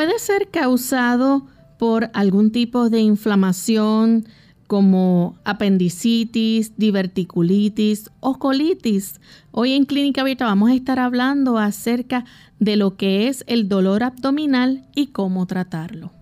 Puede 0.00 0.18
ser 0.18 0.48
causado 0.48 1.46
por 1.78 2.08
algún 2.14 2.52
tipo 2.52 2.88
de 2.88 3.00
inflamación 3.00 4.26
como 4.66 5.36
apendicitis, 5.44 6.72
diverticulitis 6.78 8.10
o 8.20 8.38
colitis. 8.38 9.20
Hoy 9.50 9.74
en 9.74 9.84
Clínica 9.84 10.22
Abierta 10.22 10.46
vamos 10.46 10.70
a 10.70 10.74
estar 10.74 10.98
hablando 10.98 11.58
acerca 11.58 12.24
de 12.58 12.76
lo 12.76 12.96
que 12.96 13.28
es 13.28 13.44
el 13.46 13.68
dolor 13.68 14.02
abdominal 14.02 14.86
y 14.94 15.08
cómo 15.08 15.44
tratarlo. 15.44 16.12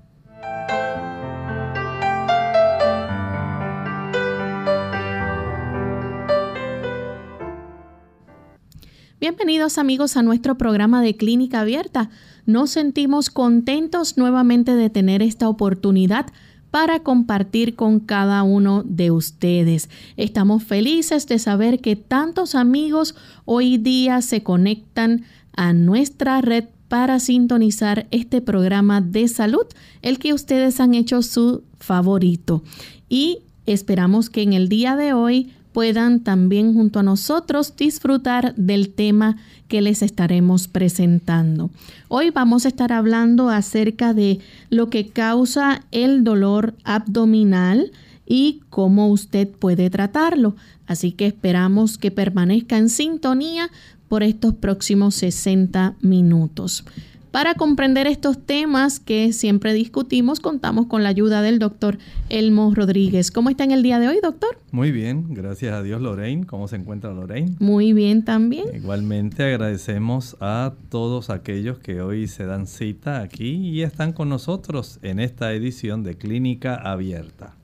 Bienvenidos 9.21 9.79
amigos 9.79 10.17
a 10.17 10.23
nuestro 10.23 10.57
programa 10.57 11.03
de 11.03 11.17
Clínica 11.17 11.63
Abierta 11.63 12.09
nos 12.47 12.71
sentimos 12.71 13.31
contentos 13.31 14.17
nuevamente 14.17 14.77
de 14.77 14.91
tener 14.91 15.23
esta 15.23 15.49
oportunidad 15.49 16.27
para 16.71 17.01
compartir 17.01 17.75
con 17.75 17.99
cada 17.99 18.45
uno 18.45 18.85
de 18.85 19.11
ustedes. 19.11 19.91
Estamos 20.17 20.63
felices 20.63 21.27
de 21.27 21.41
saber 21.41 21.81
que 21.81 21.97
tantos 21.97 22.55
amigos 22.55 23.17
hoy 23.45 23.77
día 23.77 24.23
se 24.23 24.45
conectan 24.45 25.25
a 25.53 25.73
nuestra 25.73 26.41
red 26.41 26.67
para 26.87 27.19
sintonizar 27.19 28.07
este 28.13 28.41
programa 28.41 29.01
de 29.01 29.27
salud, 29.27 29.67
el 30.01 30.21
que 30.21 30.33
ustedes 30.33 30.79
han 30.79 30.95
hecho 30.95 31.23
su 31.23 31.65
favorito. 31.81 32.63
Y 33.09 33.41
esperamos 33.67 34.31
que 34.31 34.43
en 34.43 34.53
el 34.53 34.69
día 34.69 34.95
de 34.95 35.13
hoy 35.13 35.51
puedan 35.79 36.19
también 36.19 36.75
junto 36.75 36.99
a 36.99 37.05
nosotros 37.05 37.77
disfrutar 37.77 38.53
del 38.57 38.89
tema 38.89 39.37
que 39.69 39.81
les 39.81 40.03
estaremos 40.03 40.67
presentando. 40.67 41.71
Hoy 42.09 42.31
vamos 42.31 42.65
a 42.65 42.69
estar 42.71 42.93
hablando 42.93 43.49
acerca 43.49 44.13
de 44.13 44.41
lo 44.71 44.91
que 44.91 45.07
causa 45.07 45.85
el 45.93 46.25
dolor 46.25 46.75
abdominal 46.83 47.93
y 48.27 48.63
cómo 48.71 49.07
usted 49.07 49.49
puede 49.49 49.89
tratarlo. 49.89 50.57
Así 50.89 51.13
que 51.13 51.27
esperamos 51.27 51.97
que 51.97 52.11
permanezca 52.11 52.77
en 52.77 52.89
sintonía 52.89 53.71
por 54.09 54.25
estos 54.25 54.55
próximos 54.55 55.15
60 55.15 55.95
minutos. 56.01 56.85
Para 57.31 57.55
comprender 57.55 58.07
estos 58.07 58.39
temas 58.39 59.01
que 59.01 59.35
siempre 59.35 59.75
discutimos, 59.75 60.41
contamos 60.41 60.87
con 60.87 61.03
la 61.03 61.11
ayuda 61.11 61.43
del 61.43 61.59
doctor 61.59 61.99
Elmo 62.31 62.75
Rodríguez. 62.75 63.31
¿Cómo 63.31 63.51
está 63.51 63.65
en 63.65 63.73
el 63.73 63.83
día 63.83 63.99
de 63.99 64.09
hoy, 64.09 64.19
doctor? 64.23 64.59
Muy 64.71 64.93
bien, 64.93 65.35
gracias 65.35 65.75
a 65.75 65.83
Dios, 65.83 66.01
Lorraine. 66.01 66.47
¿Cómo 66.47 66.69
se 66.69 66.77
encuentra 66.77 67.13
Lorraine? 67.13 67.55
Muy 67.59 67.93
bien 67.93 68.25
también. 68.25 68.75
Igualmente 68.75 69.45
agradecemos 69.45 70.37
a 70.41 70.73
todos 70.89 71.29
aquellos 71.29 71.79
que 71.79 72.01
hoy 72.01 72.29
se 72.29 72.47
dan 72.47 72.67
cita 72.67 73.21
aquí 73.21 73.57
y 73.57 73.83
están 73.83 74.15
con 74.15 74.31
nosotros 74.31 74.99
en 75.03 75.21
esta 75.21 75.53
edición 75.53 76.03
de 76.05 76.17
Clínica 76.17 76.77
Abierta. 76.77 77.58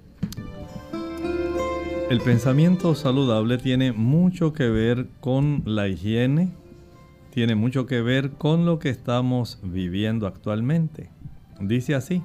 El 2.09 2.21
pensamiento 2.21 2.95
saludable 2.95 3.57
tiene 3.57 3.91
mucho 3.91 4.53
que 4.53 4.69
ver 4.69 5.07
con 5.19 5.63
la 5.65 5.87
higiene, 5.87 6.51
tiene 7.39 7.55
mucho 7.55 7.85
que 7.85 8.01
ver 8.01 8.31
con 8.31 8.65
lo 8.65 8.79
que 8.79 8.89
estamos 8.89 9.59
viviendo 9.63 10.27
actualmente. 10.27 11.09
Dice 11.61 11.95
así, 11.95 12.21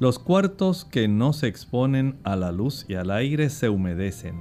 los 0.00 0.18
cuartos 0.18 0.84
que 0.84 1.06
no 1.06 1.32
se 1.32 1.46
exponen 1.46 2.16
a 2.24 2.34
la 2.34 2.50
luz 2.50 2.84
y 2.88 2.94
al 2.94 3.12
aire 3.12 3.48
se 3.48 3.68
humedecen. 3.68 4.34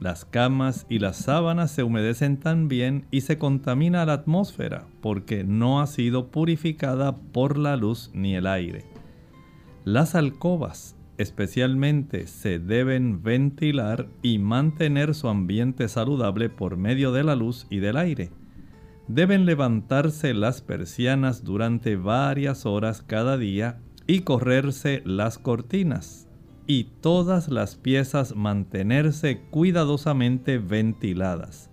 Las 0.00 0.26
camas 0.26 0.84
y 0.90 0.98
las 0.98 1.16
sábanas 1.16 1.70
se 1.70 1.82
humedecen 1.82 2.36
también 2.36 3.06
y 3.10 3.22
se 3.22 3.38
contamina 3.38 4.04
la 4.04 4.12
atmósfera 4.12 4.84
porque 5.00 5.44
no 5.44 5.80
ha 5.80 5.86
sido 5.86 6.30
purificada 6.30 7.16
por 7.16 7.56
la 7.56 7.78
luz 7.78 8.10
ni 8.12 8.34
el 8.34 8.46
aire. 8.46 8.84
Las 9.86 10.14
alcobas 10.14 10.94
especialmente 11.16 12.26
se 12.26 12.58
deben 12.58 13.22
ventilar 13.22 14.08
y 14.20 14.36
mantener 14.36 15.14
su 15.14 15.28
ambiente 15.28 15.88
saludable 15.88 16.50
por 16.50 16.76
medio 16.76 17.12
de 17.12 17.24
la 17.24 17.34
luz 17.34 17.66
y 17.70 17.78
del 17.78 17.96
aire 17.96 18.30
deben 19.08 19.46
levantarse 19.46 20.34
las 20.34 20.60
persianas 20.60 21.44
durante 21.44 21.96
varias 21.96 22.66
horas 22.66 23.02
cada 23.02 23.36
día 23.36 23.78
y 24.06 24.20
correrse 24.20 25.02
las 25.04 25.38
cortinas, 25.38 26.28
y 26.66 26.84
todas 27.00 27.48
las 27.48 27.76
piezas 27.76 28.34
mantenerse 28.34 29.40
cuidadosamente 29.50 30.58
ventiladas. 30.58 31.70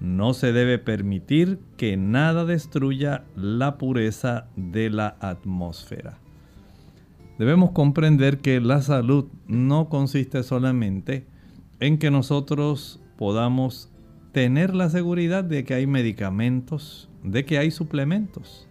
No 0.00 0.32
se 0.32 0.52
debe 0.52 0.78
permitir 0.78 1.58
que 1.76 1.96
nada 1.96 2.44
destruya 2.44 3.24
la 3.34 3.78
pureza 3.78 4.46
de 4.56 4.90
la 4.90 5.16
atmósfera. 5.20 6.18
Debemos 7.38 7.70
comprender 7.70 8.38
que 8.38 8.60
la 8.60 8.82
salud 8.82 9.26
no 9.46 9.88
consiste 9.88 10.42
solamente 10.42 11.26
en 11.80 11.98
que 11.98 12.10
nosotros 12.10 13.00
podamos 13.16 13.90
tener 14.38 14.72
la 14.72 14.88
seguridad 14.88 15.42
de 15.42 15.64
que 15.64 15.74
hay 15.74 15.88
medicamentos, 15.88 17.08
de 17.24 17.44
que 17.44 17.58
hay 17.58 17.72
suplementos. 17.72 18.68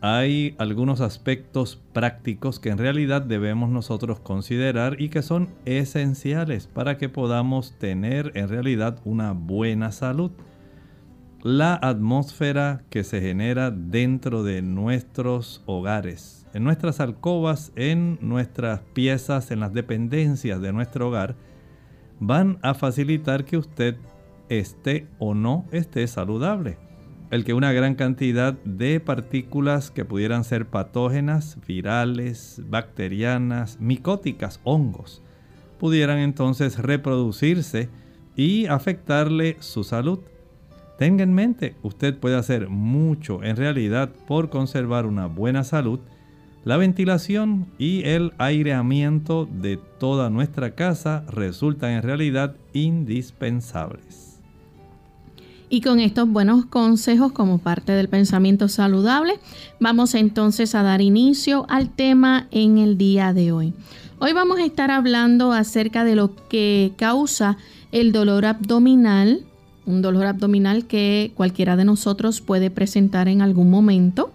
Hay 0.00 0.54
algunos 0.56 1.02
aspectos 1.02 1.82
prácticos 1.92 2.60
que 2.60 2.70
en 2.70 2.78
realidad 2.78 3.20
debemos 3.20 3.68
nosotros 3.68 4.20
considerar 4.20 5.02
y 5.02 5.10
que 5.10 5.20
son 5.20 5.50
esenciales 5.66 6.66
para 6.66 6.96
que 6.96 7.10
podamos 7.10 7.78
tener 7.78 8.32
en 8.36 8.48
realidad 8.48 9.00
una 9.04 9.32
buena 9.32 9.92
salud. 9.92 10.30
La 11.42 11.74
atmósfera 11.74 12.84
que 12.88 13.04
se 13.04 13.20
genera 13.20 13.70
dentro 13.70 14.44
de 14.44 14.62
nuestros 14.62 15.62
hogares, 15.66 16.46
en 16.54 16.64
nuestras 16.64 17.00
alcobas, 17.00 17.70
en 17.76 18.16
nuestras 18.22 18.80
piezas, 18.94 19.50
en 19.50 19.60
las 19.60 19.74
dependencias 19.74 20.62
de 20.62 20.72
nuestro 20.72 21.08
hogar, 21.08 21.36
van 22.18 22.58
a 22.62 22.72
facilitar 22.72 23.44
que 23.44 23.58
usted 23.58 23.96
esté 24.48 25.06
o 25.18 25.34
no 25.34 25.66
esté 25.72 26.06
saludable. 26.06 26.78
El 27.30 27.44
que 27.44 27.54
una 27.54 27.72
gran 27.72 27.94
cantidad 27.94 28.52
de 28.64 29.00
partículas 29.00 29.90
que 29.90 30.04
pudieran 30.04 30.44
ser 30.44 30.66
patógenas, 30.66 31.58
virales, 31.66 32.62
bacterianas, 32.68 33.80
micóticas, 33.80 34.60
hongos, 34.64 35.22
pudieran 35.78 36.18
entonces 36.18 36.78
reproducirse 36.78 37.88
y 38.36 38.66
afectarle 38.66 39.56
su 39.60 39.84
salud. 39.84 40.20
Tenga 40.98 41.24
en 41.24 41.34
mente, 41.34 41.74
usted 41.82 42.16
puede 42.16 42.36
hacer 42.36 42.68
mucho 42.68 43.42
en 43.42 43.56
realidad 43.56 44.10
por 44.26 44.48
conservar 44.48 45.06
una 45.06 45.26
buena 45.26 45.64
salud 45.64 45.98
la 46.64 46.78
ventilación 46.78 47.66
y 47.76 48.04
el 48.04 48.32
aireamiento 48.38 49.44
de 49.44 49.76
toda 49.76 50.30
nuestra 50.30 50.74
casa 50.74 51.26
resultan 51.28 51.90
en 51.90 52.02
realidad 52.02 52.56
indispensables. 52.72 54.23
Y 55.68 55.80
con 55.80 55.98
estos 55.98 56.28
buenos 56.28 56.66
consejos 56.66 57.32
como 57.32 57.58
parte 57.58 57.92
del 57.92 58.08
pensamiento 58.08 58.68
saludable, 58.68 59.34
vamos 59.80 60.14
entonces 60.14 60.74
a 60.74 60.82
dar 60.82 61.00
inicio 61.00 61.66
al 61.68 61.90
tema 61.90 62.46
en 62.50 62.78
el 62.78 62.98
día 62.98 63.32
de 63.32 63.50
hoy. 63.50 63.72
Hoy 64.18 64.32
vamos 64.32 64.58
a 64.58 64.64
estar 64.64 64.90
hablando 64.90 65.52
acerca 65.52 66.04
de 66.04 66.14
lo 66.14 66.34
que 66.48 66.92
causa 66.96 67.56
el 67.92 68.12
dolor 68.12 68.44
abdominal, 68.44 69.44
un 69.86 70.02
dolor 70.02 70.26
abdominal 70.26 70.86
que 70.86 71.32
cualquiera 71.34 71.76
de 71.76 71.84
nosotros 71.84 72.40
puede 72.40 72.70
presentar 72.70 73.28
en 73.28 73.42
algún 73.42 73.70
momento 73.70 74.32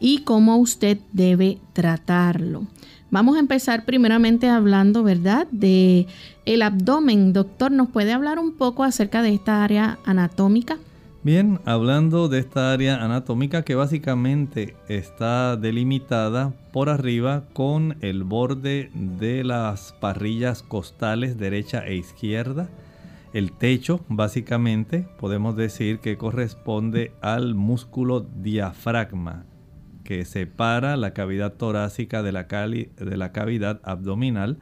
y 0.00 0.18
cómo 0.18 0.56
usted 0.56 0.98
debe 1.12 1.58
tratarlo. 1.72 2.66
Vamos 3.10 3.36
a 3.36 3.40
empezar 3.40 3.86
primeramente 3.86 4.50
hablando, 4.50 5.02
¿verdad?, 5.02 5.46
de 5.50 6.06
el 6.44 6.60
abdomen. 6.60 7.32
Doctor, 7.32 7.72
¿nos 7.72 7.88
puede 7.88 8.12
hablar 8.12 8.38
un 8.38 8.52
poco 8.52 8.84
acerca 8.84 9.22
de 9.22 9.32
esta 9.32 9.64
área 9.64 9.98
anatómica? 10.04 10.76
Bien, 11.22 11.58
hablando 11.64 12.28
de 12.28 12.38
esta 12.38 12.72
área 12.72 13.02
anatómica 13.02 13.62
que 13.62 13.74
básicamente 13.74 14.76
está 14.88 15.56
delimitada 15.56 16.52
por 16.70 16.90
arriba 16.90 17.44
con 17.54 17.96
el 18.02 18.24
borde 18.24 18.90
de 18.94 19.42
las 19.42 19.94
parrillas 20.00 20.62
costales 20.62 21.38
derecha 21.38 21.86
e 21.86 21.96
izquierda. 21.96 22.68
El 23.32 23.52
techo, 23.52 24.00
básicamente, 24.08 25.08
podemos 25.18 25.56
decir 25.56 25.98
que 25.98 26.16
corresponde 26.16 27.12
al 27.20 27.54
músculo 27.54 28.20
diafragma 28.20 29.44
que 30.08 30.24
separa 30.24 30.96
la 30.96 31.12
cavidad 31.12 31.52
torácica 31.52 32.22
de 32.22 32.32
la, 32.32 32.44
de 32.44 33.16
la 33.18 33.32
cavidad 33.32 33.82
abdominal. 33.84 34.58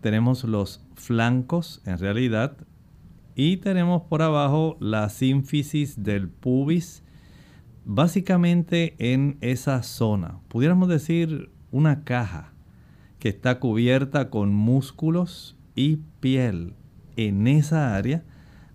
Tenemos 0.00 0.44
los 0.44 0.82
flancos 0.94 1.82
en 1.84 1.98
realidad 1.98 2.56
y 3.34 3.58
tenemos 3.58 4.04
por 4.04 4.22
abajo 4.22 4.78
la 4.80 5.10
sínfisis 5.10 6.02
del 6.02 6.30
pubis, 6.30 7.02
básicamente 7.84 8.94
en 8.98 9.36
esa 9.42 9.82
zona. 9.82 10.38
Pudiéramos 10.48 10.88
decir 10.88 11.50
una 11.70 12.04
caja 12.04 12.54
que 13.18 13.28
está 13.28 13.60
cubierta 13.60 14.30
con 14.30 14.54
músculos 14.54 15.54
y 15.74 15.98
piel. 16.20 16.72
En 17.16 17.46
esa 17.46 17.94
área 17.94 18.24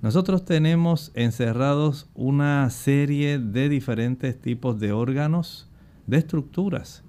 nosotros 0.03 0.45
tenemos 0.45 1.11
encerrados 1.15 2.07
una 2.13 2.69
serie 2.69 3.39
de 3.39 3.67
diferentes 3.67 4.39
tipos 4.39 4.79
de 4.79 4.91
órganos 4.91 5.66
de 6.07 6.17
estructuras 6.17 7.03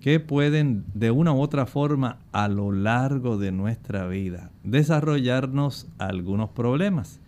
que 0.00 0.20
pueden 0.20 0.84
de 0.94 1.10
una 1.10 1.32
u 1.32 1.40
otra 1.40 1.66
forma 1.66 2.18
a 2.32 2.48
lo 2.48 2.72
largo 2.72 3.38
de 3.38 3.52
nuestra 3.52 4.06
vida 4.06 4.50
desarrollarnos 4.62 5.88
algunos 5.98 6.50
problemas. 6.50 7.20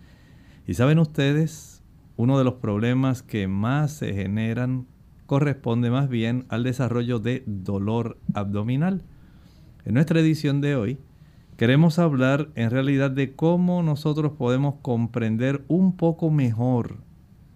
Y 0.67 0.73
saben 0.73 0.99
ustedes, 0.99 1.81
uno 2.17 2.37
de 2.37 2.43
los 2.43 2.55
problemas 2.55 3.23
que 3.23 3.47
más 3.47 3.91
se 3.91 4.13
generan 4.13 4.85
corresponde 5.25 5.89
más 5.89 6.07
bien 6.09 6.45
al 6.49 6.63
desarrollo 6.63 7.19
de 7.19 7.43
dolor 7.45 8.17
abdominal. 8.33 9.03
En 9.85 9.93
nuestra 9.93 10.19
edición 10.19 10.61
de 10.61 10.75
hoy 10.75 10.97
queremos 11.57 11.99
hablar 11.99 12.49
en 12.55 12.69
realidad 12.69 13.11
de 13.11 13.35
cómo 13.35 13.81
nosotros 13.83 14.33
podemos 14.33 14.75
comprender 14.81 15.63
un 15.67 15.97
poco 15.97 16.29
mejor 16.29 16.97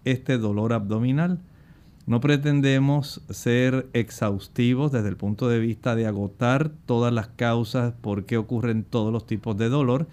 este 0.04 0.38
dolor 0.38 0.74
abdominal 0.74 1.42
no 2.12 2.20
pretendemos 2.20 3.22
ser 3.30 3.88
exhaustivos 3.94 4.92
desde 4.92 5.08
el 5.08 5.16
punto 5.16 5.48
de 5.48 5.60
vista 5.60 5.96
de 5.96 6.08
agotar 6.08 6.70
todas 6.86 7.14
las 7.14 7.30
causas 7.30 7.94
por 8.02 8.26
qué 8.26 8.36
ocurren 8.36 8.84
todos 8.84 9.14
los 9.14 9.26
tipos 9.26 9.56
de 9.56 9.70
dolor, 9.70 10.10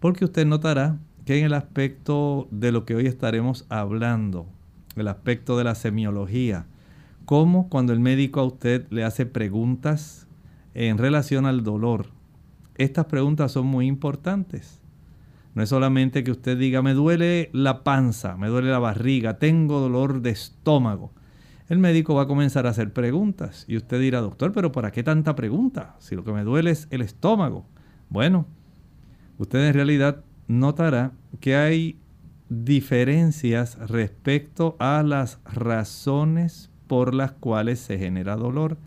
porque 0.00 0.24
usted 0.24 0.44
notará 0.44 0.98
que 1.24 1.38
en 1.38 1.44
el 1.44 1.54
aspecto 1.54 2.48
de 2.50 2.72
lo 2.72 2.84
que 2.84 2.96
hoy 2.96 3.06
estaremos 3.06 3.64
hablando, 3.68 4.48
el 4.96 5.06
aspecto 5.06 5.56
de 5.56 5.62
la 5.62 5.76
semiología, 5.76 6.66
como 7.26 7.68
cuando 7.68 7.92
el 7.92 8.00
médico 8.00 8.40
a 8.40 8.44
usted 8.44 8.84
le 8.90 9.04
hace 9.04 9.24
preguntas 9.24 10.26
en 10.74 10.98
relación 10.98 11.46
al 11.46 11.62
dolor, 11.62 12.08
estas 12.74 13.04
preguntas 13.04 13.52
son 13.52 13.66
muy 13.68 13.86
importantes. 13.86 14.80
No 15.54 15.62
es 15.62 15.68
solamente 15.68 16.24
que 16.24 16.32
usted 16.32 16.58
diga, 16.58 16.82
me 16.82 16.92
duele 16.92 17.50
la 17.52 17.84
panza, 17.84 18.36
me 18.36 18.48
duele 18.48 18.72
la 18.72 18.80
barriga, 18.80 19.38
tengo 19.38 19.78
dolor 19.78 20.22
de 20.22 20.30
estómago 20.30 21.12
el 21.68 21.78
médico 21.78 22.14
va 22.14 22.22
a 22.22 22.26
comenzar 22.26 22.66
a 22.66 22.70
hacer 22.70 22.92
preguntas. 22.92 23.64
Y 23.66 23.76
usted 23.76 24.00
dirá, 24.00 24.20
doctor, 24.20 24.52
pero 24.52 24.70
¿para 24.72 24.92
qué 24.92 25.02
tanta 25.02 25.34
pregunta? 25.34 25.96
Si 25.98 26.14
lo 26.14 26.22
que 26.22 26.32
me 26.32 26.44
duele 26.44 26.70
es 26.70 26.86
el 26.90 27.02
estómago. 27.02 27.66
Bueno, 28.08 28.46
usted 29.38 29.66
en 29.66 29.74
realidad 29.74 30.24
notará 30.46 31.12
que 31.40 31.56
hay 31.56 31.98
diferencias 32.48 33.76
respecto 33.88 34.76
a 34.78 35.02
las 35.02 35.40
razones 35.44 36.70
por 36.86 37.14
las 37.14 37.32
cuales 37.32 37.80
se 37.80 37.98
genera 37.98 38.36
dolor. 38.36 38.78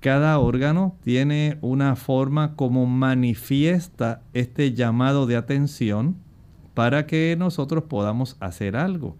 Cada 0.00 0.36
órgano 0.38 0.96
tiene 1.02 1.58
una 1.60 1.94
forma 1.94 2.56
como 2.56 2.86
manifiesta 2.86 4.22
este 4.32 4.72
llamado 4.74 5.26
de 5.26 5.36
atención 5.36 6.16
para 6.74 7.06
que 7.06 7.36
nosotros 7.38 7.84
podamos 7.84 8.36
hacer 8.40 8.76
algo 8.76 9.16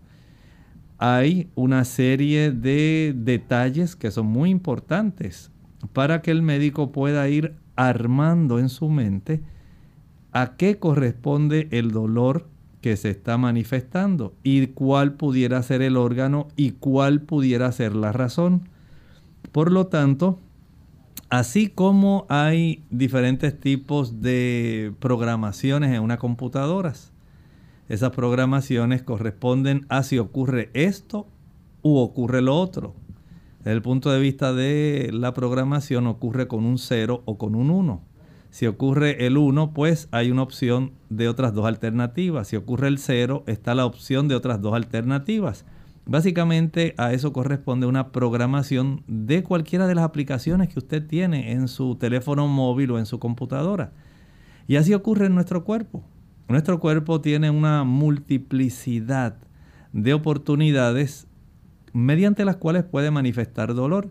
hay 0.99 1.49
una 1.55 1.85
serie 1.85 2.51
de 2.51 3.15
detalles 3.17 3.95
que 3.95 4.11
son 4.11 4.27
muy 4.27 4.51
importantes 4.51 5.53
para 5.93 6.23
que 6.23 6.33
el 6.33 6.43
médico 6.43 6.91
pueda 6.91 7.29
ir 7.29 7.55
armando 7.77 8.59
en 8.59 8.69
su 8.69 8.89
mente 8.89 9.41
a 10.33 10.57
qué 10.57 10.79
corresponde 10.79 11.69
el 11.71 11.93
dolor 11.93 12.49
que 12.81 12.97
se 12.97 13.11
está 13.11 13.39
manifestando 13.39 14.35
y 14.43 14.69
cuál 14.69 15.15
pudiera 15.15 15.63
ser 15.63 15.83
el 15.83 15.97
órgano 15.97 16.49
y 16.57 16.73
cuál 16.73 17.23
pudiera 17.23 17.71
ser 17.73 17.95
la 17.95 18.13
razón. 18.13 18.69
Por 19.53 19.71
lo 19.73 19.87
tanto, 19.87 20.39
así 21.31 21.69
como 21.69 22.27
hay 22.29 22.85
diferentes 22.91 23.59
tipos 23.59 24.21
de 24.21 24.93
programaciones 24.99 25.93
en 25.95 26.03
una 26.03 26.19
computadora, 26.19 26.93
esas 27.89 28.11
programaciones 28.11 29.03
corresponden 29.03 29.87
a 29.89 30.03
si 30.03 30.19
ocurre 30.19 30.71
esto 30.75 31.27
u 31.83 31.97
ocurre 31.97 32.43
lo 32.43 32.61
otro. 32.61 32.95
Desde 33.59 33.73
el 33.73 33.83
punto 33.83 34.11
de 34.11 34.21
vista 34.21 34.53
de 34.53 35.11
la 35.13 35.35
programación 35.35 36.07
ocurre 36.07 36.49
con 36.49 36.65
un 36.65 36.79
0 36.79 37.23
o 37.25 37.39
con 37.39 37.55
un 37.55 37.71
1. 37.71 38.03
Si 38.51 38.67
ocurre 38.67 39.27
el 39.27 39.37
1, 39.37 39.73
pues 39.75 40.09
hay 40.11 40.31
una 40.31 40.43
opción 40.43 40.93
de 41.11 41.29
otras 41.29 41.53
dos 41.55 41.67
alternativas. 41.67 42.49
Si 42.49 42.57
ocurre 42.57 42.89
el 42.89 42.99
0, 42.99 43.45
está 43.47 43.75
la 43.75 43.85
opción 43.85 44.29
de 44.29 44.35
otras 44.35 44.61
dos 44.61 44.75
alternativas. 44.75 45.65
Básicamente 46.07 46.95
a 46.97 47.13
eso 47.13 47.35
corresponde 47.35 47.87
una 47.87 48.13
programación 48.13 49.03
de 49.07 49.43
cualquiera 49.43 49.87
de 49.87 49.95
las 49.95 50.05
aplicaciones 50.05 50.69
que 50.69 50.79
usted 50.79 51.07
tiene 51.07 51.53
en 51.53 51.69
su 51.69 51.97
teléfono 51.97 52.49
móvil 52.49 52.93
o 52.93 52.99
en 52.99 53.05
su 53.05 53.19
computadora. 53.19 53.93
Y 54.67 54.77
así 54.77 54.95
ocurre 54.95 55.27
en 55.27 55.35
nuestro 55.35 55.65
cuerpo. 55.65 56.03
Nuestro 56.49 56.81
cuerpo 56.81 57.21
tiene 57.21 57.51
una 57.51 57.85
multiplicidad 57.85 59.37
de 59.93 60.15
oportunidades 60.15 61.27
mediante 61.93 62.47
las 62.47 62.57
cuales 62.57 62.85
puede 62.85 63.11
manifestar 63.11 63.75
dolor. 63.75 64.11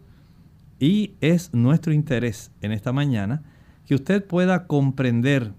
Y 0.79 1.13
es 1.19 1.51
nuestro 1.53 1.93
interés 1.93 2.51
en 2.61 2.71
esta 2.71 2.93
mañana 2.93 3.41
que 3.87 3.95
usted 3.95 4.23
pueda 4.23 4.67
comprender 4.67 5.53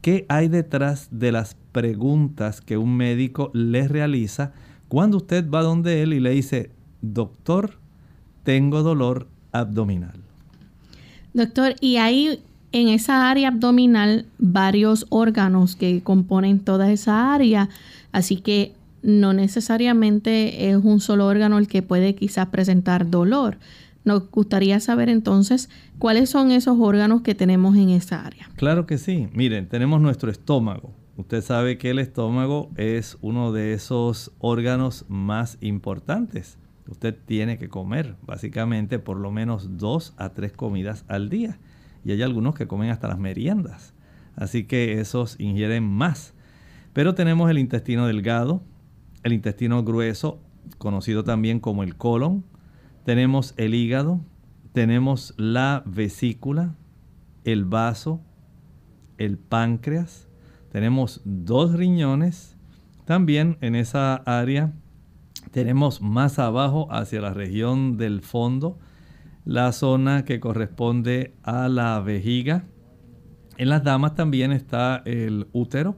qué 0.00 0.24
hay 0.30 0.48
detrás 0.48 1.08
de 1.10 1.30
las 1.30 1.56
preguntas 1.72 2.62
que 2.62 2.78
un 2.78 2.96
médico 2.96 3.50
le 3.52 3.86
realiza 3.86 4.52
cuando 4.88 5.18
usted 5.18 5.50
va 5.50 5.62
donde 5.62 6.02
él 6.02 6.14
y 6.14 6.20
le 6.20 6.30
dice, 6.30 6.70
doctor, 7.02 7.78
tengo 8.44 8.82
dolor 8.82 9.28
abdominal. 9.52 10.22
Doctor, 11.34 11.74
y 11.80 11.96
hay 11.96 12.42
en 12.74 12.88
esa 12.88 13.30
área 13.30 13.48
abdominal 13.48 14.26
varios 14.38 15.06
órganos 15.08 15.76
que 15.76 16.02
componen 16.02 16.58
toda 16.58 16.90
esa 16.90 17.32
área, 17.32 17.68
así 18.10 18.38
que 18.38 18.72
no 19.00 19.32
necesariamente 19.32 20.70
es 20.70 20.76
un 20.82 20.98
solo 20.98 21.26
órgano 21.26 21.58
el 21.58 21.68
que 21.68 21.82
puede 21.82 22.16
quizás 22.16 22.48
presentar 22.48 23.08
dolor. 23.08 23.58
Nos 24.04 24.28
gustaría 24.28 24.80
saber 24.80 25.08
entonces 25.08 25.70
cuáles 26.00 26.30
son 26.30 26.50
esos 26.50 26.76
órganos 26.80 27.22
que 27.22 27.36
tenemos 27.36 27.76
en 27.76 27.90
esa 27.90 28.26
área. 28.26 28.50
Claro 28.56 28.86
que 28.86 28.98
sí. 28.98 29.28
Miren, 29.32 29.68
tenemos 29.68 30.00
nuestro 30.00 30.28
estómago. 30.28 30.92
Usted 31.16 31.42
sabe 31.42 31.78
que 31.78 31.90
el 31.90 32.00
estómago 32.00 32.70
es 32.76 33.18
uno 33.20 33.52
de 33.52 33.72
esos 33.72 34.32
órganos 34.40 35.04
más 35.06 35.58
importantes. 35.60 36.58
Usted 36.88 37.14
tiene 37.24 37.56
que 37.56 37.68
comer 37.68 38.16
básicamente 38.26 38.98
por 38.98 39.18
lo 39.18 39.30
menos 39.30 39.78
dos 39.78 40.12
a 40.16 40.30
tres 40.30 40.50
comidas 40.50 41.04
al 41.06 41.30
día. 41.30 41.56
Y 42.04 42.12
hay 42.12 42.22
algunos 42.22 42.54
que 42.54 42.66
comen 42.66 42.90
hasta 42.90 43.08
las 43.08 43.18
meriendas. 43.18 43.94
Así 44.36 44.64
que 44.64 45.00
esos 45.00 45.38
ingieren 45.40 45.84
más. 45.84 46.34
Pero 46.92 47.14
tenemos 47.14 47.50
el 47.50 47.58
intestino 47.58 48.06
delgado, 48.06 48.62
el 49.22 49.32
intestino 49.32 49.82
grueso, 49.82 50.40
conocido 50.78 51.24
también 51.24 51.60
como 51.60 51.82
el 51.82 51.96
colon, 51.96 52.44
tenemos 53.04 53.54
el 53.56 53.74
hígado, 53.74 54.20
tenemos 54.72 55.34
la 55.36 55.82
vesícula, 55.86 56.74
el 57.44 57.64
vaso, 57.64 58.20
el 59.18 59.38
páncreas, 59.38 60.28
tenemos 60.70 61.20
dos 61.24 61.74
riñones. 61.74 62.56
También 63.04 63.58
en 63.60 63.76
esa 63.76 64.16
área 64.16 64.72
tenemos 65.50 66.00
más 66.00 66.38
abajo 66.38 66.88
hacia 66.90 67.20
la 67.20 67.34
región 67.34 67.96
del 67.96 68.22
fondo 68.22 68.78
la 69.44 69.72
zona 69.72 70.24
que 70.24 70.40
corresponde 70.40 71.34
a 71.42 71.68
la 71.68 72.00
vejiga. 72.00 72.64
En 73.56 73.68
las 73.68 73.84
damas 73.84 74.14
también 74.14 74.52
está 74.52 75.02
el 75.04 75.48
útero. 75.52 75.96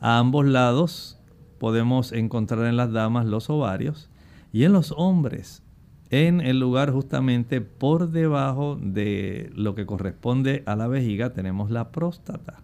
A 0.00 0.18
ambos 0.18 0.46
lados 0.46 1.18
podemos 1.58 2.12
encontrar 2.12 2.66
en 2.66 2.76
las 2.76 2.92
damas 2.92 3.26
los 3.26 3.48
ovarios 3.50 4.10
y 4.52 4.64
en 4.64 4.72
los 4.72 4.92
hombres 4.96 5.62
en 6.12 6.42
el 6.42 6.60
lugar 6.60 6.92
justamente 6.92 7.62
por 7.62 8.10
debajo 8.10 8.78
de 8.78 9.50
lo 9.54 9.74
que 9.74 9.86
corresponde 9.86 10.62
a 10.66 10.76
la 10.76 10.86
vejiga 10.86 11.32
tenemos 11.32 11.70
la 11.70 11.90
próstata 11.90 12.60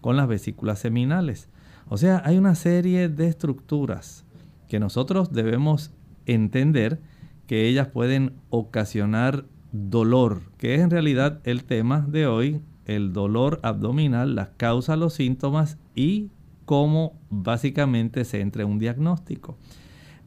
con 0.00 0.16
las 0.16 0.28
vesículas 0.28 0.78
seminales. 0.78 1.48
O 1.88 1.96
sea, 1.96 2.22
hay 2.24 2.38
una 2.38 2.54
serie 2.54 3.08
de 3.08 3.26
estructuras 3.26 4.24
que 4.68 4.78
nosotros 4.78 5.32
debemos 5.32 5.90
entender 6.26 7.00
que 7.48 7.66
ellas 7.66 7.88
pueden 7.88 8.34
ocasionar 8.50 9.46
dolor, 9.72 10.42
que 10.58 10.74
es 10.74 10.80
en 10.80 10.90
realidad 10.90 11.40
el 11.44 11.64
tema 11.64 12.06
de 12.06 12.26
hoy, 12.26 12.60
el 12.84 13.12
dolor 13.12 13.58
abdominal, 13.62 14.34
las 14.34 14.48
causas, 14.56 14.98
los 14.98 15.14
síntomas 15.14 15.78
y 15.94 16.30
cómo 16.64 17.14
básicamente 17.30 18.24
se 18.24 18.40
entra 18.40 18.66
un 18.66 18.78
diagnóstico. 18.78 19.56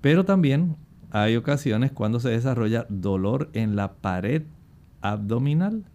Pero 0.01 0.25
también 0.25 0.75
hay 1.11 1.35
ocasiones 1.35 1.91
cuando 1.91 2.19
se 2.19 2.29
desarrolla 2.29 2.85
dolor 2.89 3.49
en 3.53 3.75
la 3.75 3.93
pared 3.93 4.43
abdominal. 5.01 5.85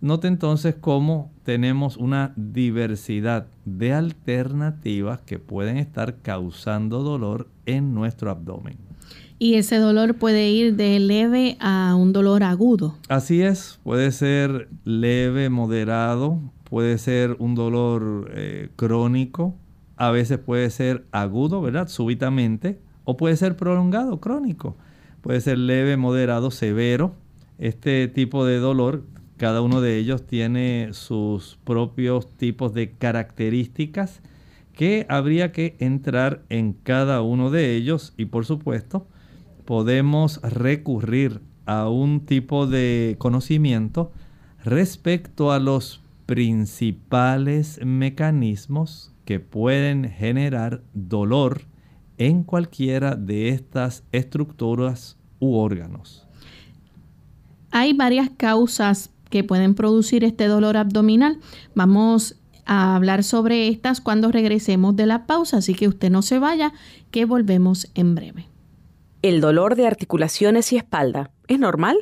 Note 0.00 0.26
entonces 0.26 0.74
cómo 0.74 1.30
tenemos 1.44 1.96
una 1.96 2.32
diversidad 2.36 3.46
de 3.64 3.92
alternativas 3.94 5.20
que 5.22 5.38
pueden 5.38 5.76
estar 5.76 6.16
causando 6.16 7.02
dolor 7.02 7.48
en 7.66 7.94
nuestro 7.94 8.30
abdomen. 8.30 8.91
Y 9.42 9.56
ese 9.56 9.78
dolor 9.78 10.14
puede 10.14 10.50
ir 10.50 10.76
de 10.76 11.00
leve 11.00 11.56
a 11.58 11.96
un 11.96 12.12
dolor 12.12 12.44
agudo. 12.44 12.94
Así 13.08 13.42
es, 13.42 13.80
puede 13.82 14.12
ser 14.12 14.68
leve, 14.84 15.50
moderado, 15.50 16.38
puede 16.62 16.96
ser 16.96 17.34
un 17.40 17.56
dolor 17.56 18.30
eh, 18.36 18.68
crónico, 18.76 19.56
a 19.96 20.12
veces 20.12 20.38
puede 20.38 20.70
ser 20.70 21.06
agudo, 21.10 21.60
¿verdad? 21.60 21.88
Súbitamente, 21.88 22.78
o 23.02 23.16
puede 23.16 23.36
ser 23.36 23.56
prolongado, 23.56 24.20
crónico. 24.20 24.76
Puede 25.22 25.40
ser 25.40 25.58
leve, 25.58 25.96
moderado, 25.96 26.52
severo. 26.52 27.16
Este 27.58 28.06
tipo 28.06 28.46
de 28.46 28.58
dolor, 28.58 29.02
cada 29.38 29.60
uno 29.60 29.80
de 29.80 29.98
ellos 29.98 30.24
tiene 30.24 30.90
sus 30.92 31.58
propios 31.64 32.28
tipos 32.36 32.74
de 32.74 32.92
características 32.92 34.20
que 34.72 35.04
habría 35.08 35.50
que 35.50 35.74
entrar 35.80 36.44
en 36.48 36.74
cada 36.74 37.22
uno 37.22 37.50
de 37.50 37.74
ellos 37.74 38.14
y 38.16 38.26
por 38.26 38.46
supuesto 38.46 39.08
podemos 39.72 40.38
recurrir 40.42 41.40
a 41.64 41.88
un 41.88 42.26
tipo 42.26 42.66
de 42.66 43.16
conocimiento 43.18 44.12
respecto 44.62 45.50
a 45.50 45.58
los 45.60 46.02
principales 46.26 47.80
mecanismos 47.82 49.14
que 49.24 49.40
pueden 49.40 50.10
generar 50.10 50.82
dolor 50.92 51.62
en 52.18 52.42
cualquiera 52.42 53.16
de 53.16 53.48
estas 53.48 54.04
estructuras 54.12 55.16
u 55.40 55.54
órganos. 55.56 56.28
Hay 57.70 57.94
varias 57.94 58.28
causas 58.28 59.08
que 59.30 59.42
pueden 59.42 59.74
producir 59.74 60.22
este 60.22 60.48
dolor 60.48 60.76
abdominal. 60.76 61.38
Vamos 61.74 62.36
a 62.66 62.94
hablar 62.94 63.24
sobre 63.24 63.68
estas 63.68 64.02
cuando 64.02 64.30
regresemos 64.32 64.96
de 64.96 65.06
la 65.06 65.26
pausa, 65.26 65.56
así 65.56 65.72
que 65.72 65.88
usted 65.88 66.10
no 66.10 66.20
se 66.20 66.38
vaya, 66.38 66.74
que 67.10 67.24
volvemos 67.24 67.90
en 67.94 68.14
breve. 68.14 68.51
¿El 69.22 69.40
dolor 69.40 69.76
de 69.76 69.86
articulaciones 69.86 70.72
y 70.72 70.76
espalda 70.76 71.30
es 71.46 71.56
normal? 71.56 71.96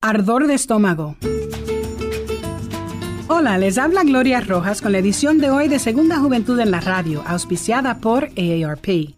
Ardor 0.00 0.46
de 0.46 0.54
estómago. 0.54 1.16
Hola, 3.28 3.58
les 3.58 3.78
habla 3.78 4.04
Gloria 4.04 4.40
Rojas 4.40 4.80
con 4.80 4.92
la 4.92 4.98
edición 4.98 5.38
de 5.38 5.50
hoy 5.50 5.66
de 5.68 5.78
Segunda 5.78 6.18
Juventud 6.18 6.58
en 6.60 6.70
la 6.70 6.80
Radio, 6.80 7.22
auspiciada 7.26 7.98
por 7.98 8.30
AARP. 8.36 9.17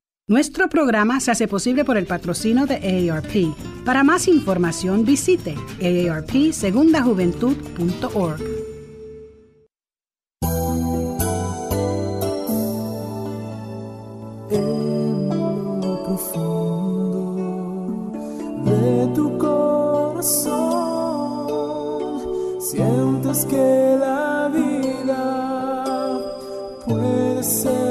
Nuestro 0.27 0.69
programa 0.69 1.19
se 1.19 1.31
hace 1.31 1.47
posible 1.47 1.83
por 1.83 1.97
el 1.97 2.05
patrocino 2.05 2.67
de 2.67 3.09
AARP. 3.09 3.55
Para 3.83 4.03
más 4.03 4.27
información 4.27 5.03
visite 5.03 5.55
aarpsegundajuventud.org. 5.81 8.41
En 14.51 15.27
profundo 16.05 18.11
de 18.63 19.07
tu 19.15 19.37
corazón 19.37 20.61
sientes 22.61 23.45
que 23.45 23.97
la 23.99 24.51
vida 24.53 26.19
puede 26.85 27.43
ser 27.43 27.90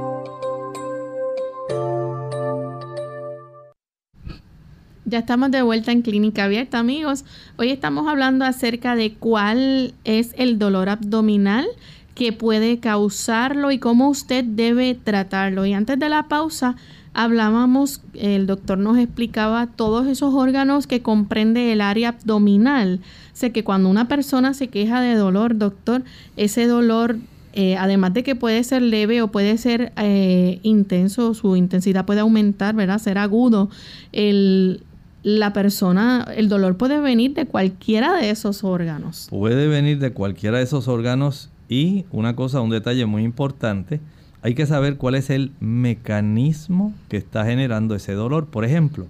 Ya 5.03 5.19
estamos 5.19 5.49
de 5.49 5.63
vuelta 5.63 5.91
en 5.91 6.03
Clínica 6.03 6.43
Abierta, 6.43 6.77
amigos. 6.77 7.25
Hoy 7.57 7.71
estamos 7.71 8.07
hablando 8.07 8.45
acerca 8.45 8.95
de 8.95 9.15
cuál 9.15 9.95
es 10.03 10.35
el 10.37 10.59
dolor 10.59 10.89
abdominal 10.89 11.65
que 12.13 12.33
puede 12.33 12.77
causarlo 12.79 13.71
y 13.71 13.79
cómo 13.79 14.09
usted 14.09 14.43
debe 14.43 14.93
tratarlo. 14.93 15.65
Y 15.65 15.73
antes 15.73 15.97
de 15.97 16.07
la 16.07 16.27
pausa 16.27 16.75
hablábamos, 17.15 18.01
el 18.13 18.45
doctor 18.45 18.77
nos 18.77 18.99
explicaba 18.99 19.65
todos 19.65 20.05
esos 20.05 20.35
órganos 20.35 20.85
que 20.85 21.01
comprende 21.01 21.71
el 21.71 21.81
área 21.81 22.09
abdominal. 22.09 22.99
Sé 23.33 23.51
que 23.51 23.63
cuando 23.63 23.89
una 23.89 24.07
persona 24.07 24.53
se 24.53 24.67
queja 24.67 25.01
de 25.01 25.15
dolor, 25.15 25.57
doctor, 25.57 26.03
ese 26.37 26.67
dolor 26.67 27.17
eh, 27.53 27.75
además 27.75 28.13
de 28.13 28.23
que 28.23 28.35
puede 28.35 28.63
ser 28.63 28.81
leve 28.83 29.21
o 29.23 29.29
puede 29.29 29.57
ser 29.57 29.91
eh, 29.97 30.59
intenso, 30.61 31.33
su 31.33 31.55
intensidad 31.55 32.05
puede 32.05 32.21
aumentar, 32.21 32.75
¿verdad? 32.75 32.99
Ser 32.99 33.17
agudo. 33.17 33.69
El, 34.13 34.83
la 35.23 35.53
persona, 35.53 36.25
el 36.35 36.49
dolor 36.49 36.77
puede 36.77 36.99
venir 36.99 37.33
de 37.33 37.45
cualquiera 37.45 38.17
de 38.17 38.29
esos 38.29 38.63
órganos. 38.63 39.27
Puede 39.29 39.67
venir 39.67 39.99
de 39.99 40.11
cualquiera 40.11 40.57
de 40.57 40.63
esos 40.63 40.87
órganos 40.87 41.49
y 41.69 42.05
una 42.11 42.35
cosa, 42.35 42.61
un 42.61 42.69
detalle 42.69 43.05
muy 43.05 43.23
importante, 43.23 43.99
hay 44.41 44.55
que 44.55 44.65
saber 44.65 44.97
cuál 44.97 45.15
es 45.15 45.29
el 45.29 45.51
mecanismo 45.59 46.93
que 47.09 47.17
está 47.17 47.45
generando 47.45 47.95
ese 47.95 48.13
dolor. 48.13 48.47
Por 48.47 48.65
ejemplo, 48.65 49.05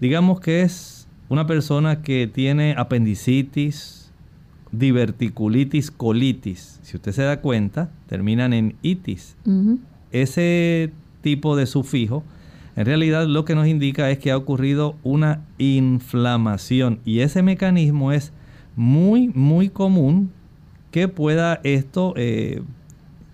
digamos 0.00 0.40
que 0.40 0.62
es 0.62 1.06
una 1.28 1.46
persona 1.46 2.02
que 2.02 2.26
tiene 2.26 2.74
apendicitis, 2.76 4.10
diverticulitis, 4.72 5.90
colitis. 5.90 6.80
Si 6.82 6.96
usted 6.96 7.12
se 7.12 7.22
da 7.22 7.40
cuenta, 7.40 7.90
terminan 8.08 8.52
en 8.52 8.74
itis. 8.82 9.36
Ese 10.10 10.90
tipo 11.22 11.56
de 11.56 11.66
sufijo 11.66 12.24
en 12.76 12.86
realidad 12.86 13.26
lo 13.26 13.44
que 13.44 13.54
nos 13.54 13.66
indica 13.66 14.10
es 14.10 14.18
que 14.18 14.30
ha 14.30 14.36
ocurrido 14.36 14.96
una 15.02 15.42
inflamación 15.58 16.98
y 17.04 17.20
ese 17.20 17.42
mecanismo 17.42 18.12
es 18.12 18.32
muy, 18.76 19.28
muy 19.28 19.68
común 19.68 20.32
que 20.90 21.08
pueda 21.08 21.60
esto 21.62 22.14
eh, 22.16 22.62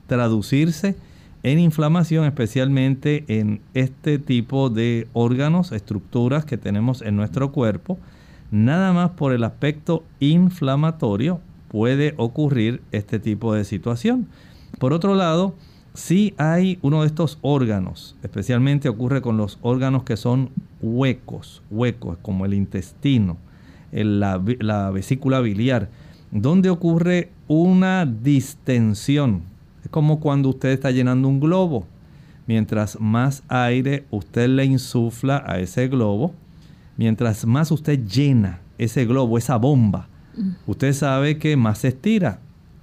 traducirse 0.06 0.96
en 1.42 1.58
inflamación, 1.58 2.26
especialmente 2.26 3.24
en 3.28 3.60
este 3.72 4.18
tipo 4.18 4.68
de 4.68 5.08
órganos, 5.12 5.72
estructuras 5.72 6.44
que 6.44 6.58
tenemos 6.58 7.00
en 7.00 7.16
nuestro 7.16 7.50
cuerpo. 7.52 7.98
Nada 8.50 8.92
más 8.92 9.10
por 9.10 9.32
el 9.32 9.44
aspecto 9.44 10.04
inflamatorio 10.18 11.40
puede 11.68 12.14
ocurrir 12.16 12.82
este 12.92 13.18
tipo 13.18 13.54
de 13.54 13.64
situación. 13.64 14.26
Por 14.78 14.92
otro 14.92 15.14
lado, 15.14 15.54
si 16.00 16.32
hay 16.38 16.78
uno 16.80 17.02
de 17.02 17.08
estos 17.08 17.38
órganos, 17.42 18.16
especialmente 18.22 18.88
ocurre 18.88 19.20
con 19.20 19.36
los 19.36 19.58
órganos 19.60 20.02
que 20.02 20.16
son 20.16 20.48
huecos, 20.80 21.62
huecos 21.70 22.16
como 22.22 22.46
el 22.46 22.54
intestino, 22.54 23.36
la, 23.92 24.42
la 24.60 24.90
vesícula 24.90 25.40
biliar, 25.40 25.90
donde 26.30 26.70
ocurre 26.70 27.30
una 27.48 28.06
distensión. 28.06 29.42
Es 29.84 29.90
como 29.90 30.20
cuando 30.20 30.48
usted 30.48 30.70
está 30.70 30.90
llenando 30.90 31.28
un 31.28 31.38
globo. 31.38 31.86
Mientras 32.46 32.98
más 32.98 33.42
aire 33.48 34.06
usted 34.10 34.48
le 34.48 34.64
insufla 34.64 35.44
a 35.46 35.60
ese 35.60 35.88
globo, 35.88 36.32
mientras 36.96 37.44
más 37.44 37.70
usted 37.70 38.06
llena 38.06 38.60
ese 38.78 39.04
globo, 39.04 39.36
esa 39.36 39.56
bomba, 39.56 40.08
mm. 40.34 40.50
usted 40.66 40.94
sabe 40.94 41.36
que 41.38 41.58
más 41.58 41.78
se 41.78 41.88
estira 41.88 42.40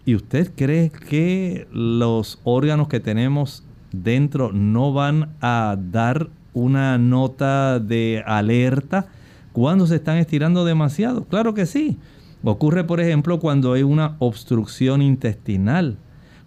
¿Y 0.07 0.15
usted 0.15 0.53
cree 0.55 0.89
que 0.89 1.67
los 1.73 2.39
órganos 2.45 2.87
que 2.87 3.01
tenemos 3.01 3.65
dentro 3.91 4.53
no 4.53 4.93
van 4.93 5.35
a 5.41 5.77
dar 5.77 6.29
una 6.53 6.97
nota 6.97 7.81
de 7.81 8.23
alerta 8.25 9.07
cuando 9.51 9.85
se 9.85 9.95
están 9.95 10.15
estirando 10.15 10.63
demasiado? 10.63 11.25
Claro 11.25 11.53
que 11.53 11.65
sí. 11.65 11.97
Ocurre, 12.41 12.85
por 12.85 13.01
ejemplo, 13.01 13.41
cuando 13.41 13.73
hay 13.73 13.83
una 13.83 14.15
obstrucción 14.19 15.01
intestinal, 15.01 15.97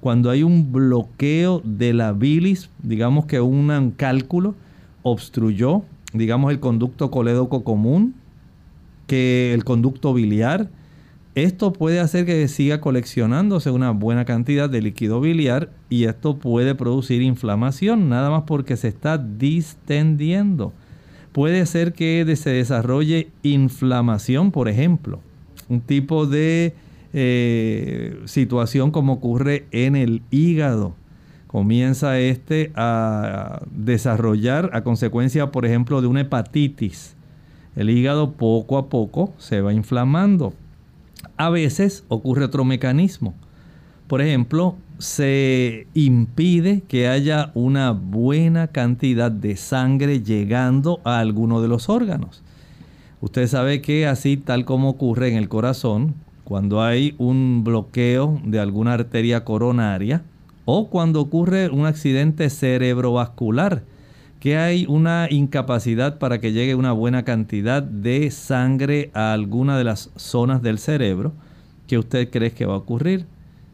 cuando 0.00 0.30
hay 0.30 0.42
un 0.42 0.72
bloqueo 0.72 1.60
de 1.62 1.92
la 1.92 2.14
bilis, 2.14 2.70
digamos 2.82 3.26
que 3.26 3.42
un 3.42 3.92
cálculo 3.94 4.54
obstruyó, 5.02 5.82
digamos, 6.14 6.50
el 6.50 6.60
conducto 6.60 7.10
colédoco 7.10 7.62
común, 7.62 8.14
que 9.06 9.52
el 9.52 9.64
conducto 9.64 10.14
biliar, 10.14 10.70
esto 11.34 11.72
puede 11.72 12.00
hacer 12.00 12.26
que 12.26 12.48
siga 12.48 12.80
coleccionándose 12.80 13.70
una 13.70 13.92
buena 13.92 14.24
cantidad 14.24 14.68
de 14.68 14.82
líquido 14.82 15.20
biliar 15.20 15.70
y 15.88 16.04
esto 16.04 16.38
puede 16.38 16.74
producir 16.74 17.22
inflamación, 17.22 18.08
nada 18.08 18.30
más 18.30 18.42
porque 18.46 18.76
se 18.76 18.88
está 18.88 19.16
distendiendo. 19.16 20.72
Puede 21.32 21.64
ser 21.66 21.92
que 21.92 22.24
se 22.34 22.50
desarrolle 22.50 23.28
inflamación, 23.44 24.50
por 24.50 24.68
ejemplo, 24.68 25.20
un 25.68 25.80
tipo 25.80 26.26
de 26.26 26.74
eh, 27.12 28.20
situación 28.24 28.90
como 28.90 29.12
ocurre 29.14 29.66
en 29.70 29.94
el 29.94 30.22
hígado. 30.32 30.94
Comienza 31.46 32.18
este 32.18 32.72
a 32.74 33.62
desarrollar 33.70 34.70
a 34.72 34.82
consecuencia, 34.82 35.52
por 35.52 35.64
ejemplo, 35.64 36.00
de 36.00 36.08
una 36.08 36.22
hepatitis. 36.22 37.14
El 37.76 37.90
hígado 37.90 38.32
poco 38.32 38.78
a 38.78 38.88
poco 38.88 39.32
se 39.38 39.60
va 39.60 39.72
inflamando. 39.72 40.52
A 41.40 41.48
veces 41.48 42.04
ocurre 42.08 42.44
otro 42.44 42.66
mecanismo. 42.66 43.32
Por 44.08 44.20
ejemplo, 44.20 44.76
se 44.98 45.86
impide 45.94 46.82
que 46.86 47.08
haya 47.08 47.50
una 47.54 47.92
buena 47.92 48.66
cantidad 48.66 49.30
de 49.32 49.56
sangre 49.56 50.22
llegando 50.22 51.00
a 51.02 51.18
alguno 51.18 51.62
de 51.62 51.68
los 51.68 51.88
órganos. 51.88 52.42
Usted 53.22 53.46
sabe 53.46 53.80
que 53.80 54.06
así 54.06 54.36
tal 54.36 54.66
como 54.66 54.90
ocurre 54.90 55.30
en 55.30 55.36
el 55.38 55.48
corazón, 55.48 56.14
cuando 56.44 56.82
hay 56.82 57.14
un 57.16 57.64
bloqueo 57.64 58.38
de 58.44 58.60
alguna 58.60 58.92
arteria 58.92 59.42
coronaria 59.42 60.22
o 60.66 60.90
cuando 60.90 61.22
ocurre 61.22 61.70
un 61.70 61.86
accidente 61.86 62.50
cerebrovascular, 62.50 63.84
que 64.40 64.56
hay 64.56 64.86
una 64.88 65.28
incapacidad 65.30 66.18
para 66.18 66.40
que 66.40 66.52
llegue 66.52 66.74
una 66.74 66.92
buena 66.92 67.24
cantidad 67.24 67.82
de 67.82 68.30
sangre 68.30 69.10
a 69.14 69.32
alguna 69.32 69.78
de 69.78 69.84
las 69.84 70.10
zonas 70.16 70.62
del 70.62 70.78
cerebro, 70.78 71.32
¿qué 71.86 71.98
usted 71.98 72.30
cree 72.30 72.52
que 72.52 72.66
va 72.66 72.74
a 72.74 72.78
ocurrir? 72.78 73.26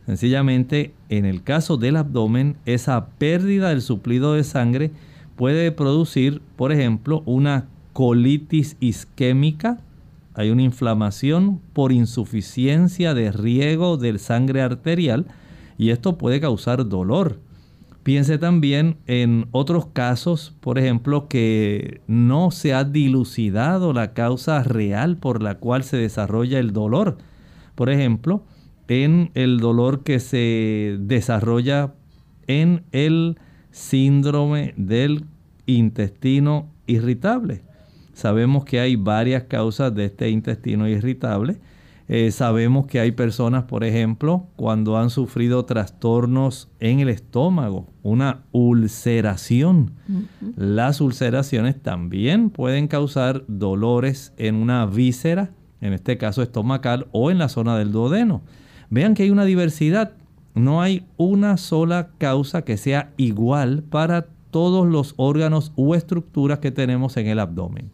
Sencillamente, 0.05 0.92
en 1.09 1.24
el 1.24 1.42
caso 1.42 1.76
del 1.76 1.96
abdomen, 1.96 2.57
esa 2.66 3.07
pérdida 3.18 3.70
del 3.70 3.81
suplido 3.81 4.35
de 4.35 4.44
sangre 4.44 4.90
puede 5.37 5.72
producir, 5.72 6.42
por 6.57 6.72
ejemplo, 6.72 7.22
una 7.24 7.66
colitis 7.92 8.76
isquémica 8.81 9.79
hay 10.37 10.50
una 10.50 10.62
inflamación 10.62 11.61
por 11.72 11.92
insuficiencia 11.92 13.14
de 13.14 13.33
riego 13.33 13.96
del 13.96 14.18
sangre 14.18 14.61
arterial 14.61 15.24
y 15.79 15.88
esto 15.90 16.18
puede 16.18 16.40
causar 16.40 16.87
dolor. 16.87 17.40
Piense 18.06 18.38
también 18.38 18.98
en 19.08 19.48
otros 19.50 19.86
casos, 19.86 20.54
por 20.60 20.78
ejemplo, 20.78 21.26
que 21.26 22.02
no 22.06 22.52
se 22.52 22.72
ha 22.72 22.84
dilucidado 22.84 23.92
la 23.92 24.14
causa 24.14 24.62
real 24.62 25.16
por 25.16 25.42
la 25.42 25.56
cual 25.56 25.82
se 25.82 25.96
desarrolla 25.96 26.60
el 26.60 26.72
dolor. 26.72 27.18
Por 27.74 27.90
ejemplo, 27.90 28.44
en 28.86 29.32
el 29.34 29.58
dolor 29.58 30.04
que 30.04 30.20
se 30.20 30.98
desarrolla 31.00 31.94
en 32.46 32.84
el 32.92 33.40
síndrome 33.72 34.74
del 34.76 35.24
intestino 35.66 36.70
irritable. 36.86 37.62
Sabemos 38.12 38.64
que 38.64 38.78
hay 38.78 38.94
varias 38.94 39.42
causas 39.48 39.92
de 39.92 40.04
este 40.04 40.30
intestino 40.30 40.86
irritable. 40.86 41.58
Eh, 42.08 42.30
sabemos 42.30 42.86
que 42.86 43.00
hay 43.00 43.10
personas, 43.10 43.64
por 43.64 43.82
ejemplo, 43.82 44.46
cuando 44.54 44.96
han 44.96 45.10
sufrido 45.10 45.64
trastornos 45.64 46.68
en 46.78 47.00
el 47.00 47.08
estómago, 47.08 47.88
una 48.02 48.42
ulceración. 48.52 49.92
Las 50.56 51.00
ulceraciones 51.00 51.82
también 51.82 52.50
pueden 52.50 52.86
causar 52.86 53.44
dolores 53.48 54.32
en 54.36 54.54
una 54.54 54.86
víscera, 54.86 55.50
en 55.80 55.92
este 55.94 56.16
caso 56.16 56.42
estomacal, 56.42 57.08
o 57.10 57.32
en 57.32 57.38
la 57.38 57.48
zona 57.48 57.76
del 57.76 57.90
duodeno. 57.90 58.42
Vean 58.88 59.14
que 59.14 59.24
hay 59.24 59.30
una 59.30 59.44
diversidad. 59.44 60.12
No 60.54 60.80
hay 60.80 61.04
una 61.16 61.56
sola 61.56 62.10
causa 62.18 62.62
que 62.62 62.76
sea 62.76 63.12
igual 63.16 63.82
para 63.82 64.28
todos 64.50 64.86
los 64.86 65.12
órganos 65.16 65.72
u 65.76 65.94
estructuras 65.94 66.60
que 66.60 66.70
tenemos 66.70 67.16
en 67.18 67.26
el 67.26 67.40
abdomen. 67.40 67.90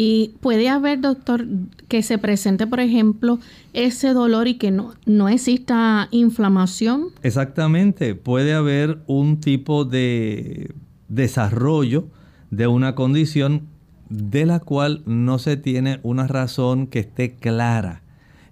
Y 0.00 0.36
puede 0.38 0.68
haber, 0.68 1.00
doctor, 1.00 1.44
que 1.88 2.04
se 2.04 2.18
presente, 2.18 2.68
por 2.68 2.78
ejemplo, 2.78 3.40
ese 3.72 4.10
dolor 4.12 4.46
y 4.46 4.54
que 4.54 4.70
no, 4.70 4.94
no 5.06 5.28
exista 5.28 6.06
inflamación. 6.12 7.06
Exactamente, 7.24 8.14
puede 8.14 8.54
haber 8.54 9.00
un 9.08 9.40
tipo 9.40 9.84
de 9.84 10.72
desarrollo 11.08 12.06
de 12.52 12.68
una 12.68 12.94
condición 12.94 13.62
de 14.08 14.46
la 14.46 14.60
cual 14.60 15.02
no 15.04 15.40
se 15.40 15.56
tiene 15.56 15.98
una 16.04 16.28
razón 16.28 16.86
que 16.86 17.00
esté 17.00 17.34
clara. 17.34 18.02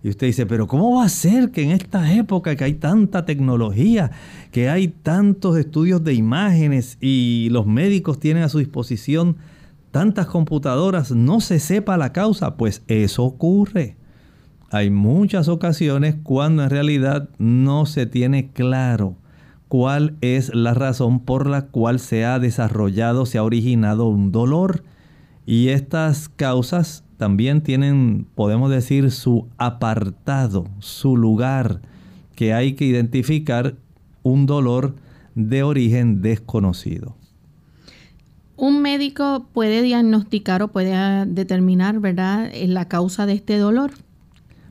Y 0.02 0.08
usted 0.08 0.26
dice, 0.26 0.46
pero 0.46 0.66
¿cómo 0.66 0.96
va 0.96 1.04
a 1.04 1.08
ser 1.08 1.52
que 1.52 1.62
en 1.62 1.70
esta 1.70 2.12
época 2.12 2.56
que 2.56 2.64
hay 2.64 2.74
tanta 2.74 3.24
tecnología, 3.24 4.10
que 4.50 4.68
hay 4.68 4.88
tantos 4.88 5.56
estudios 5.56 6.02
de 6.02 6.14
imágenes 6.14 6.98
y 7.00 7.50
los 7.52 7.68
médicos 7.68 8.18
tienen 8.18 8.42
a 8.42 8.48
su 8.48 8.58
disposición 8.58 9.36
tantas 9.96 10.26
computadoras 10.26 11.10
no 11.10 11.40
se 11.40 11.58
sepa 11.58 11.96
la 11.96 12.12
causa, 12.12 12.58
pues 12.58 12.82
eso 12.86 13.24
ocurre. 13.24 13.96
Hay 14.70 14.90
muchas 14.90 15.48
ocasiones 15.48 16.16
cuando 16.22 16.64
en 16.64 16.68
realidad 16.68 17.30
no 17.38 17.86
se 17.86 18.04
tiene 18.04 18.52
claro 18.52 19.16
cuál 19.68 20.18
es 20.20 20.54
la 20.54 20.74
razón 20.74 21.20
por 21.20 21.48
la 21.48 21.68
cual 21.68 21.98
se 21.98 22.26
ha 22.26 22.38
desarrollado, 22.38 23.24
se 23.24 23.38
ha 23.38 23.42
originado 23.42 24.06
un 24.06 24.32
dolor. 24.32 24.84
Y 25.46 25.68
estas 25.68 26.28
causas 26.28 27.02
también 27.16 27.62
tienen, 27.62 28.26
podemos 28.34 28.68
decir, 28.68 29.10
su 29.10 29.48
apartado, 29.56 30.66
su 30.78 31.16
lugar, 31.16 31.80
que 32.34 32.52
hay 32.52 32.74
que 32.74 32.84
identificar 32.84 33.76
un 34.22 34.44
dolor 34.44 34.94
de 35.34 35.62
origen 35.62 36.20
desconocido 36.20 37.16
un 38.56 38.82
médico 38.82 39.46
puede 39.52 39.82
diagnosticar 39.82 40.62
o 40.62 40.68
puede 40.68 41.26
determinar, 41.26 42.00
¿verdad?, 42.00 42.50
la 42.66 42.86
causa 42.86 43.26
de 43.26 43.34
este 43.34 43.58
dolor. 43.58 43.92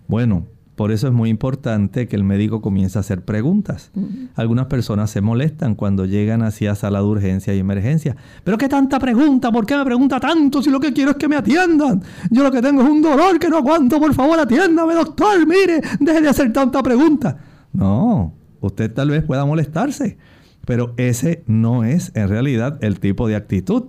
Bueno, 0.07 0.45
por 0.75 0.91
eso 0.91 1.07
es 1.07 1.13
muy 1.13 1.29
importante 1.29 2.07
que 2.07 2.15
el 2.17 2.23
médico 2.23 2.61
comience 2.61 2.97
a 2.97 3.01
hacer 3.01 3.23
preguntas. 3.23 3.91
Algunas 4.35 4.65
personas 4.65 5.09
se 5.09 5.21
molestan 5.21 5.75
cuando 5.75 6.05
llegan 6.05 6.41
hacia 6.41 6.75
sala 6.75 6.99
de 6.99 7.05
urgencia 7.05 7.55
y 7.55 7.59
emergencia. 7.59 8.17
Pero 8.43 8.57
qué 8.57 8.67
tanta 8.67 8.99
pregunta, 8.99 9.51
¿por 9.51 9.65
qué 9.65 9.77
me 9.77 9.85
pregunta 9.85 10.19
tanto 10.19 10.61
si 10.61 10.69
lo 10.69 10.79
que 10.81 10.91
quiero 10.91 11.11
es 11.11 11.17
que 11.17 11.29
me 11.29 11.37
atiendan? 11.37 12.03
Yo 12.29 12.43
lo 12.43 12.51
que 12.51 12.61
tengo 12.61 12.81
es 12.81 12.89
un 12.89 13.01
dolor 13.01 13.39
que 13.39 13.47
no 13.47 13.57
aguanto, 13.57 13.99
por 13.99 14.13
favor 14.13 14.37
atiéndame 14.37 14.95
doctor, 14.95 15.47
mire, 15.47 15.81
deje 15.99 16.21
de 16.21 16.29
hacer 16.29 16.51
tanta 16.51 16.83
pregunta. 16.83 17.37
No, 17.71 18.33
usted 18.59 18.93
tal 18.93 19.11
vez 19.11 19.23
pueda 19.23 19.45
molestarse 19.45 20.17
pero 20.65 20.93
ese 20.97 21.43
no 21.47 21.83
es 21.83 22.11
en 22.15 22.29
realidad 22.29 22.77
el 22.81 22.99
tipo 22.99 23.27
de 23.27 23.35
actitud. 23.35 23.85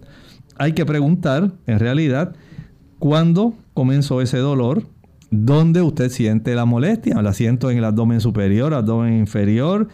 Hay 0.59 0.73
que 0.73 0.87
preguntar 0.87 1.53
en 1.67 1.79
realidad 1.79 2.35
cuándo 2.99 3.55
comenzó 3.75 4.21
ese 4.23 4.39
dolor, 4.39 4.85
dónde 5.31 5.83
usted 5.83 6.11
siente 6.11 6.55
la 6.55 6.65
molestia. 6.65 7.21
La 7.23 7.33
siento 7.33 7.71
en 7.71 7.79
el 7.79 7.85
abdomen 7.85 8.21
superior, 8.21 8.75
abdomen 8.75 9.19
inferior, 9.19 9.89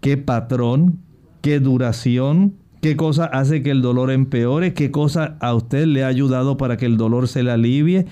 qué 0.00 0.16
patrón, 0.16 0.98
qué 1.42 1.60
duración, 1.60 2.54
qué 2.80 2.96
cosa 2.96 3.24
hace 3.26 3.62
que 3.62 3.70
el 3.70 3.82
dolor 3.82 4.10
empeore, 4.10 4.74
qué 4.74 4.90
cosa 4.90 5.36
a 5.40 5.54
usted 5.54 5.86
le 5.86 6.04
ha 6.04 6.08
ayudado 6.08 6.56
para 6.56 6.76
que 6.76 6.86
el 6.86 6.96
dolor 6.96 7.28
se 7.28 7.42
le 7.42 7.50
alivie, 7.50 8.06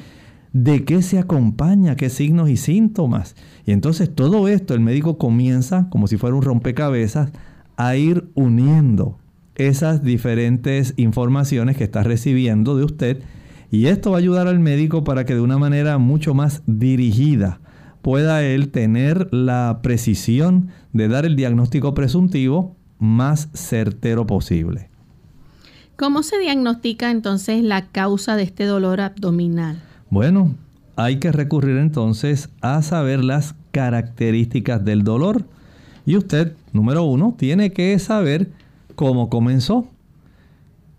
de 0.53 0.85
qué 0.85 1.03
se 1.03 1.19
acompaña, 1.19 1.97
qué 1.97 2.11
signos 2.11 2.49
y 2.49 2.57
síntomas. 2.57 3.35
Y 3.67 3.73
entonces 3.73 4.15
todo 4.15 4.49
esto 4.49 4.75
el 4.75 4.81
médico 4.81 5.19
comienza, 5.19 5.89
como 5.91 6.07
si 6.07 6.17
fuera 6.17 6.37
un 6.37 6.43
rompecabezas, 6.43 7.33
a 7.79 7.97
ir 7.97 8.29
uniendo 8.35 9.17
esas 9.55 10.03
diferentes 10.03 10.95
informaciones 10.97 11.77
que 11.77 11.85
está 11.85 12.03
recibiendo 12.03 12.77
de 12.77 12.85
usted 12.85 13.23
y 13.71 13.87
esto 13.87 14.11
va 14.11 14.17
a 14.17 14.21
ayudar 14.21 14.49
al 14.49 14.59
médico 14.59 15.05
para 15.05 15.25
que 15.25 15.35
de 15.35 15.41
una 15.41 15.59
manera 15.59 15.97
mucho 15.99 16.35
más 16.35 16.63
dirigida 16.67 17.61
pueda 18.03 18.43
él 18.43 18.71
tener 18.71 19.33
la 19.33 19.79
precisión 19.83 20.69
de 20.93 21.09
dar 21.09 21.25
el 21.25 21.37
diagnóstico 21.37 21.95
presuntivo 21.95 22.77
más 22.99 23.49
certero 23.53 24.27
posible. 24.27 24.91
¿Cómo 25.97 26.23
se 26.23 26.39
diagnostica 26.39 27.11
entonces 27.11 27.63
la 27.63 27.87
causa 27.87 28.37
de 28.37 28.43
este 28.43 28.65
dolor 28.65 29.01
abdominal? 29.01 29.81
Bueno, 30.11 30.55
hay 30.97 31.19
que 31.19 31.31
recurrir 31.31 31.77
entonces 31.77 32.51
a 32.61 32.83
saber 32.83 33.23
las 33.23 33.55
características 33.71 34.85
del 34.85 35.05
dolor. 35.05 35.45
Y 36.07 36.17
usted, 36.17 36.55
número 36.73 37.05
uno, 37.05 37.35
tiene 37.39 37.73
que 37.73 37.99
saber 37.99 38.51
cómo 38.95 39.29
comenzó. 39.29 39.89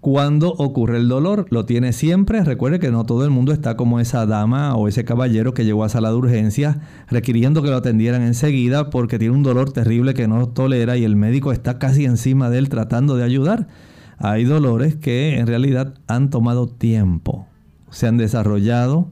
cuando 0.01 0.53
ocurre 0.53 0.97
el 0.97 1.09
dolor. 1.09 1.45
Lo 1.49 1.65
tiene 1.65 1.91
siempre. 1.93 2.43
Recuerde 2.43 2.79
que 2.79 2.91
no 2.91 3.05
todo 3.05 3.25
el 3.25 3.31
mundo 3.31 3.51
está 3.51 3.75
como 3.75 3.99
esa 3.99 4.25
dama 4.25 4.75
o 4.75 4.87
ese 4.87 5.03
caballero 5.03 5.53
que 5.53 5.65
llegó 5.65 5.83
a 5.83 5.89
sala 5.89 6.09
de 6.09 6.15
urgencia 6.15 6.79
requiriendo 7.09 7.61
que 7.61 7.69
lo 7.69 7.77
atendieran 7.77 8.21
enseguida 8.21 8.89
porque 8.89 9.19
tiene 9.19 9.35
un 9.35 9.43
dolor 9.43 9.71
terrible 9.73 10.13
que 10.13 10.27
no 10.27 10.47
tolera 10.47 10.97
y 10.97 11.03
el 11.03 11.15
médico 11.15 11.51
está 11.51 11.79
casi 11.79 12.05
encima 12.05 12.49
de 12.49 12.59
él 12.59 12.69
tratando 12.69 13.17
de 13.17 13.23
ayudar. 13.23 13.67
Hay 14.17 14.43
dolores 14.43 14.95
que 14.95 15.37
en 15.37 15.47
realidad 15.47 15.93
han 16.07 16.29
tomado 16.29 16.67
tiempo, 16.67 17.47
se 17.89 18.07
han 18.07 18.17
desarrollado, 18.17 19.09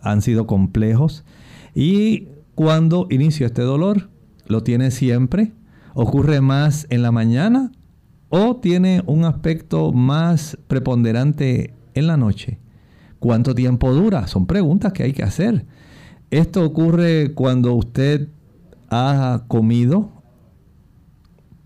han 0.00 0.22
sido 0.22 0.46
complejos 0.46 1.24
y 1.74 2.28
cuando 2.54 3.06
inició 3.10 3.46
este 3.46 3.62
dolor, 3.62 4.08
lo 4.46 4.62
tiene 4.62 4.90
siempre, 4.90 5.52
ocurre 5.94 6.40
más 6.40 6.86
en 6.90 7.02
la 7.02 7.12
mañana 7.12 7.72
o 8.28 8.56
tiene 8.56 9.02
un 9.06 9.24
aspecto 9.24 9.92
más 9.92 10.58
preponderante 10.68 11.74
en 11.94 12.06
la 12.06 12.16
noche? 12.16 12.58
¿Cuánto 13.20 13.54
tiempo 13.54 13.94
dura? 13.94 14.26
Son 14.26 14.46
preguntas 14.46 14.92
que 14.92 15.04
hay 15.04 15.12
que 15.12 15.22
hacer. 15.22 15.64
Esto 16.30 16.64
ocurre 16.64 17.32
cuando 17.32 17.74
usted 17.74 18.28
ha 18.90 19.44
comido, 19.48 20.10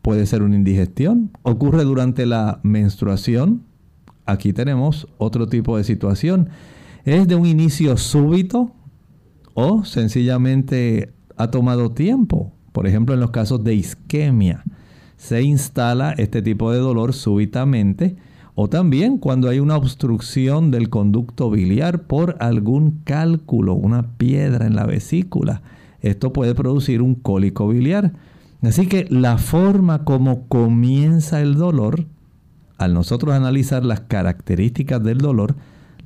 puede 0.03 0.27
ser 0.27 0.43
una 0.43 0.57
indigestión, 0.57 1.31
ocurre 1.43 1.85
durante 1.85 2.27
la 2.27 2.61
menstruación. 2.62 3.64
Aquí 4.25 4.53
tenemos 4.53 5.09
otro 5.19 5.49
tipo 5.49 5.77
de 5.77 5.85
situación. 5.85 6.51
Es 7.05 7.27
de 7.27 7.35
un 7.35 7.47
inicio 7.47 7.97
súbito 7.97 8.73
o 9.55 9.85
sencillamente 9.85 11.12
ha 11.37 11.51
tomado 11.51 11.91
tiempo. 11.91 12.53
Por 12.72 12.87
ejemplo, 12.87 13.14
en 13.14 13.20
los 13.20 13.31
casos 13.31 13.64
de 13.64 13.74
isquemia 13.74 14.64
se 15.16 15.42
instala 15.42 16.12
este 16.12 16.42
tipo 16.42 16.72
de 16.72 16.78
dolor 16.78 17.12
súbitamente 17.12 18.16
o 18.54 18.68
también 18.68 19.18
cuando 19.18 19.48
hay 19.48 19.61
una 19.61 19.76
obstrucción 19.76 20.70
del 20.70 20.90
conducto 20.90 21.50
biliar 21.50 22.02
por 22.02 22.37
algún 22.40 23.02
cálculo, 23.04 23.74
una 23.74 24.16
piedra 24.16 24.66
en 24.66 24.74
la 24.74 24.85
vesícula. 24.85 25.62
Esto 26.00 26.33
puede 26.33 26.54
producir 26.57 27.00
un 27.00 27.14
cólico 27.14 27.68
biliar. 27.68 28.14
Así 28.62 28.88
que 28.88 29.07
la 29.11 29.38
forma 29.38 30.04
como 30.04 30.48
comienza 30.48 31.40
el 31.40 31.54
dolor, 31.54 32.07
al 32.78 32.94
nosotros 32.94 33.35
analizar 33.35 33.85
las 33.85 34.00
características 34.00 35.02
del 35.04 35.18
dolor, 35.18 35.54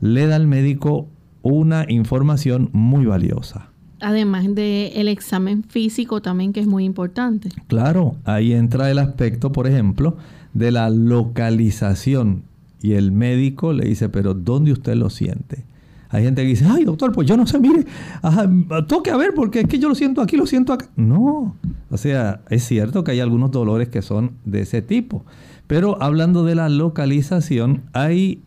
le 0.00 0.26
da 0.26 0.36
al 0.36 0.46
médico 0.46 1.08
una 1.42 1.86
información 1.88 2.68
muy 2.72 3.06
valiosa 3.06 3.71
además 4.02 4.44
del 4.54 5.08
examen 5.08 5.64
físico 5.64 6.20
también 6.20 6.52
que 6.52 6.60
es 6.60 6.66
muy 6.66 6.84
importante. 6.84 7.48
Claro, 7.68 8.16
ahí 8.24 8.52
entra 8.52 8.90
el 8.90 8.98
aspecto, 8.98 9.52
por 9.52 9.66
ejemplo, 9.66 10.16
de 10.52 10.70
la 10.70 10.90
localización. 10.90 12.42
Y 12.82 12.92
el 12.92 13.12
médico 13.12 13.72
le 13.72 13.86
dice, 13.86 14.08
pero 14.08 14.34
¿dónde 14.34 14.72
usted 14.72 14.96
lo 14.96 15.08
siente? 15.08 15.64
Hay 16.10 16.24
gente 16.24 16.42
que 16.42 16.48
dice, 16.48 16.66
ay 16.68 16.84
doctor, 16.84 17.12
pues 17.12 17.26
yo 17.26 17.38
no 17.38 17.46
sé, 17.46 17.58
mire, 17.58 17.86
toque 18.86 19.10
a 19.10 19.16
ver 19.16 19.32
porque 19.34 19.60
es 19.60 19.66
que 19.66 19.78
yo 19.78 19.88
lo 19.88 19.94
siento 19.94 20.20
aquí, 20.20 20.36
lo 20.36 20.46
siento 20.46 20.74
acá. 20.74 20.90
No, 20.94 21.56
o 21.90 21.96
sea, 21.96 22.42
es 22.50 22.64
cierto 22.64 23.02
que 23.02 23.12
hay 23.12 23.20
algunos 23.20 23.50
dolores 23.50 23.88
que 23.88 24.02
son 24.02 24.32
de 24.44 24.60
ese 24.60 24.82
tipo. 24.82 25.24
Pero 25.66 26.02
hablando 26.02 26.44
de 26.44 26.54
la 26.54 26.68
localización, 26.68 27.84
hay 27.94 28.42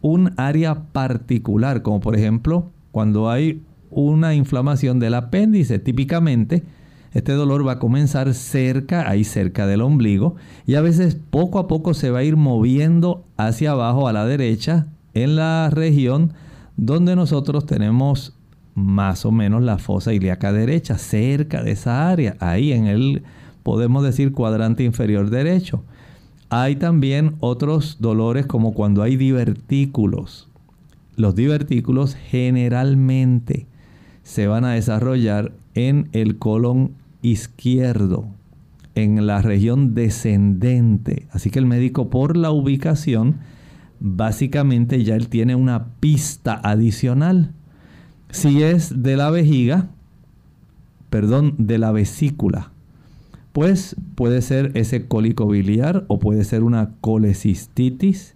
un 0.00 0.32
área 0.36 0.84
particular, 0.92 1.82
como 1.82 1.98
por 1.98 2.14
ejemplo 2.14 2.70
cuando 2.92 3.30
hay 3.30 3.62
una 3.90 4.34
inflamación 4.34 4.98
del 4.98 5.14
apéndice. 5.14 5.78
Típicamente, 5.78 6.64
este 7.12 7.32
dolor 7.32 7.66
va 7.66 7.72
a 7.72 7.78
comenzar 7.78 8.34
cerca, 8.34 9.08
ahí 9.08 9.24
cerca 9.24 9.66
del 9.66 9.80
ombligo, 9.80 10.36
y 10.66 10.74
a 10.74 10.80
veces 10.80 11.16
poco 11.16 11.58
a 11.58 11.68
poco 11.68 11.94
se 11.94 12.10
va 12.10 12.20
a 12.20 12.24
ir 12.24 12.36
moviendo 12.36 13.24
hacia 13.36 13.72
abajo 13.72 14.08
a 14.08 14.12
la 14.12 14.26
derecha 14.26 14.86
en 15.14 15.36
la 15.36 15.70
región 15.70 16.34
donde 16.76 17.16
nosotros 17.16 17.66
tenemos 17.66 18.34
más 18.74 19.24
o 19.24 19.32
menos 19.32 19.62
la 19.62 19.78
fosa 19.78 20.12
ilíaca 20.12 20.52
derecha, 20.52 20.98
cerca 20.98 21.62
de 21.62 21.72
esa 21.72 22.08
área, 22.08 22.36
ahí 22.38 22.72
en 22.72 22.86
el, 22.86 23.24
podemos 23.62 24.04
decir, 24.04 24.32
cuadrante 24.32 24.84
inferior 24.84 25.30
derecho. 25.30 25.82
Hay 26.50 26.76
también 26.76 27.34
otros 27.40 27.96
dolores 28.00 28.46
como 28.46 28.72
cuando 28.72 29.02
hay 29.02 29.16
divertículos. 29.16 30.48
Los 31.16 31.34
divertículos 31.34 32.14
generalmente 32.14 33.66
se 34.28 34.46
van 34.46 34.66
a 34.66 34.72
desarrollar 34.72 35.52
en 35.74 36.10
el 36.12 36.36
colon 36.36 36.92
izquierdo, 37.22 38.26
en 38.94 39.26
la 39.26 39.40
región 39.40 39.94
descendente. 39.94 41.26
Así 41.30 41.48
que 41.48 41.58
el 41.58 41.64
médico 41.64 42.10
por 42.10 42.36
la 42.36 42.50
ubicación, 42.50 43.36
básicamente 44.00 45.02
ya 45.02 45.16
él 45.16 45.28
tiene 45.28 45.54
una 45.54 45.86
pista 45.98 46.60
adicional. 46.62 47.52
Si 48.28 48.62
es 48.62 49.02
de 49.02 49.16
la 49.16 49.30
vejiga, 49.30 49.88
perdón, 51.08 51.54
de 51.56 51.78
la 51.78 51.90
vesícula, 51.90 52.70
pues 53.54 53.96
puede 54.14 54.42
ser 54.42 54.72
ese 54.74 55.06
cólico 55.06 55.48
biliar 55.48 56.04
o 56.08 56.18
puede 56.18 56.44
ser 56.44 56.64
una 56.64 56.90
colecistitis. 57.00 58.34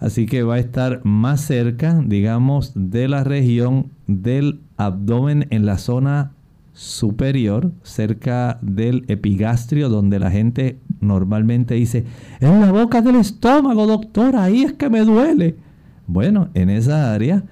Así 0.00 0.26
que 0.26 0.42
va 0.42 0.56
a 0.56 0.58
estar 0.58 1.00
más 1.04 1.42
cerca, 1.42 2.02
digamos, 2.04 2.72
de 2.74 3.06
la 3.06 3.22
región 3.22 3.92
del 4.08 4.62
abdomen 4.78 5.46
en 5.50 5.66
la 5.66 5.76
zona 5.76 6.32
superior, 6.72 7.72
cerca 7.82 8.58
del 8.62 9.04
epigastrio, 9.08 9.88
donde 9.88 10.20
la 10.20 10.30
gente 10.30 10.78
normalmente 11.00 11.74
dice, 11.74 12.04
en 12.40 12.60
la 12.60 12.70
boca 12.70 13.02
del 13.02 13.16
estómago, 13.16 13.86
doctor, 13.86 14.36
ahí 14.36 14.62
es 14.62 14.72
que 14.74 14.88
me 14.88 15.00
duele. 15.00 15.56
Bueno, 16.06 16.48
en 16.54 16.70
esa 16.70 17.12
área 17.12 17.42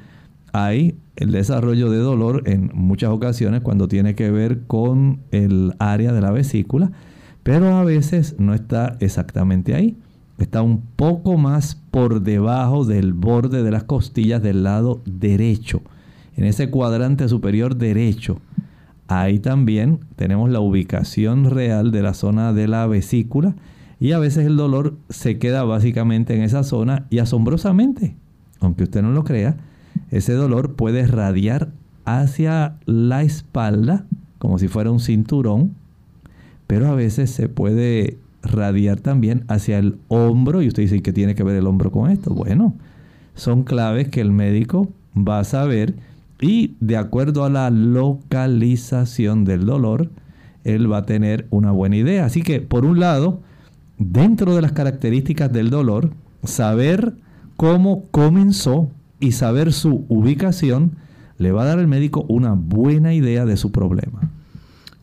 hay 0.52 0.96
el 1.16 1.32
desarrollo 1.32 1.90
de 1.90 1.98
dolor 1.98 2.44
en 2.46 2.70
muchas 2.72 3.10
ocasiones 3.10 3.62
cuando 3.62 3.88
tiene 3.88 4.14
que 4.14 4.30
ver 4.30 4.62
con 4.66 5.20
el 5.32 5.74
área 5.80 6.12
de 6.12 6.20
la 6.20 6.30
vesícula, 6.30 6.92
pero 7.42 7.74
a 7.74 7.82
veces 7.82 8.36
no 8.38 8.54
está 8.54 8.96
exactamente 9.00 9.74
ahí. 9.74 9.96
Está 10.38 10.62
un 10.62 10.82
poco 10.94 11.36
más 11.36 11.82
por 11.90 12.20
debajo 12.20 12.84
del 12.84 13.12
borde 13.12 13.64
de 13.64 13.70
las 13.72 13.84
costillas 13.84 14.42
del 14.42 14.62
lado 14.62 15.00
derecho 15.04 15.82
en 16.36 16.44
ese 16.44 16.70
cuadrante 16.70 17.28
superior 17.28 17.76
derecho, 17.76 18.40
ahí 19.08 19.38
también 19.38 20.00
tenemos 20.16 20.50
la 20.50 20.60
ubicación 20.60 21.50
real 21.50 21.90
de 21.90 22.02
la 22.02 22.14
zona 22.14 22.52
de 22.52 22.68
la 22.68 22.86
vesícula 22.86 23.54
y 23.98 24.12
a 24.12 24.18
veces 24.18 24.46
el 24.46 24.56
dolor 24.56 24.96
se 25.08 25.38
queda 25.38 25.64
básicamente 25.64 26.34
en 26.34 26.42
esa 26.42 26.62
zona 26.62 27.06
y 27.10 27.18
asombrosamente, 27.18 28.16
aunque 28.60 28.84
usted 28.84 29.02
no 29.02 29.10
lo 29.12 29.24
crea, 29.24 29.56
ese 30.10 30.34
dolor 30.34 30.74
puede 30.74 31.06
radiar 31.06 31.70
hacia 32.04 32.76
la 32.84 33.22
espalda 33.22 34.04
como 34.38 34.58
si 34.58 34.68
fuera 34.68 34.90
un 34.90 35.00
cinturón, 35.00 35.74
pero 36.66 36.88
a 36.88 36.94
veces 36.94 37.30
se 37.30 37.48
puede 37.48 38.18
radiar 38.42 39.00
también 39.00 39.44
hacia 39.48 39.78
el 39.78 39.98
hombro 40.08 40.62
y 40.62 40.68
usted 40.68 40.82
dice, 40.82 41.02
¿qué 41.02 41.12
tiene 41.12 41.34
que 41.34 41.42
ver 41.42 41.56
el 41.56 41.66
hombro 41.66 41.90
con 41.90 42.10
esto? 42.10 42.32
Bueno, 42.32 42.74
son 43.34 43.64
claves 43.64 44.08
que 44.08 44.20
el 44.20 44.30
médico 44.30 44.88
va 45.16 45.40
a 45.40 45.44
saber 45.44 45.94
y 46.40 46.76
de 46.80 46.96
acuerdo 46.96 47.44
a 47.44 47.50
la 47.50 47.70
localización 47.70 49.44
del 49.44 49.66
dolor, 49.66 50.10
él 50.64 50.90
va 50.90 50.98
a 50.98 51.06
tener 51.06 51.46
una 51.50 51.70
buena 51.70 51.96
idea. 51.96 52.24
Así 52.26 52.42
que, 52.42 52.60
por 52.60 52.84
un 52.84 53.00
lado, 53.00 53.40
dentro 53.98 54.54
de 54.54 54.62
las 54.62 54.72
características 54.72 55.52
del 55.52 55.70
dolor, 55.70 56.10
saber 56.44 57.14
cómo 57.56 58.04
comenzó 58.10 58.90
y 59.20 59.32
saber 59.32 59.72
su 59.72 60.04
ubicación 60.08 60.92
le 61.38 61.52
va 61.52 61.62
a 61.62 61.66
dar 61.66 61.78
al 61.78 61.86
médico 61.86 62.24
una 62.28 62.52
buena 62.52 63.14
idea 63.14 63.44
de 63.44 63.56
su 63.56 63.72
problema. 63.72 64.30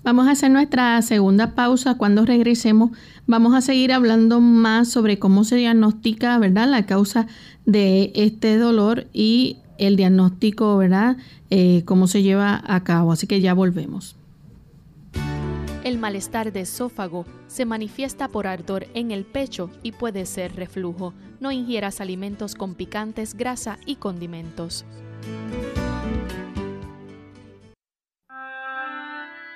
Vamos 0.04 0.28
a 0.28 0.32
hacer 0.32 0.52
nuestra 0.52 1.02
segunda 1.02 1.56
pausa. 1.56 1.96
Cuando 1.96 2.26
regresemos, 2.26 2.92
vamos 3.26 3.56
a 3.56 3.62
seguir 3.62 3.94
hablando 3.94 4.42
más 4.42 4.90
sobre 4.90 5.18
cómo 5.18 5.46
se 5.46 5.56
diagnostica, 5.56 6.38
¿verdad?, 6.40 6.70
la 6.70 6.86
causa 6.86 7.28
de 7.66 8.12
este 8.14 8.58
dolor 8.58 9.08
y 9.14 9.58
el 9.86 9.96
diagnóstico, 9.96 10.78
¿verdad? 10.78 11.18
Eh, 11.50 11.84
cómo 11.86 12.08
se 12.08 12.24
lleva 12.24 12.62
a 12.66 12.84
cabo. 12.84 13.12
Así 13.12 13.28
que 13.28 13.42
ya 13.42 13.54
volvemos. 13.54 14.16
El 15.84 15.98
malestar 15.98 16.54
de 16.54 16.62
esófago 16.62 17.26
se 17.48 17.66
manifiesta 17.66 18.30
por 18.30 18.48
ardor 18.48 18.88
en 18.94 19.12
el 19.12 19.26
pecho 19.26 19.70
y 19.84 19.92
puede 19.92 20.26
ser 20.26 20.56
reflujo. 20.56 21.14
No 21.42 21.52
ingieras 21.52 22.00
alimentos 22.00 22.56
con 22.56 22.74
picantes, 22.74 23.36
grasa 23.36 23.78
y 23.86 23.98
condimentos. 23.98 24.86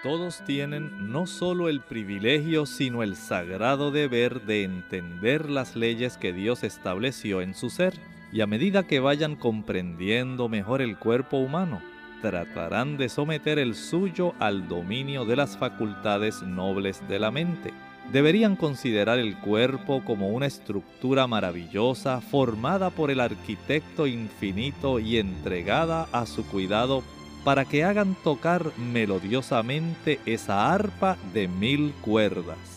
Todos 0.04 0.44
tienen 0.46 1.12
no 1.12 1.28
solo 1.28 1.70
el 1.70 1.82
privilegio, 1.82 2.66
sino 2.66 3.04
el 3.04 3.16
sagrado 3.16 3.92
deber 3.92 4.46
de 4.46 4.63
entender 4.63 5.50
las 5.50 5.76
leyes 5.76 6.18
que 6.18 6.34
Dios 6.34 6.63
estableció 6.63 7.42
en 7.42 7.54
su 7.54 7.70
ser 7.70 7.94
y 8.38 8.41
a 8.41 8.45
medida 8.45 8.84
que 8.84 9.00
vayan 9.00 9.36
comprendiendo 9.36 10.47
mejor 10.47 10.84
el 10.84 11.00
cuerpo 11.00 11.38
humano, 11.38 11.82
tratarán 12.21 12.95
de 12.95 13.10
someter 13.10 13.58
el 13.58 13.73
suyo 13.73 14.36
al 14.38 14.67
dominio 14.67 15.26
de 15.26 15.36
las 15.36 15.58
facultades 15.58 16.43
nobles 16.43 17.02
de 17.10 17.17
la 17.17 17.32
mente. 17.32 17.73
deberían 18.13 18.56
considerar 18.56 19.17
el 19.17 19.36
cuerpo 19.39 20.04
como 20.06 20.30
una 20.30 20.45
estructura 20.45 21.26
maravillosa 21.26 22.21
formada 22.21 22.91
por 22.91 23.10
el 23.10 23.19
arquitecto 23.19 24.06
infinito 24.06 25.00
y 25.00 25.17
entregada 25.17 26.08
a 26.12 26.28
su 26.28 26.45
cuidado 26.45 27.02
para 27.43 27.65
que 27.65 27.84
hagan 27.84 28.15
tocar 28.23 28.71
melodiosamente 28.93 30.19
esa 30.28 30.71
arpa 30.71 31.17
de 31.34 31.47
mil 31.47 31.91
cuerdas. 32.02 32.77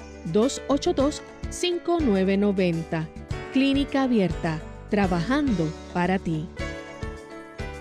787-282-5990. 0.27 3.07
Clínica 3.53 4.03
Abierta, 4.03 4.61
trabajando 4.89 5.71
para 5.93 6.19
ti. 6.19 6.47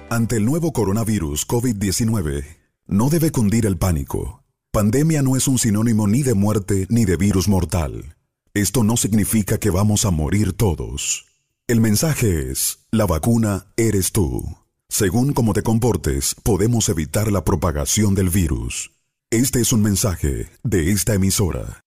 Ante 0.09 0.37
el 0.37 0.44
nuevo 0.44 0.72
coronavirus 0.72 1.46
COVID-19, 1.46 2.44
no 2.87 3.11
debe 3.11 3.31
cundir 3.31 3.66
el 3.66 3.79
pánico. 3.79 4.42
Pandemia 4.72 5.22
no 5.22 5.37
es 5.37 5.46
un 5.46 5.59
sinónimo 5.59 6.09
ni 6.09 6.22
de 6.22 6.35
muerte 6.35 6.87
ni 6.90 7.05
de 7.05 7.16
virus 7.16 7.48
mortal. 7.48 8.16
Esto 8.55 8.83
no 8.83 8.96
significa 8.96 9.59
que 9.59 9.70
vamos 9.70 10.05
a 10.05 10.11
morir 10.11 10.53
todos. 10.53 11.26
El 11.68 11.81
mensaje 11.81 12.50
es, 12.50 12.81
la 12.90 13.07
vacuna 13.07 13.66
eres 13.76 14.11
tú. 14.11 14.42
Según 14.88 15.33
cómo 15.33 15.53
te 15.53 15.62
comportes, 15.62 16.35
podemos 16.42 16.88
evitar 16.88 17.31
la 17.31 17.44
propagación 17.44 18.16
del 18.16 18.29
virus. 18.29 18.90
Este 19.31 19.61
es 19.61 19.72
un 19.72 19.83
mensaje 19.83 20.48
de 20.64 20.90
esta 20.90 21.14
emisora. 21.14 21.85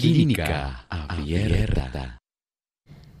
Clínica 0.00 0.86
Abierta. 0.88 2.18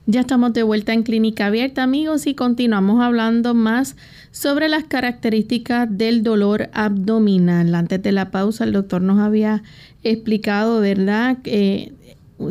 Ya 0.06 0.20
estamos 0.20 0.54
de 0.54 0.62
vuelta 0.62 0.94
en 0.94 1.02
Clínica 1.02 1.46
Abierta, 1.46 1.82
amigos, 1.82 2.26
y 2.26 2.34
continuamos 2.34 3.02
hablando 3.02 3.52
más 3.52 3.94
sobre 4.30 4.70
las 4.70 4.84
características 4.84 5.86
del 5.90 6.22
dolor 6.22 6.70
abdominal. 6.72 7.74
Antes 7.74 8.02
de 8.02 8.12
la 8.12 8.30
pausa, 8.30 8.64
el 8.64 8.72
doctor 8.72 9.02
nos 9.02 9.18
había 9.18 9.62
explicado, 10.02 10.80
¿verdad?, 10.80 11.36
eh, 11.44 11.92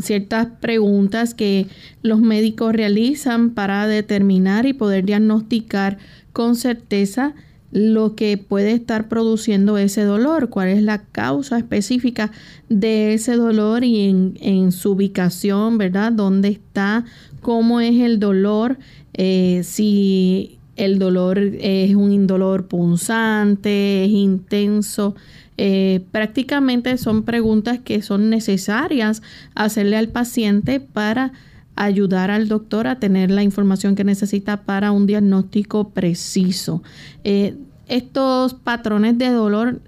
ciertas 0.02 0.48
preguntas 0.60 1.34
que 1.34 1.66
los 2.04 2.22
médicos 2.22 2.74
realizan 2.74 3.50
para 3.50 3.88
determinar 3.88 4.68
y 4.68 4.74
poder 4.74 5.04
diagnosticar 5.04 5.98
con 6.32 6.56
certeza 6.56 7.34
lo 7.72 8.16
que 8.16 8.38
puede 8.38 8.74
estar 8.74 9.08
produciendo 9.08 9.78
ese 9.78 10.04
dolor, 10.04 10.50
cuál 10.50 10.70
es 10.70 10.84
la 10.84 11.04
causa 11.04 11.58
específica 11.58 12.32
de 12.70 13.14
ese 13.14 13.36
dolor 13.36 13.84
y 13.84 14.10
en, 14.10 14.38
en 14.42 14.72
su 14.72 14.92
ubicación, 14.92 15.78
¿verdad? 15.78 16.12
¿Dónde 16.12 16.50
está? 16.50 17.06
¿Cómo 17.42 17.80
es 17.80 18.00
el 18.02 18.20
dolor? 18.20 18.78
Eh, 19.14 19.62
si 19.64 20.58
el 20.76 21.00
dolor 21.00 21.38
es 21.38 21.96
un 21.96 22.12
indolor 22.12 22.68
punzante, 22.68 24.06
es 24.06 24.12
intenso, 24.12 25.16
eh, 25.58 26.02
prácticamente 26.12 26.98
son 26.98 27.24
preguntas 27.24 27.80
que 27.80 28.02
son 28.02 28.30
necesarias 28.30 29.22
hacerle 29.54 29.98
al 29.98 30.08
paciente 30.08 30.80
para 30.80 31.34
ayudar 31.76 32.32
al 32.32 32.48
doctor 32.48 32.88
a 32.88 33.00
tener 33.00 33.32
la 33.32 33.44
información 33.44 33.96
que 33.96 34.04
necesita 34.04 34.64
para 34.64 34.92
un 34.92 35.08
diagnóstico 35.08 35.90
preciso. 35.90 36.84
Eh, 37.24 37.56
estos 37.88 38.54
patrones 38.54 39.18
de 39.18 39.30
dolor 39.30 39.82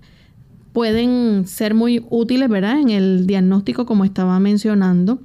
pueden 0.72 1.46
ser 1.48 1.74
muy 1.74 2.06
útiles, 2.10 2.50
¿verdad? 2.50 2.80
En 2.80 2.90
el 2.90 3.28
diagnóstico, 3.28 3.86
como 3.86 4.06
estaba 4.06 4.40
mencionando. 4.40 5.20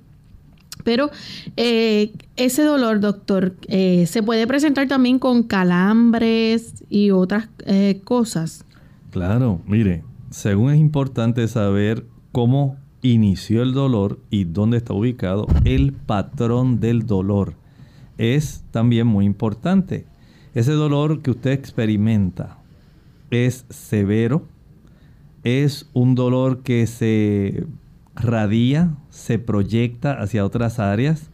Pero 0.84 1.10
eh, 1.56 2.12
ese 2.36 2.62
dolor, 2.62 3.00
doctor, 3.00 3.56
se 3.68 4.22
puede 4.22 4.46
presentar 4.46 4.86
también 4.88 5.18
con 5.18 5.42
calambres 5.42 6.72
y 6.88 7.10
otras 7.10 7.48
cosas. 8.04 8.64
Claro, 9.10 9.60
mire, 9.66 10.04
según 10.30 10.72
es 10.72 10.78
importante 10.78 11.48
saber 11.48 12.04
cómo 12.32 12.76
inició 13.02 13.62
el 13.62 13.72
dolor 13.72 14.18
y 14.30 14.44
dónde 14.44 14.78
está 14.78 14.92
ubicado 14.92 15.46
el 15.64 15.92
patrón 15.92 16.80
del 16.80 17.06
dolor. 17.06 17.54
Es 18.16 18.64
también 18.70 19.06
muy 19.06 19.24
importante. 19.24 20.06
Ese 20.54 20.72
dolor 20.72 21.22
que 21.22 21.30
usted 21.30 21.52
experimenta 21.52 22.58
es 23.30 23.64
severo, 23.68 24.46
es 25.44 25.88
un 25.92 26.14
dolor 26.14 26.62
que 26.62 26.86
se 26.86 27.66
radia, 28.14 28.96
se 29.10 29.38
proyecta 29.38 30.20
hacia 30.20 30.44
otras 30.44 30.78
áreas. 30.78 31.30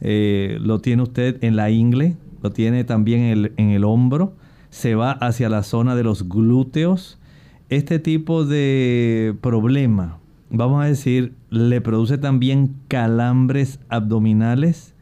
Eh, 0.00 0.58
lo 0.60 0.80
tiene 0.80 1.02
usted 1.02 1.42
en 1.44 1.56
la 1.56 1.70
ingle, 1.70 2.16
lo 2.42 2.50
tiene 2.50 2.84
también 2.84 3.20
en 3.20 3.30
el, 3.30 3.52
en 3.56 3.70
el 3.70 3.84
hombro, 3.84 4.34
se 4.70 4.94
va 4.94 5.12
hacia 5.12 5.48
la 5.48 5.62
zona 5.62 5.94
de 5.94 6.02
los 6.02 6.28
glúteos, 6.28 7.18
este 7.68 7.98
tipo 7.98 8.44
de 8.44 9.34
problema, 9.40 10.18
vamos 10.52 10.84
a 10.84 10.86
decir, 10.86 11.34
le 11.50 11.80
produce 11.80 12.18
también 12.18 12.76
calambres 12.88 13.80
abdominales, 13.88 14.94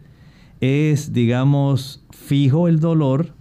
es, 0.60 1.12
digamos, 1.12 2.06
fijo 2.10 2.68
el 2.68 2.80
dolor, 2.80 3.34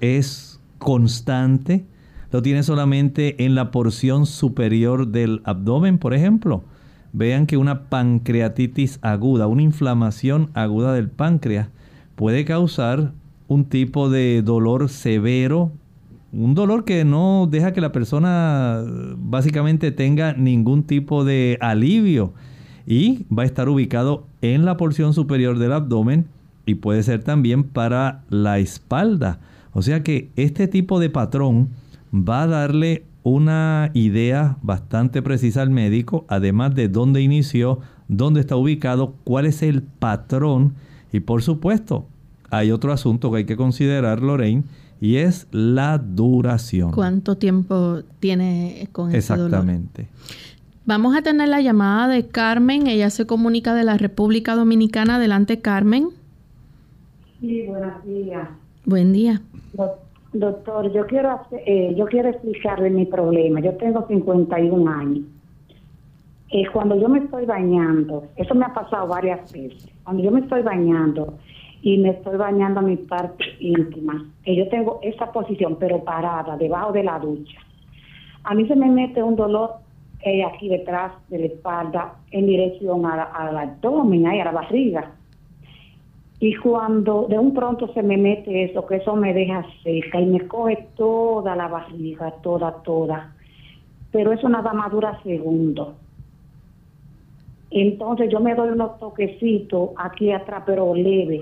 es 0.00 0.60
constante, 0.78 1.86
lo 2.30 2.42
tiene 2.42 2.62
solamente 2.62 3.44
en 3.44 3.54
la 3.54 3.70
porción 3.70 4.26
superior 4.26 5.08
del 5.08 5.42
abdomen, 5.44 5.98
por 5.98 6.14
ejemplo. 6.14 6.64
Vean 7.12 7.46
que 7.46 7.56
una 7.56 7.88
pancreatitis 7.88 8.98
aguda, 9.02 9.46
una 9.46 9.62
inflamación 9.62 10.50
aguda 10.54 10.92
del 10.92 11.08
páncreas, 11.08 11.68
puede 12.14 12.44
causar 12.44 13.12
un 13.48 13.64
tipo 13.64 14.10
de 14.10 14.42
dolor 14.42 14.88
severo 14.88 15.72
un 16.36 16.54
dolor 16.54 16.84
que 16.84 17.04
no 17.04 17.48
deja 17.50 17.72
que 17.72 17.80
la 17.80 17.92
persona 17.92 18.84
básicamente 19.16 19.90
tenga 19.90 20.34
ningún 20.34 20.82
tipo 20.82 21.24
de 21.24 21.56
alivio 21.60 22.34
y 22.86 23.24
va 23.32 23.42
a 23.42 23.46
estar 23.46 23.68
ubicado 23.68 24.26
en 24.42 24.64
la 24.64 24.76
porción 24.76 25.14
superior 25.14 25.58
del 25.58 25.72
abdomen 25.72 26.26
y 26.66 26.74
puede 26.76 27.02
ser 27.02 27.22
también 27.22 27.64
para 27.64 28.22
la 28.28 28.58
espalda. 28.58 29.40
O 29.72 29.82
sea 29.82 30.02
que 30.02 30.30
este 30.36 30.68
tipo 30.68 31.00
de 31.00 31.10
patrón 31.10 31.70
va 32.12 32.42
a 32.42 32.46
darle 32.46 33.04
una 33.22 33.90
idea 33.94 34.58
bastante 34.62 35.22
precisa 35.22 35.62
al 35.62 35.70
médico, 35.70 36.26
además 36.28 36.74
de 36.74 36.88
dónde 36.88 37.22
inició, 37.22 37.80
dónde 38.08 38.40
está 38.40 38.56
ubicado, 38.56 39.14
cuál 39.24 39.46
es 39.46 39.62
el 39.62 39.82
patrón 39.82 40.74
y 41.12 41.20
por 41.20 41.42
supuesto 41.42 42.06
hay 42.50 42.70
otro 42.70 42.92
asunto 42.92 43.30
que 43.30 43.38
hay 43.38 43.44
que 43.46 43.56
considerar, 43.56 44.22
Lorraine, 44.22 44.64
y 45.00 45.16
es 45.16 45.46
la 45.50 45.98
duración. 45.98 46.92
¿Cuánto 46.92 47.36
tiempo 47.36 48.00
tiene 48.20 48.88
con 48.92 49.08
ese 49.08 49.18
Exactamente. 49.18 50.08
Vamos 50.84 51.16
a 51.16 51.22
tener 51.22 51.48
la 51.48 51.60
llamada 51.60 52.08
de 52.08 52.28
Carmen. 52.28 52.86
Ella 52.86 53.10
se 53.10 53.26
comunica 53.26 53.74
de 53.74 53.84
la 53.84 53.96
República 53.96 54.54
Dominicana. 54.54 55.16
Adelante, 55.16 55.60
Carmen. 55.60 56.10
Sí, 57.40 57.66
buenos 57.66 58.04
días. 58.04 58.48
Buen 58.84 59.12
día. 59.12 59.42
Doctor, 60.32 60.92
yo 60.92 61.06
quiero 61.06 61.40
eh, 61.50 61.94
yo 61.96 62.06
quiero 62.06 62.28
explicarle 62.28 62.90
mi 62.90 63.04
problema. 63.04 63.60
Yo 63.60 63.74
tengo 63.74 64.06
51 64.06 64.90
años. 64.90 65.24
Eh, 66.50 66.64
cuando 66.72 66.94
yo 67.00 67.08
me 67.08 67.18
estoy 67.18 67.44
bañando, 67.44 68.28
eso 68.36 68.54
me 68.54 68.64
ha 68.64 68.72
pasado 68.72 69.08
varias 69.08 69.52
veces. 69.52 69.88
Cuando 70.04 70.22
yo 70.22 70.30
me 70.30 70.40
estoy 70.40 70.62
bañando, 70.62 71.36
y 71.82 71.98
me 71.98 72.10
estoy 72.10 72.36
bañando 72.36 72.80
a 72.80 72.82
mi 72.82 72.96
parte 72.96 73.44
íntima. 73.60 74.26
Que 74.44 74.56
yo 74.56 74.68
tengo 74.68 75.00
esa 75.02 75.32
posición, 75.32 75.76
pero 75.78 76.02
parada, 76.02 76.56
debajo 76.56 76.92
de 76.92 77.04
la 77.04 77.18
ducha. 77.18 77.58
A 78.44 78.54
mí 78.54 78.66
se 78.66 78.76
me 78.76 78.88
mete 78.88 79.22
un 79.22 79.36
dolor 79.36 79.74
eh, 80.20 80.44
aquí 80.44 80.68
detrás 80.68 81.12
de 81.28 81.38
la 81.38 81.46
espalda 81.46 82.14
en 82.30 82.46
dirección 82.46 83.04
al 83.06 83.56
abdomen, 83.56 84.26
ahí 84.26 84.40
a 84.40 84.46
la 84.46 84.52
barriga. 84.52 85.12
Y 86.38 86.54
cuando 86.56 87.26
de 87.28 87.38
un 87.38 87.54
pronto 87.54 87.92
se 87.94 88.02
me 88.02 88.16
mete 88.16 88.64
eso, 88.64 88.86
que 88.86 88.96
eso 88.96 89.16
me 89.16 89.32
deja 89.32 89.64
seca 89.82 90.20
y 90.20 90.26
me 90.26 90.46
coge 90.46 90.88
toda 90.96 91.56
la 91.56 91.68
barriga, 91.68 92.30
toda, 92.42 92.82
toda. 92.82 93.32
Pero 94.12 94.32
eso 94.32 94.48
nada 94.48 94.72
más 94.72 94.90
dura 94.90 95.20
segundos. 95.22 95.94
Entonces 97.70 98.30
yo 98.30 98.40
me 98.40 98.54
doy 98.54 98.70
unos 98.70 98.98
toquecitos 98.98 99.90
aquí 99.96 100.30
atrás, 100.30 100.62
pero 100.66 100.94
leve, 100.94 101.40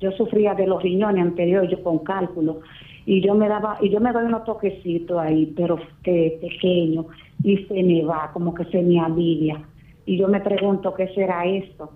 yo 0.00 0.10
sufría 0.12 0.54
de 0.54 0.66
los 0.66 0.82
riñones 0.82 1.22
anteriores, 1.22 1.70
yo 1.70 1.82
con 1.82 1.98
cálculo, 1.98 2.60
y 3.06 3.20
yo 3.20 3.34
me 3.34 3.48
daba 3.48 3.78
y 3.80 3.90
yo 3.90 4.00
me 4.00 4.12
doy 4.12 4.24
unos 4.24 4.44
toquecitos 4.44 5.18
ahí, 5.18 5.52
pero 5.56 5.78
que 6.02 6.38
pequeño 6.40 7.06
y 7.42 7.56
se 7.64 7.82
me 7.82 8.02
va, 8.04 8.30
como 8.32 8.54
que 8.54 8.64
se 8.66 8.82
me 8.82 9.00
alivia. 9.00 9.60
Y 10.06 10.18
yo 10.18 10.28
me 10.28 10.40
pregunto 10.40 10.94
qué 10.94 11.08
será 11.08 11.44
esto. 11.44 11.90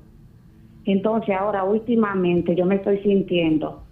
Entonces 0.85 1.35
ahora 1.35 1.65
últimamente 1.65 2.55
yo 2.55 2.67
me 2.67 2.77
estoy 2.77 2.99
sintiendo 2.99 3.83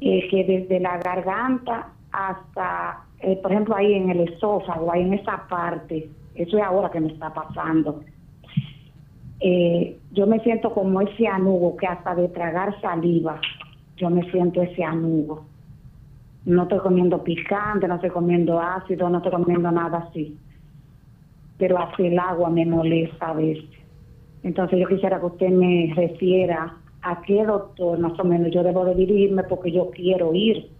eh, 0.00 0.28
que 0.28 0.44
desde 0.44 0.80
la 0.80 0.98
garganta 0.98 1.92
hasta, 2.12 3.04
eh, 3.20 3.36
por 3.36 3.52
ejemplo, 3.52 3.74
ahí 3.74 3.94
en 3.94 4.10
el 4.10 4.20
esófago, 4.28 4.92
ahí 4.92 5.02
en 5.02 5.14
esa 5.14 5.46
parte, 5.48 6.08
eso 6.34 6.58
es 6.58 6.62
ahora 6.62 6.90
que 6.90 7.00
me 7.00 7.08
está 7.08 7.32
pasando. 7.32 8.02
Eh, 9.40 10.00
yo 10.10 10.26
me 10.26 10.40
siento 10.40 10.72
como 10.72 11.00
ese 11.02 11.26
anugo 11.26 11.76
que 11.76 11.86
hasta 11.86 12.14
de 12.14 12.28
tragar 12.28 12.80
saliva, 12.80 13.40
yo 13.96 14.10
me 14.10 14.30
siento 14.30 14.62
ese 14.62 14.82
anugo. 14.82 15.46
No 16.44 16.62
estoy 16.62 16.78
comiendo 16.78 17.22
picante, 17.22 17.88
no 17.88 17.96
estoy 17.96 18.10
comiendo 18.10 18.60
ácido, 18.60 19.10
no 19.10 19.18
estoy 19.18 19.32
comiendo 19.32 19.70
nada 19.70 20.06
así. 20.08 20.38
Pero 21.58 21.78
hasta 21.78 22.02
el 22.02 22.18
agua 22.18 22.50
me 22.50 22.64
molesta 22.64 23.30
a 23.30 23.34
veces. 23.34 23.70
Entonces 24.42 24.78
yo 24.78 24.86
quisiera 24.86 25.18
que 25.18 25.26
usted 25.26 25.50
me 25.50 25.92
refiera 25.94 26.76
a 27.02 27.22
qué 27.22 27.44
doctor 27.44 27.98
más 27.98 28.18
o 28.18 28.24
menos 28.24 28.52
yo 28.52 28.62
debo 28.62 28.84
de 28.84 28.94
dirigirme 28.94 29.42
porque 29.44 29.72
yo 29.72 29.90
quiero 29.90 30.34
ir. 30.34 30.70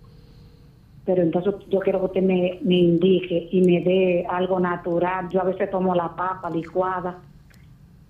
Pero 1.05 1.23
entonces 1.23 1.55
yo 1.69 1.81
quiero 1.81 2.01
que 2.01 2.07
usted 2.07 2.23
me, 2.23 2.59
me 2.63 2.75
indique 2.77 3.49
y 3.51 3.61
me 3.63 3.81
dé 3.81 4.27
algo 4.29 4.59
natural. 4.61 5.29
Yo 5.31 5.41
a 5.41 5.45
veces 5.45 5.71
tomo 5.71 5.95
la 5.95 6.15
papa 6.15 6.51
licuada, 6.51 7.23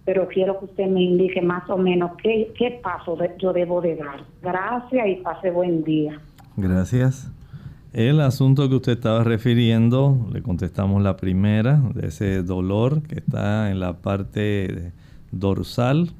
pero 0.07 0.29
quiero 0.29 0.59
que 0.61 0.67
usted 0.67 0.87
me 0.87 1.03
indique 1.03 1.43
más 1.43 1.69
o 1.69 1.77
menos 1.77 2.13
qué, 2.23 2.55
qué 2.57 2.81
paso 2.83 3.19
yo 3.39 3.53
debo 3.53 3.81
de 3.81 3.97
dar. 3.97 4.25
Gracias 4.41 5.09
y 5.09 5.17
pase 5.17 5.51
buen 5.51 5.83
día. 5.83 6.21
Gracias. 6.57 7.31
El 7.93 8.21
asunto 8.21 8.69
que 8.69 8.77
usted 8.77 8.93
estaba 8.93 9.25
refiriendo, 9.25 10.29
le 10.33 10.43
contestamos 10.43 11.03
la 11.03 11.17
primera, 11.17 11.81
de 11.95 12.07
ese 12.07 12.43
dolor 12.45 13.03
que 13.03 13.17
está 13.17 13.71
en 13.71 13.81
la 13.81 13.95
parte 13.95 14.93
dorsal 15.33 16.11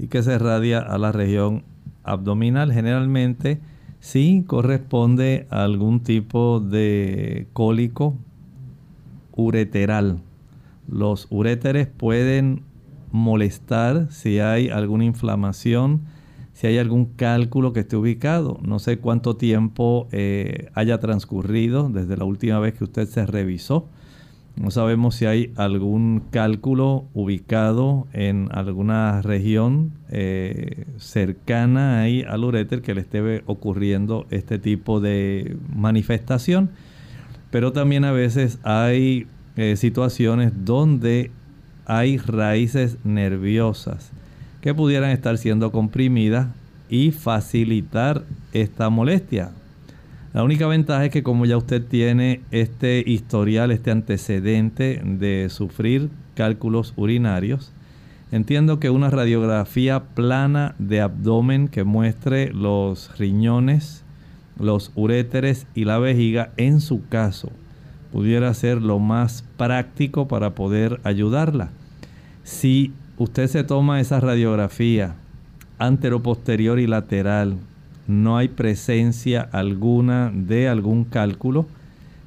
y 0.00 0.08
que 0.08 0.22
se 0.22 0.34
irradia 0.34 0.80
a 0.80 0.98
la 0.98 1.12
región 1.12 1.62
abdominal. 2.02 2.72
Generalmente 2.72 3.60
sí 4.00 4.42
corresponde 4.48 5.46
a 5.50 5.62
algún 5.62 6.00
tipo 6.00 6.58
de 6.58 7.46
cólico 7.52 8.16
ureteral. 9.36 10.18
Los 10.88 11.28
uréteres 11.30 11.86
pueden 11.86 12.62
molestar 13.10 14.08
si 14.10 14.38
hay 14.38 14.68
alguna 14.68 15.04
inflamación, 15.04 16.02
si 16.52 16.66
hay 16.66 16.78
algún 16.78 17.06
cálculo 17.06 17.72
que 17.72 17.80
esté 17.80 17.96
ubicado. 17.96 18.58
No 18.62 18.78
sé 18.78 18.98
cuánto 18.98 19.36
tiempo 19.36 20.08
eh, 20.12 20.70
haya 20.74 20.98
transcurrido 20.98 21.88
desde 21.88 22.16
la 22.16 22.24
última 22.24 22.58
vez 22.58 22.74
que 22.74 22.84
usted 22.84 23.06
se 23.06 23.26
revisó. 23.26 23.88
No 24.56 24.72
sabemos 24.72 25.14
si 25.14 25.26
hay 25.26 25.52
algún 25.54 26.24
cálculo 26.30 27.04
ubicado 27.14 28.08
en 28.12 28.48
alguna 28.50 29.22
región 29.22 29.92
eh, 30.10 30.86
cercana 30.96 32.00
ahí 32.00 32.22
al 32.22 32.42
uréter 32.42 32.82
que 32.82 32.92
le 32.92 33.02
esté 33.02 33.44
ocurriendo 33.46 34.26
este 34.30 34.58
tipo 34.58 35.00
de 35.00 35.56
manifestación. 35.72 36.70
Pero 37.52 37.72
también 37.72 38.04
a 38.04 38.10
veces 38.10 38.58
hay 38.64 39.28
eh, 39.56 39.76
situaciones 39.76 40.52
donde 40.64 41.30
hay 41.88 42.18
raíces 42.18 42.98
nerviosas 43.02 44.12
que 44.60 44.74
pudieran 44.74 45.10
estar 45.10 45.38
siendo 45.38 45.72
comprimidas 45.72 46.48
y 46.88 47.10
facilitar 47.10 48.24
esta 48.52 48.90
molestia. 48.90 49.50
La 50.34 50.44
única 50.44 50.66
ventaja 50.66 51.06
es 51.06 51.10
que 51.10 51.22
como 51.22 51.46
ya 51.46 51.56
usted 51.56 51.82
tiene 51.82 52.42
este 52.50 53.02
historial, 53.04 53.70
este 53.70 53.90
antecedente 53.90 55.00
de 55.02 55.48
sufrir 55.48 56.10
cálculos 56.34 56.92
urinarios, 56.96 57.72
entiendo 58.30 58.78
que 58.78 58.90
una 58.90 59.08
radiografía 59.08 60.04
plana 60.14 60.74
de 60.78 61.00
abdomen 61.00 61.68
que 61.68 61.84
muestre 61.84 62.52
los 62.52 63.16
riñones, 63.18 64.04
los 64.60 64.92
uréteres 64.94 65.66
y 65.74 65.86
la 65.86 65.98
vejiga 65.98 66.52
en 66.58 66.80
su 66.80 67.08
caso 67.08 67.50
pudiera 68.12 68.52
ser 68.54 68.82
lo 68.82 68.98
más 68.98 69.44
práctico 69.56 70.28
para 70.28 70.54
poder 70.54 71.00
ayudarla. 71.04 71.70
Si 72.42 72.92
usted 73.18 73.46
se 73.48 73.64
toma 73.64 74.00
esa 74.00 74.20
radiografía 74.20 75.14
antero, 75.78 76.22
posterior 76.22 76.78
y 76.78 76.86
lateral, 76.86 77.56
no 78.06 78.36
hay 78.36 78.48
presencia 78.48 79.48
alguna 79.52 80.32
de 80.34 80.68
algún 80.68 81.04
cálculo, 81.04 81.66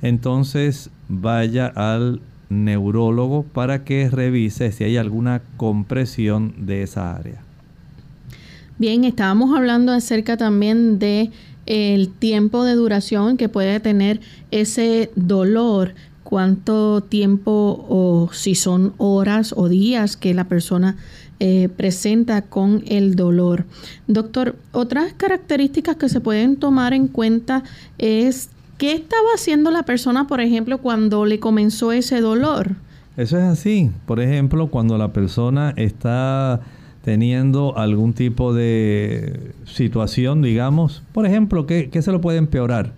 entonces 0.02 0.90
vaya 1.10 1.68
al 1.68 2.22
neurólogo 2.50 3.44
para 3.44 3.84
que 3.84 4.10
revise 4.10 4.72
si 4.72 4.84
hay 4.84 4.98
alguna 4.98 5.42
compresión 5.58 6.54
de 6.66 6.84
esa 6.84 7.16
área. 7.16 7.42
Bien, 8.78 9.04
estábamos 9.04 9.56
hablando 9.56 9.92
acerca 9.92 10.38
también 10.38 10.98
de 10.98 11.32
el 11.66 12.10
tiempo 12.10 12.64
de 12.64 12.74
duración 12.74 13.38
que 13.38 13.50
puede 13.50 13.80
tener 13.80 14.20
ese 14.52 15.12
dolor, 15.16 15.94
cuánto 16.24 17.02
tiempo 17.02 17.86
o 17.90 18.30
si 18.32 18.56
son 18.56 18.94
horas 18.98 19.54
o 19.56 19.70
días 19.70 20.18
que 20.18 20.34
la 20.34 20.46
persona 20.46 20.96
eh, 21.40 21.70
presenta 21.76 22.44
con 22.44 22.84
el 22.88 23.16
dolor. 23.16 23.66
Doctor, 24.08 24.56
otras 24.72 25.14
características 25.14 25.96
que 25.96 26.08
se 26.08 26.22
pueden 26.22 26.56
tomar 26.56 26.94
en 26.94 27.08
cuenta 27.08 27.64
es 27.98 28.50
qué 28.78 28.94
estaba 28.94 29.30
haciendo 29.34 29.72
la 29.72 29.84
persona, 29.84 30.28
por 30.28 30.40
ejemplo, 30.40 30.78
cuando 30.78 31.26
le 31.26 31.40
comenzó 31.40 31.92
ese 31.92 32.22
dolor. 32.22 32.76
Eso 33.18 33.38
es 33.38 33.44
así. 33.44 33.92
Por 34.06 34.20
ejemplo, 34.20 34.68
cuando 34.68 34.98
la 34.98 35.14
persona 35.14 35.74
está 35.76 36.62
teniendo 37.04 37.78
algún 37.78 38.14
tipo 38.14 38.54
de 38.54 39.54
situación, 39.66 40.42
digamos, 40.42 41.04
por 41.14 41.26
ejemplo, 41.26 41.66
¿qué, 41.66 41.90
qué 41.90 42.02
se 42.02 42.12
lo 42.12 42.22
puede 42.22 42.38
empeorar? 42.38 42.94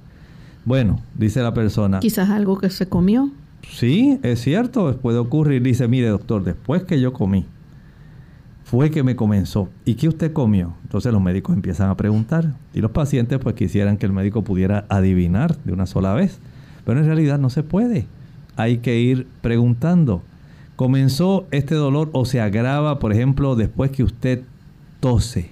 Bueno, 0.65 0.99
dice 1.17 1.41
la 1.41 1.53
persona. 1.53 1.99
Quizás 1.99 2.29
algo 2.29 2.57
que 2.57 2.69
se 2.69 2.87
comió. 2.87 3.29
Sí, 3.69 4.19
es 4.23 4.41
cierto, 4.41 4.97
puede 4.97 5.17
ocurrir. 5.17 5.61
Dice, 5.61 5.87
mire 5.87 6.07
doctor, 6.07 6.43
después 6.43 6.83
que 6.83 6.99
yo 6.99 7.13
comí, 7.13 7.45
fue 8.63 8.91
que 8.91 9.03
me 9.03 9.15
comenzó. 9.15 9.69
¿Y 9.85 9.95
qué 9.95 10.07
usted 10.07 10.33
comió? 10.33 10.73
Entonces 10.83 11.11
los 11.11 11.21
médicos 11.21 11.55
empiezan 11.55 11.89
a 11.89 11.97
preguntar. 11.97 12.53
Y 12.73 12.81
los 12.81 12.91
pacientes 12.91 13.39
pues 13.39 13.55
quisieran 13.55 13.97
que 13.97 14.05
el 14.05 14.13
médico 14.13 14.43
pudiera 14.43 14.85
adivinar 14.89 15.57
de 15.63 15.73
una 15.73 15.85
sola 15.85 16.13
vez. 16.13 16.39
Pero 16.85 16.99
en 16.99 17.05
realidad 17.05 17.39
no 17.39 17.49
se 17.49 17.63
puede. 17.63 18.05
Hay 18.55 18.77
que 18.77 18.99
ir 18.99 19.27
preguntando. 19.41 20.21
¿Comenzó 20.75 21.45
este 21.51 21.75
dolor 21.75 22.09
o 22.13 22.25
se 22.25 22.41
agrava, 22.41 22.97
por 22.97 23.13
ejemplo, 23.13 23.55
después 23.55 23.91
que 23.91 24.03
usted 24.03 24.41
tose? 24.99 25.51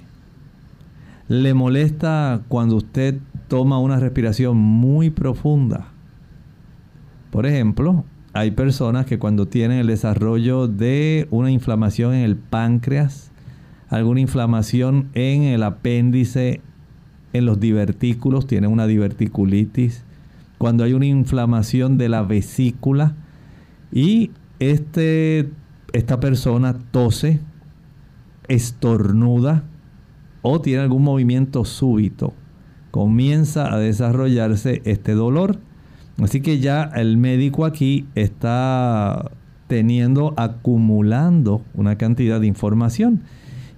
¿Le 1.28 1.54
molesta 1.54 2.42
cuando 2.48 2.76
usted 2.76 3.20
toma 3.48 3.78
una 3.80 4.00
respiración 4.00 4.58
muy 4.58 5.12
profunda? 5.12 5.90
Por 7.30 7.46
ejemplo, 7.46 8.04
hay 8.34 8.52
personas 8.52 9.06
que 9.06 9.20
cuando 9.20 9.48
tienen 9.48 9.78
el 9.78 9.88
desarrollo 9.88 10.68
de 10.68 11.28
una 11.30 11.52
inflamación 11.52 12.16
en 12.16 12.24
el 12.24 12.36
páncreas, 12.36 13.32
alguna 13.90 14.22
inflamación 14.22 15.10
en 15.14 15.44
el 15.44 15.62
apéndice, 15.64 16.62
en 17.34 17.46
los 17.46 17.60
divertículos, 17.60 18.48
tienen 18.48 18.72
una 18.72 18.88
diverticulitis, 18.88 20.04
cuando 20.58 20.84
hay 20.84 20.94
una 20.94 21.06
inflamación 21.06 21.98
de 21.98 22.10
la 22.10 22.24
vesícula 22.24 23.16
y 23.92 24.32
este, 24.62 25.50
esta 25.92 26.20
persona 26.20 26.78
tose, 26.92 27.40
estornuda 28.48 29.64
o 30.44 30.62
tiene 30.62 30.84
algún 30.84 31.04
movimiento 31.04 31.66
súbito, 31.66 32.34
comienza 32.92 33.74
a 33.74 33.80
desarrollarse 33.80 34.82
este 34.86 35.14
dolor. 35.14 35.58
Así 36.22 36.42
que 36.42 36.60
ya 36.60 36.84
el 36.84 37.18
médico 37.18 37.66
aquí 37.66 38.06
está 38.14 39.32
teniendo, 39.66 40.36
acumulando 40.38 41.64
una 41.74 41.98
cantidad 41.98 42.40
de 42.40 42.48
información. 42.48 43.22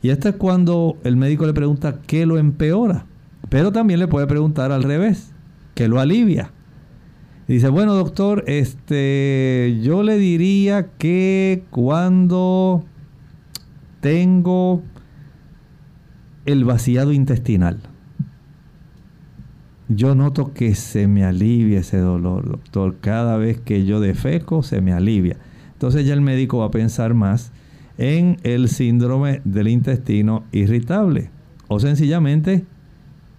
Y 0.01 0.09
esto 0.09 0.27
es 0.27 0.35
cuando 0.35 0.97
el 1.05 1.15
médico 1.15 1.45
le 1.45 1.53
pregunta 1.53 1.99
qué 2.05 2.25
lo 2.25 2.37
empeora. 2.37 3.05
Pero 3.47 3.71
también 3.71 4.01
le 4.01 4.07
puede 4.07 4.27
preguntar 4.27 4.73
al 4.73 4.83
revés, 4.83 5.31
qué 5.75 5.87
lo 5.87 6.01
alivia. 6.01 6.51
Dice, 7.47 7.67
bueno 7.67 7.93
doctor, 7.93 8.45
este, 8.47 9.79
yo 9.81 10.01
le 10.01 10.17
diría 10.17 10.87
que 10.97 11.63
cuando 11.71 12.83
tengo 13.99 14.81
el 16.45 16.63
vaciado 16.63 17.11
intestinal, 17.11 17.81
yo 19.89 20.15
noto 20.15 20.53
que 20.53 20.73
se 20.75 21.07
me 21.07 21.25
alivia 21.25 21.79
ese 21.79 21.97
dolor, 21.97 22.49
doctor. 22.49 22.97
Cada 23.01 23.37
vez 23.37 23.59
que 23.59 23.85
yo 23.85 23.99
defeco, 23.99 24.63
se 24.63 24.81
me 24.81 24.93
alivia. 24.93 25.37
Entonces 25.73 26.05
ya 26.05 26.13
el 26.13 26.21
médico 26.21 26.59
va 26.59 26.65
a 26.65 26.71
pensar 26.71 27.13
más 27.13 27.51
en 27.97 28.37
el 28.43 28.69
síndrome 28.69 29.41
del 29.43 29.67
intestino 29.67 30.45
irritable 30.51 31.29
o 31.67 31.79
sencillamente 31.79 32.65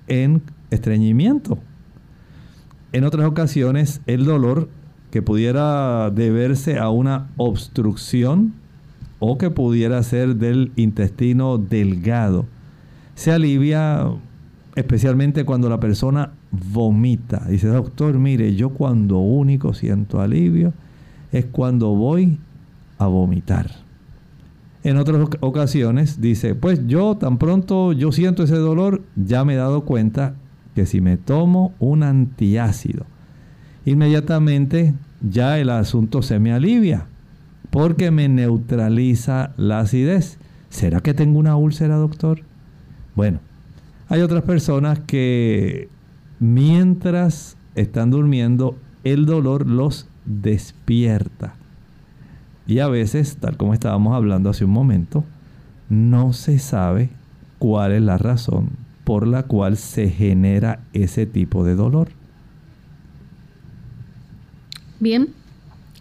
en 0.07 0.43
estreñimiento. 0.71 1.59
En 2.95 3.03
otras 3.03 3.27
ocasiones, 3.27 4.01
el 4.07 4.25
dolor 4.25 4.69
que 5.11 5.21
pudiera 5.21 6.13
deberse 6.13 6.79
a 6.79 6.91
una 6.91 7.27
obstrucción 7.37 8.55
o 9.19 9.37
que 9.37 9.51
pudiera 9.51 10.01
ser 10.05 10.37
del 10.37 10.71
intestino 10.77 11.59
delgado, 11.59 12.47
se 13.17 13.33
alivia 13.33 14.07
especialmente 14.77 15.45
cuando 15.45 15.69
la 15.69 15.81
persona 15.81 16.35
vomita. 16.53 17.45
Dice, 17.49 17.67
doctor, 17.67 18.17
mire, 18.21 18.55
yo 18.55 18.71
cuando 18.71 19.19
único 19.19 19.75
siento 19.75 20.21
alivio 20.21 20.73
es 21.33 21.47
cuando 21.47 21.97
voy 21.97 22.39
a 22.99 23.09
vomitar. 23.09 23.73
En 24.85 24.99
otras 24.99 25.31
ocasiones 25.41 26.21
dice, 26.21 26.55
pues 26.55 26.87
yo 26.87 27.17
tan 27.17 27.39
pronto 27.39 27.93
yo 27.93 28.13
siento 28.13 28.45
ese 28.45 28.55
dolor, 28.55 29.03
ya 29.17 29.45
me 29.45 29.55
he 29.55 29.57
dado 29.57 29.81
cuenta 29.81 30.37
que 30.75 30.87
si 30.87 31.01
me 31.01 31.16
tomo 31.16 31.72
un 31.79 32.03
antiácido, 32.03 33.07
inmediatamente 33.85 34.95
ya 35.20 35.59
el 35.59 35.70
asunto 35.70 36.22
se 36.22 36.39
me 36.39 36.53
alivia, 36.53 37.07
porque 37.70 38.11
me 38.11 38.29
neutraliza 38.29 39.53
la 39.57 39.81
acidez. 39.81 40.39
¿Será 40.68 41.01
que 41.01 41.14
tengo 41.14 41.39
una 41.39 41.57
úlcera, 41.57 41.97
doctor? 41.97 42.41
Bueno, 43.14 43.41
hay 44.09 44.20
otras 44.20 44.43
personas 44.43 44.99
que 45.01 45.89
mientras 46.41 47.57
están 47.75 48.11
durmiendo, 48.11 48.77
el 49.05 49.27
dolor 49.27 49.66
los 49.66 50.09
despierta. 50.25 51.55
Y 52.66 52.79
a 52.79 52.89
veces, 52.89 53.37
tal 53.37 53.57
como 53.57 53.75
estábamos 53.75 54.14
hablando 54.14 54.51
hace 54.51 54.64
un 54.64 54.70
momento, 54.72 55.25
no 55.89 56.33
se 56.33 56.59
sabe 56.59 57.11
cuál 57.59 57.93
es 57.93 58.03
la 58.03 58.18
razón 58.18 58.84
por 59.05 59.27
la 59.27 59.45
cual 59.45 59.77
se 59.77 60.09
genera 60.09 60.81
ese 60.93 61.27
tipo 61.27 61.65
de 61.65 61.75
dolor. 61.75 62.09
Bien, 64.99 65.29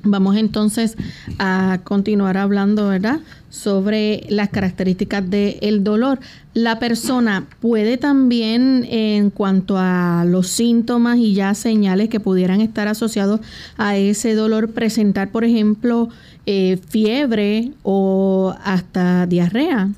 vamos 0.03 0.37
entonces 0.37 0.95
a 1.39 1.79
continuar 1.83 2.37
hablando, 2.37 2.87
¿verdad? 2.87 3.19
Sobre 3.49 4.25
las 4.29 4.49
características 4.49 5.29
del 5.29 5.83
dolor. 5.83 6.19
La 6.53 6.79
persona 6.79 7.45
puede 7.59 7.97
también, 7.97 8.85
en 8.89 9.29
cuanto 9.29 9.75
a 9.77 10.23
los 10.25 10.47
síntomas 10.47 11.17
y 11.17 11.33
ya 11.33 11.53
señales 11.53 12.09
que 12.09 12.19
pudieran 12.19 12.61
estar 12.61 12.87
asociados 12.87 13.41
a 13.77 13.97
ese 13.97 14.35
dolor, 14.35 14.71
presentar, 14.71 15.31
por 15.31 15.43
ejemplo, 15.43 16.09
eh, 16.45 16.79
fiebre 16.89 17.71
o 17.83 18.55
hasta 18.63 19.25
diarrea. 19.27 19.89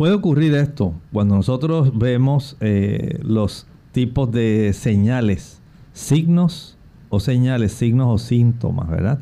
Puede 0.00 0.14
ocurrir 0.14 0.54
esto 0.54 0.94
cuando 1.12 1.34
nosotros 1.34 1.98
vemos 1.98 2.56
eh, 2.60 3.18
los 3.22 3.66
tipos 3.92 4.32
de 4.32 4.72
señales, 4.72 5.60
signos 5.92 6.78
o 7.10 7.20
señales, 7.20 7.72
signos 7.72 8.06
o 8.08 8.16
síntomas, 8.16 8.88
¿verdad? 8.88 9.20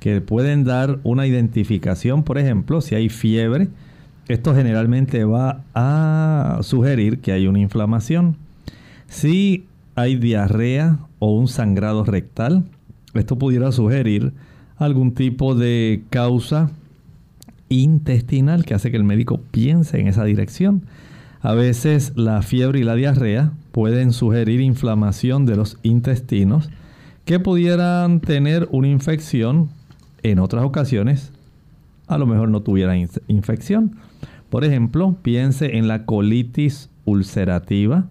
Que 0.00 0.20
pueden 0.20 0.64
dar 0.64 0.98
una 1.02 1.26
identificación, 1.26 2.24
por 2.24 2.36
ejemplo, 2.36 2.82
si 2.82 2.94
hay 2.94 3.08
fiebre, 3.08 3.70
esto 4.28 4.54
generalmente 4.54 5.24
va 5.24 5.64
a 5.72 6.58
sugerir 6.60 7.20
que 7.20 7.32
hay 7.32 7.46
una 7.46 7.60
inflamación. 7.60 8.36
Si 9.06 9.64
hay 9.94 10.16
diarrea 10.16 10.98
o 11.20 11.32
un 11.38 11.48
sangrado 11.48 12.04
rectal, 12.04 12.66
esto 13.14 13.38
pudiera 13.38 13.72
sugerir 13.72 14.34
algún 14.76 15.14
tipo 15.14 15.54
de 15.54 16.02
causa 16.10 16.70
intestinal 17.68 18.64
que 18.64 18.74
hace 18.74 18.90
que 18.90 18.96
el 18.96 19.04
médico 19.04 19.40
piense 19.50 20.00
en 20.00 20.08
esa 20.08 20.24
dirección. 20.24 20.82
A 21.40 21.54
veces 21.54 22.12
la 22.16 22.42
fiebre 22.42 22.80
y 22.80 22.84
la 22.84 22.94
diarrea 22.94 23.52
pueden 23.72 24.12
sugerir 24.12 24.60
inflamación 24.60 25.46
de 25.46 25.56
los 25.56 25.78
intestinos 25.82 26.70
que 27.24 27.38
pudieran 27.38 28.20
tener 28.20 28.68
una 28.70 28.88
infección. 28.88 29.70
En 30.22 30.40
otras 30.40 30.64
ocasiones, 30.64 31.30
a 32.08 32.18
lo 32.18 32.26
mejor 32.26 32.48
no 32.48 32.62
tuvieran 32.62 33.08
infección. 33.28 33.96
Por 34.50 34.64
ejemplo, 34.64 35.14
piense 35.22 35.76
en 35.76 35.86
la 35.86 36.06
colitis 36.06 36.90
ulcerativa, 37.04 38.08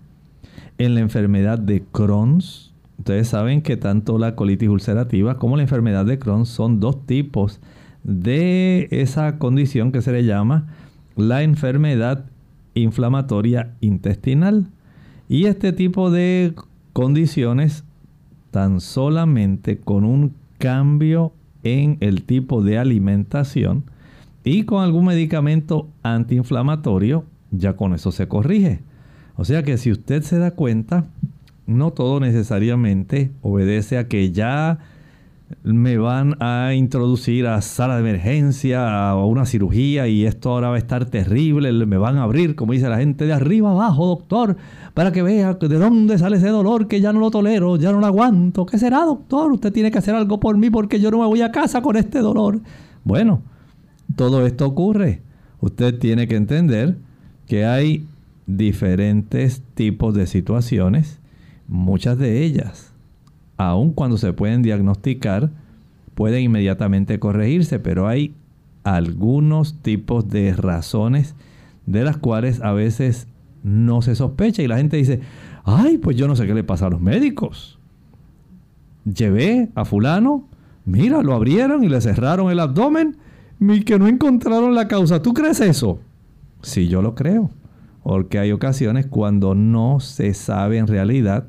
en 0.78 0.94
la 0.94 1.02
enfermedad 1.02 1.60
de 1.60 1.84
Crohn's. 1.92 2.72
Ustedes 3.00 3.28
saben 3.28 3.62
que 3.62 3.76
tanto 3.76 4.18
la 4.18 4.36
colitis 4.36 4.70
ulcerativa 4.70 5.38
como 5.38 5.58
la 5.58 5.64
enfermedad 5.64 6.06
de 6.06 6.20
Crohn 6.20 6.46
son 6.46 6.80
dos 6.80 7.06
tipos 7.06 7.60
esa 8.08 9.38
condición 9.38 9.92
que 9.92 10.02
se 10.02 10.12
le 10.12 10.24
llama 10.24 10.68
la 11.16 11.44
enfermedad 11.44 12.26
inflamatoria 12.74 13.74
intestinal. 13.82 14.68
Y 15.28 15.46
este 15.46 15.74
tipo 15.74 16.10
de 16.10 16.54
condiciones 16.94 17.84
tan 18.52 18.80
solamente 18.80 19.78
con 19.78 20.06
un 20.06 20.34
cambio 20.58 21.34
en 21.64 21.98
el 22.00 22.24
tipo 22.24 22.64
de 22.64 22.78
alimentación 22.78 23.84
y 24.44 24.64
con 24.64 24.84
algún 24.84 25.06
medicamento 25.06 25.90
antiinflamatorio, 26.04 27.26
ya 27.52 27.76
con 27.76 27.94
eso 27.94 28.12
se 28.12 28.28
corrige. 28.28 28.80
O 29.36 29.44
sea 29.44 29.64
que 29.64 29.78
si 29.78 29.92
usted 29.92 30.24
se 30.24 30.40
da 30.40 30.52
cuenta, 30.52 31.06
no 31.66 31.92
todo 31.92 32.22
necesariamente 32.22 33.32
obedece 33.42 33.98
a 33.98 34.08
que 34.08 34.32
ya 34.32 34.80
me 35.64 35.98
van 35.98 36.36
a 36.42 36.74
introducir 36.74 37.48
a 37.48 37.62
sala 37.62 37.96
de 37.96 38.02
emergencia, 38.02 39.10
a 39.10 39.26
una 39.26 39.46
cirugía 39.46 40.08
y 40.08 40.26
esto 40.26 40.52
ahora 40.52 40.70
va 40.70 40.76
a 40.76 40.80
estar 40.80 41.06
terrible, 41.06 41.72
me 41.86 41.98
van 41.98 42.18
a 42.18 42.24
abrir, 42.24 42.56
como 42.56 42.74
dice 42.74 42.90
la 42.90 42.98
gente, 42.98 43.26
de 43.26 43.34
arriba 43.34 43.72
abajo, 43.72 44.08
doctor, 44.08 44.58
para 44.94 45.12
que 45.12 45.22
vea 45.22 45.54
de 45.54 45.78
dónde 45.78 46.18
sale 46.18 46.38
ese 46.38 46.50
dolor 46.50 46.88
que 46.88 47.00
ya 47.00 47.14
no 47.14 47.20
lo 47.20 47.32
tolero, 47.32 47.78
ya 47.78 47.92
no 47.92 48.00
lo 48.00 48.06
aguanto. 48.06 48.66
¿Qué 48.66 48.78
será, 48.78 49.06
doctor? 49.06 49.52
Usted 49.52 49.72
tiene 49.72 49.90
que 49.90 50.00
hacer 50.00 50.16
algo 50.16 50.40
por 50.40 50.58
mí 50.58 50.70
porque 50.70 51.00
yo 51.00 51.12
no 51.12 51.20
me 51.20 51.26
voy 51.26 51.42
a 51.42 51.52
casa 51.52 51.82
con 51.82 51.96
este 51.96 52.20
dolor. 52.20 52.60
Bueno, 53.06 53.42
todo 54.16 54.46
esto 54.46 54.66
ocurre. 54.66 55.22
Usted 55.62 55.98
tiene 55.98 56.28
que 56.28 56.36
entender 56.36 56.98
que 57.46 57.66
hay 57.66 58.06
diferentes 58.48 59.62
tipos 59.76 60.14
de 60.14 60.28
situaciones, 60.28 61.20
muchas 61.68 62.18
de 62.18 62.44
ellas 62.44 62.87
aun 63.58 63.92
cuando 63.92 64.18
se 64.18 64.34
pueden 64.34 64.62
diagnosticar, 64.62 65.52
pueden 66.14 66.44
inmediatamente 66.44 67.20
corregirse, 67.20 67.80
pero 67.80 68.08
hay 68.08 68.34
algunos 68.84 69.82
tipos 69.82 70.30
de 70.30 70.54
razones 70.54 71.36
de 71.86 72.04
las 72.04 72.18
cuales 72.18 72.62
a 72.62 72.72
veces 72.72 73.28
no 73.64 74.02
se 74.02 74.16
sospecha 74.16 74.62
y 74.62 74.68
la 74.68 74.78
gente 74.78 74.98
dice, 74.98 75.22
ay, 75.64 75.98
pues 75.98 76.16
yo 76.16 76.28
no 76.28 76.36
sé 76.36 76.48
qué 76.48 76.54
le 76.54 76.64
pasa 76.64 76.88
a 76.88 76.90
los 76.90 77.02
médicos. 77.02 77.80
Llevé 79.06 79.70
a 79.76 79.86
fulano, 79.86 80.48
mira, 80.86 81.22
lo 81.22 81.34
abrieron 81.34 81.84
y 81.84 81.90
le 81.90 82.02
cerraron 82.02 82.52
el 82.52 82.60
abdomen 82.60 83.18
y 83.60 83.82
que 83.82 84.00
no 84.00 84.08
encontraron 84.08 84.76
la 84.76 84.88
causa. 84.88 85.22
¿Tú 85.22 85.34
crees 85.34 85.60
eso? 85.60 86.00
Sí, 86.62 86.88
yo 86.88 87.02
lo 87.02 87.16
creo. 87.16 87.50
Porque 88.04 88.40
hay 88.40 88.52
ocasiones 88.52 89.06
cuando 89.06 89.56
no 89.56 90.00
se 90.00 90.34
sabe 90.34 90.78
en 90.78 90.88
realidad 90.88 91.48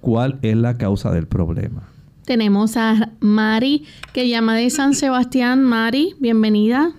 cuál 0.00 0.38
es 0.42 0.56
la 0.56 0.76
causa 0.76 1.12
del 1.12 1.26
problema. 1.26 1.88
Tenemos 2.24 2.76
a 2.76 3.10
Mari 3.20 3.84
que 4.12 4.28
llama 4.28 4.56
de 4.56 4.70
San 4.70 4.94
Sebastián. 4.94 5.64
Mari, 5.64 6.14
bienvenida. 6.20 6.92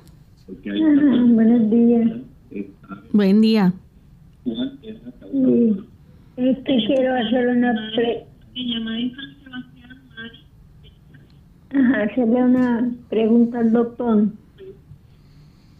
buenos 0.47 1.69
días. 1.69 2.11
Buen 3.13 3.41
día. 3.41 3.73
Sí. 4.43 5.77
Este 6.37 6.77
quiero 6.87 7.15
hacer 7.15 7.47
una 7.49 7.73
Ajá, 11.73 12.03
hacerle 12.03 12.43
una 12.43 12.91
pregunta 13.09 13.59
al 13.59 13.71
doctor. 13.71 14.25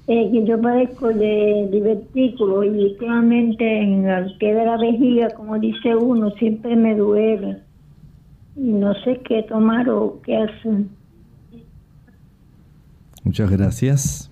Eh, 0.08 0.32
que 0.32 0.45
yo 0.45 0.60
padezco 0.60 1.10
de 1.10 1.70
divertículo 1.72 2.64
y 2.64 2.70
últimamente 2.70 3.82
en 3.82 4.08
el 4.08 4.36
pie 4.38 4.56
de 4.56 4.66
la 4.66 4.78
vejiga, 4.78 5.30
como 5.30 5.60
dice 5.60 5.95
uno, 5.95 6.32
siempre 6.32 6.76
me 6.76 6.95
duele. 6.95 7.60
Y 8.56 8.72
no 8.72 8.93
sé 9.04 9.22
qué 9.24 9.43
tomar 9.43 9.88
o 9.89 10.20
qué 10.24 10.38
hacer. 10.38 10.86
Muchas 13.24 13.52
gracias. 13.52 14.32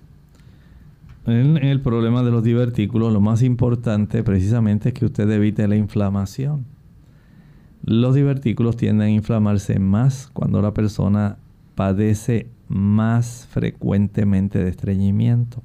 En 1.26 1.56
el 1.58 1.80
problema 1.80 2.22
de 2.22 2.32
los 2.32 2.42
divertículos, 2.42 3.12
lo 3.12 3.20
más 3.20 3.42
importante 3.42 4.24
precisamente 4.24 4.88
es 4.88 4.94
que 4.94 5.04
usted 5.04 5.30
evite 5.30 5.68
la 5.68 5.76
inflamación. 5.76 6.64
Los 7.84 8.14
divertículos 8.14 8.76
tienden 8.76 9.06
a 9.06 9.10
inflamarse 9.10 9.78
más 9.78 10.30
cuando 10.32 10.60
la 10.60 10.74
persona 10.74 11.36
padece 11.76 12.48
más 12.70 13.48
frecuentemente 13.50 14.62
de 14.62 14.70
estreñimiento. 14.70 15.62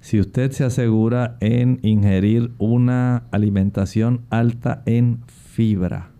Si 0.00 0.18
usted 0.18 0.50
se 0.52 0.64
asegura 0.64 1.36
en 1.40 1.78
ingerir 1.82 2.52
una 2.58 3.24
alimentación 3.30 4.22
alta 4.30 4.82
en 4.86 5.20
fibra, 5.26 6.10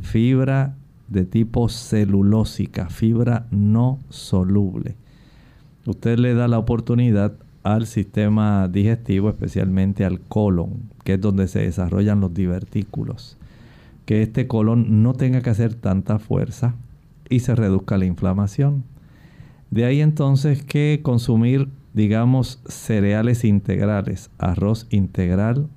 fibra 0.00 0.74
de 1.08 1.24
tipo 1.24 1.68
celulósica, 1.68 2.88
fibra 2.88 3.46
no 3.50 4.00
soluble, 4.08 4.96
usted 5.84 6.18
le 6.18 6.34
da 6.34 6.48
la 6.48 6.58
oportunidad 6.58 7.34
al 7.62 7.86
sistema 7.86 8.68
digestivo, 8.68 9.28
especialmente 9.28 10.04
al 10.04 10.20
colon, 10.20 10.90
que 11.04 11.14
es 11.14 11.20
donde 11.20 11.48
se 11.48 11.60
desarrollan 11.60 12.20
los 12.20 12.32
divertículos, 12.32 13.36
que 14.06 14.22
este 14.22 14.46
colon 14.46 15.02
no 15.02 15.12
tenga 15.14 15.42
que 15.42 15.50
hacer 15.50 15.74
tanta 15.74 16.18
fuerza 16.18 16.74
y 17.28 17.40
se 17.40 17.54
reduzca 17.54 17.98
la 17.98 18.06
inflamación. 18.06 18.84
De 19.70 19.84
ahí 19.84 20.00
entonces 20.00 20.62
que 20.62 21.00
consumir, 21.02 21.68
digamos, 21.92 22.62
cereales 22.66 23.44
integrales, 23.44 24.30
arroz 24.38 24.86
integral, 24.90 25.68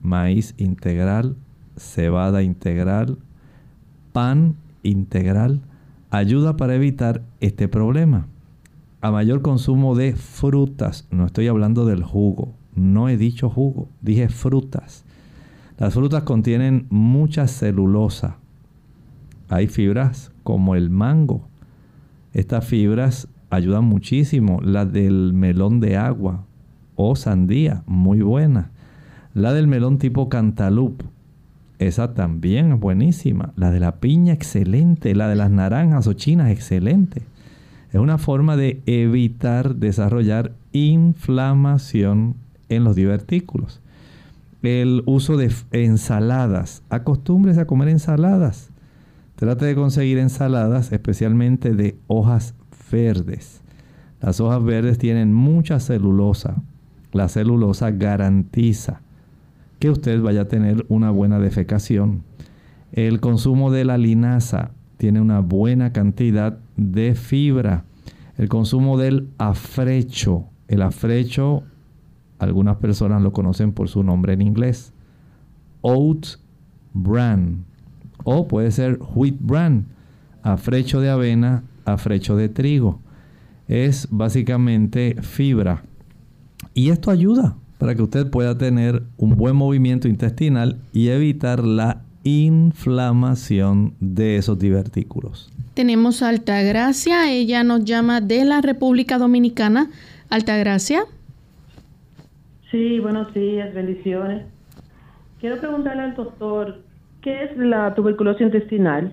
maíz 0.00 0.54
integral, 0.58 1.36
cebada 1.76 2.42
integral, 2.42 3.18
pan 4.12 4.56
integral, 4.82 5.60
ayuda 6.10 6.56
para 6.56 6.74
evitar 6.74 7.22
este 7.40 7.68
problema. 7.68 8.26
A 9.00 9.10
mayor 9.10 9.42
consumo 9.42 9.94
de 9.94 10.14
frutas, 10.14 11.06
no 11.10 11.26
estoy 11.26 11.46
hablando 11.46 11.86
del 11.86 12.02
jugo, 12.02 12.54
no 12.74 13.08
he 13.08 13.16
dicho 13.16 13.48
jugo, 13.48 13.88
dije 14.02 14.28
frutas. 14.28 15.04
Las 15.78 15.94
frutas 15.94 16.24
contienen 16.24 16.86
mucha 16.90 17.46
celulosa. 17.46 18.38
Hay 19.48 19.68
fibras 19.68 20.32
como 20.42 20.74
el 20.74 20.90
mango. 20.90 21.48
Estas 22.32 22.66
fibras 22.66 23.28
ayudan 23.50 23.84
muchísimo. 23.84 24.60
La 24.62 24.84
del 24.84 25.32
melón 25.32 25.80
de 25.80 25.96
agua 25.96 26.44
o 26.96 27.16
sandía, 27.16 27.82
muy 27.86 28.22
buena. 28.22 28.70
La 29.34 29.52
del 29.52 29.68
melón 29.68 29.98
tipo 29.98 30.28
cantaloupe, 30.28 31.04
esa 31.78 32.12
también 32.14 32.72
es 32.72 32.80
buenísima. 32.80 33.52
La 33.56 33.70
de 33.70 33.80
la 33.80 33.96
piña, 34.00 34.32
excelente. 34.32 35.14
La 35.14 35.28
de 35.28 35.36
las 35.36 35.50
naranjas 35.50 36.06
o 36.06 36.12
chinas, 36.12 36.50
excelente. 36.50 37.22
Es 37.92 38.00
una 38.00 38.18
forma 38.18 38.56
de 38.56 38.82
evitar 38.86 39.76
desarrollar 39.76 40.52
inflamación 40.72 42.34
en 42.68 42.84
los 42.84 42.96
divertículos. 42.96 43.80
El 44.62 45.02
uso 45.06 45.36
de 45.36 45.52
ensaladas. 45.70 46.82
Acostúmbrese 46.90 47.60
a 47.60 47.66
comer 47.66 47.88
ensaladas. 47.88 48.70
Trate 49.36 49.66
de 49.66 49.76
conseguir 49.76 50.18
ensaladas, 50.18 50.90
especialmente 50.90 51.72
de 51.74 51.96
hojas 52.08 52.54
verdes. 52.90 53.62
Las 54.20 54.40
hojas 54.40 54.62
verdes 54.64 54.98
tienen 54.98 55.32
mucha 55.32 55.80
celulosa. 55.80 56.62
La 57.12 57.28
celulosa 57.28 57.90
garantiza 57.90 59.00
que 59.78 59.90
usted 59.90 60.20
vaya 60.20 60.42
a 60.42 60.48
tener 60.48 60.84
una 60.88 61.10
buena 61.10 61.38
defecación. 61.38 62.22
El 62.92 63.20
consumo 63.20 63.70
de 63.70 63.84
la 63.84 63.98
linaza 63.98 64.70
tiene 64.96 65.20
una 65.20 65.40
buena 65.40 65.92
cantidad 65.92 66.58
de 66.76 67.14
fibra. 67.14 67.84
El 68.36 68.48
consumo 68.48 68.98
del 68.98 69.28
afrecho. 69.38 70.44
El 70.66 70.82
afrecho, 70.82 71.62
algunas 72.38 72.76
personas 72.76 73.22
lo 73.22 73.32
conocen 73.32 73.72
por 73.72 73.88
su 73.88 74.02
nombre 74.02 74.32
en 74.32 74.42
inglés. 74.42 74.92
Oat 75.80 76.26
bran. 76.92 77.64
O 78.24 78.48
puede 78.48 78.70
ser 78.70 78.98
wheat 79.14 79.36
bran. 79.38 79.86
Afrecho 80.42 81.00
de 81.00 81.10
avena, 81.10 81.64
afrecho 81.92 82.36
de 82.36 82.48
trigo. 82.48 83.00
Es 83.68 84.08
básicamente 84.10 85.16
fibra. 85.22 85.82
Y 86.74 86.90
esto 86.90 87.10
ayuda 87.10 87.56
para 87.78 87.94
que 87.94 88.02
usted 88.02 88.30
pueda 88.30 88.58
tener 88.58 89.02
un 89.16 89.36
buen 89.36 89.56
movimiento 89.56 90.08
intestinal 90.08 90.78
y 90.92 91.08
evitar 91.08 91.64
la 91.64 92.02
inflamación 92.24 93.94
de 94.00 94.36
esos 94.36 94.58
divertículos. 94.58 95.50
Tenemos 95.74 96.22
a 96.22 96.28
Altagracia, 96.28 97.30
ella 97.32 97.62
nos 97.62 97.84
llama 97.84 98.20
de 98.20 98.44
la 98.44 98.60
República 98.60 99.16
Dominicana. 99.18 99.90
Altagracia. 100.28 101.02
Sí, 102.70 102.98
buenos 102.98 103.32
días, 103.32 103.72
bendiciones. 103.72 104.44
Quiero 105.40 105.58
preguntarle 105.58 106.02
al 106.02 106.16
doctor, 106.16 106.82
¿qué 107.22 107.44
es 107.44 107.56
la 107.56 107.94
tuberculosis 107.94 108.42
intestinal? 108.42 109.12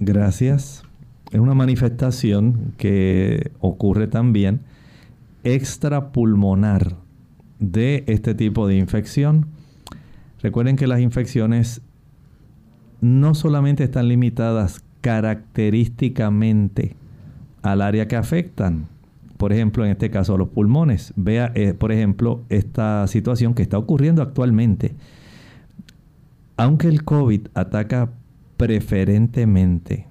Gracias. 0.00 0.82
Es 1.30 1.40
una 1.40 1.54
manifestación 1.54 2.74
que 2.76 3.52
ocurre 3.60 4.06
también 4.06 4.60
extrapulmonar 5.42 6.96
de 7.58 8.04
este 8.06 8.34
tipo 8.34 8.66
de 8.66 8.76
infección. 8.76 9.46
Recuerden 10.42 10.76
que 10.76 10.86
las 10.86 11.00
infecciones 11.00 11.80
no 13.00 13.34
solamente 13.34 13.84
están 13.84 14.08
limitadas 14.08 14.82
característicamente 15.00 16.96
al 17.62 17.82
área 17.82 18.08
que 18.08 18.16
afectan, 18.16 18.86
por 19.36 19.52
ejemplo, 19.52 19.84
en 19.84 19.90
este 19.90 20.10
caso 20.10 20.34
a 20.34 20.38
los 20.38 20.48
pulmones. 20.48 21.12
Vea, 21.16 21.52
eh, 21.54 21.74
por 21.74 21.92
ejemplo, 21.92 22.42
esta 22.48 23.06
situación 23.06 23.54
que 23.54 23.62
está 23.62 23.76
ocurriendo 23.76 24.22
actualmente. 24.22 24.94
Aunque 26.56 26.88
el 26.88 27.04
COVID 27.04 27.48
ataca 27.54 28.10
preferentemente 28.64 30.08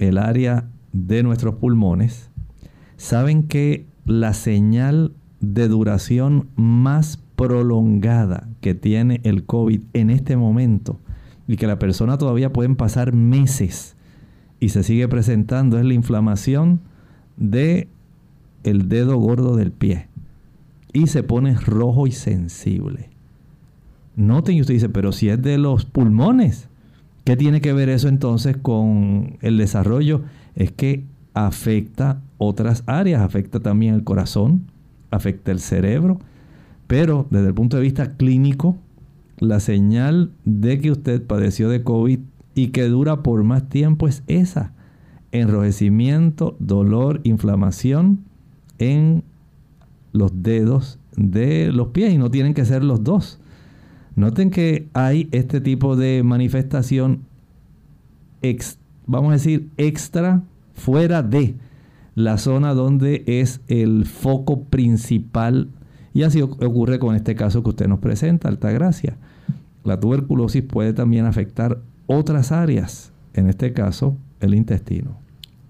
el 0.00 0.18
área 0.18 0.68
de 0.92 1.22
nuestros 1.22 1.54
pulmones, 1.54 2.28
saben 2.96 3.44
que 3.44 3.86
la 4.04 4.34
señal 4.34 5.12
de 5.38 5.68
duración 5.68 6.48
más 6.56 7.22
prolongada 7.36 8.48
que 8.60 8.74
tiene 8.74 9.20
el 9.22 9.44
COVID 9.44 9.80
en 9.92 10.10
este 10.10 10.36
momento 10.36 10.98
y 11.46 11.54
que 11.54 11.68
la 11.68 11.78
persona 11.78 12.18
todavía 12.18 12.52
pueden 12.52 12.74
pasar 12.74 13.12
meses 13.12 13.94
y 14.58 14.70
se 14.70 14.82
sigue 14.82 15.06
presentando 15.06 15.78
es 15.78 15.84
la 15.84 15.94
inflamación 15.94 16.80
de 17.36 17.86
el 18.64 18.88
dedo 18.88 19.18
gordo 19.18 19.54
del 19.54 19.70
pie 19.70 20.08
y 20.92 21.06
se 21.06 21.22
pone 21.22 21.54
rojo 21.54 22.08
y 22.08 22.10
sensible. 22.10 23.10
Noten 24.16 24.56
y 24.56 24.62
usted 24.62 24.74
dice, 24.74 24.88
pero 24.88 25.12
si 25.12 25.28
es 25.28 25.40
de 25.40 25.58
los 25.58 25.84
pulmones, 25.84 26.68
¿qué 27.24 27.36
tiene 27.36 27.60
que 27.60 27.72
ver 27.72 27.88
eso 27.88 28.08
entonces 28.08 28.56
con 28.56 29.38
el 29.40 29.58
desarrollo? 29.58 30.22
Es 30.54 30.70
que 30.70 31.04
afecta 31.34 32.20
otras 32.38 32.84
áreas, 32.86 33.22
afecta 33.22 33.60
también 33.60 33.94
el 33.94 34.04
corazón, 34.04 34.70
afecta 35.10 35.50
el 35.50 35.60
cerebro, 35.60 36.18
pero 36.86 37.26
desde 37.30 37.48
el 37.48 37.54
punto 37.54 37.76
de 37.76 37.82
vista 37.82 38.16
clínico, 38.16 38.76
la 39.38 39.60
señal 39.60 40.30
de 40.44 40.78
que 40.80 40.90
usted 40.90 41.22
padeció 41.22 41.68
de 41.68 41.82
COVID 41.82 42.20
y 42.54 42.68
que 42.68 42.84
dura 42.84 43.22
por 43.22 43.42
más 43.42 43.68
tiempo 43.68 44.06
es 44.06 44.22
esa, 44.26 44.72
enrojecimiento, 45.32 46.56
dolor, 46.60 47.20
inflamación 47.24 48.20
en 48.78 49.24
los 50.12 50.42
dedos 50.42 50.98
de 51.16 51.72
los 51.72 51.88
pies 51.88 52.12
y 52.12 52.18
no 52.18 52.30
tienen 52.30 52.54
que 52.54 52.64
ser 52.64 52.84
los 52.84 53.02
dos. 53.02 53.40
Noten 54.16 54.50
que 54.50 54.88
hay 54.94 55.28
este 55.32 55.60
tipo 55.60 55.96
de 55.96 56.22
manifestación, 56.22 57.24
vamos 59.06 59.30
a 59.30 59.34
decir, 59.34 59.68
extra 59.76 60.42
fuera 60.74 61.22
de 61.22 61.56
la 62.14 62.38
zona 62.38 62.74
donde 62.74 63.24
es 63.26 63.60
el 63.66 64.06
foco 64.06 64.64
principal. 64.64 65.68
Y 66.12 66.22
así 66.22 66.40
ocurre 66.40 66.98
con 66.98 67.16
este 67.16 67.34
caso 67.34 67.62
que 67.62 67.70
usted 67.70 67.88
nos 67.88 67.98
presenta, 67.98 68.48
Altagracia. 68.48 69.16
La 69.82 69.98
tuberculosis 69.98 70.62
puede 70.62 70.92
también 70.92 71.26
afectar 71.26 71.80
otras 72.06 72.52
áreas, 72.52 73.12
en 73.34 73.48
este 73.48 73.72
caso 73.72 74.16
el 74.40 74.54
intestino. 74.54 75.18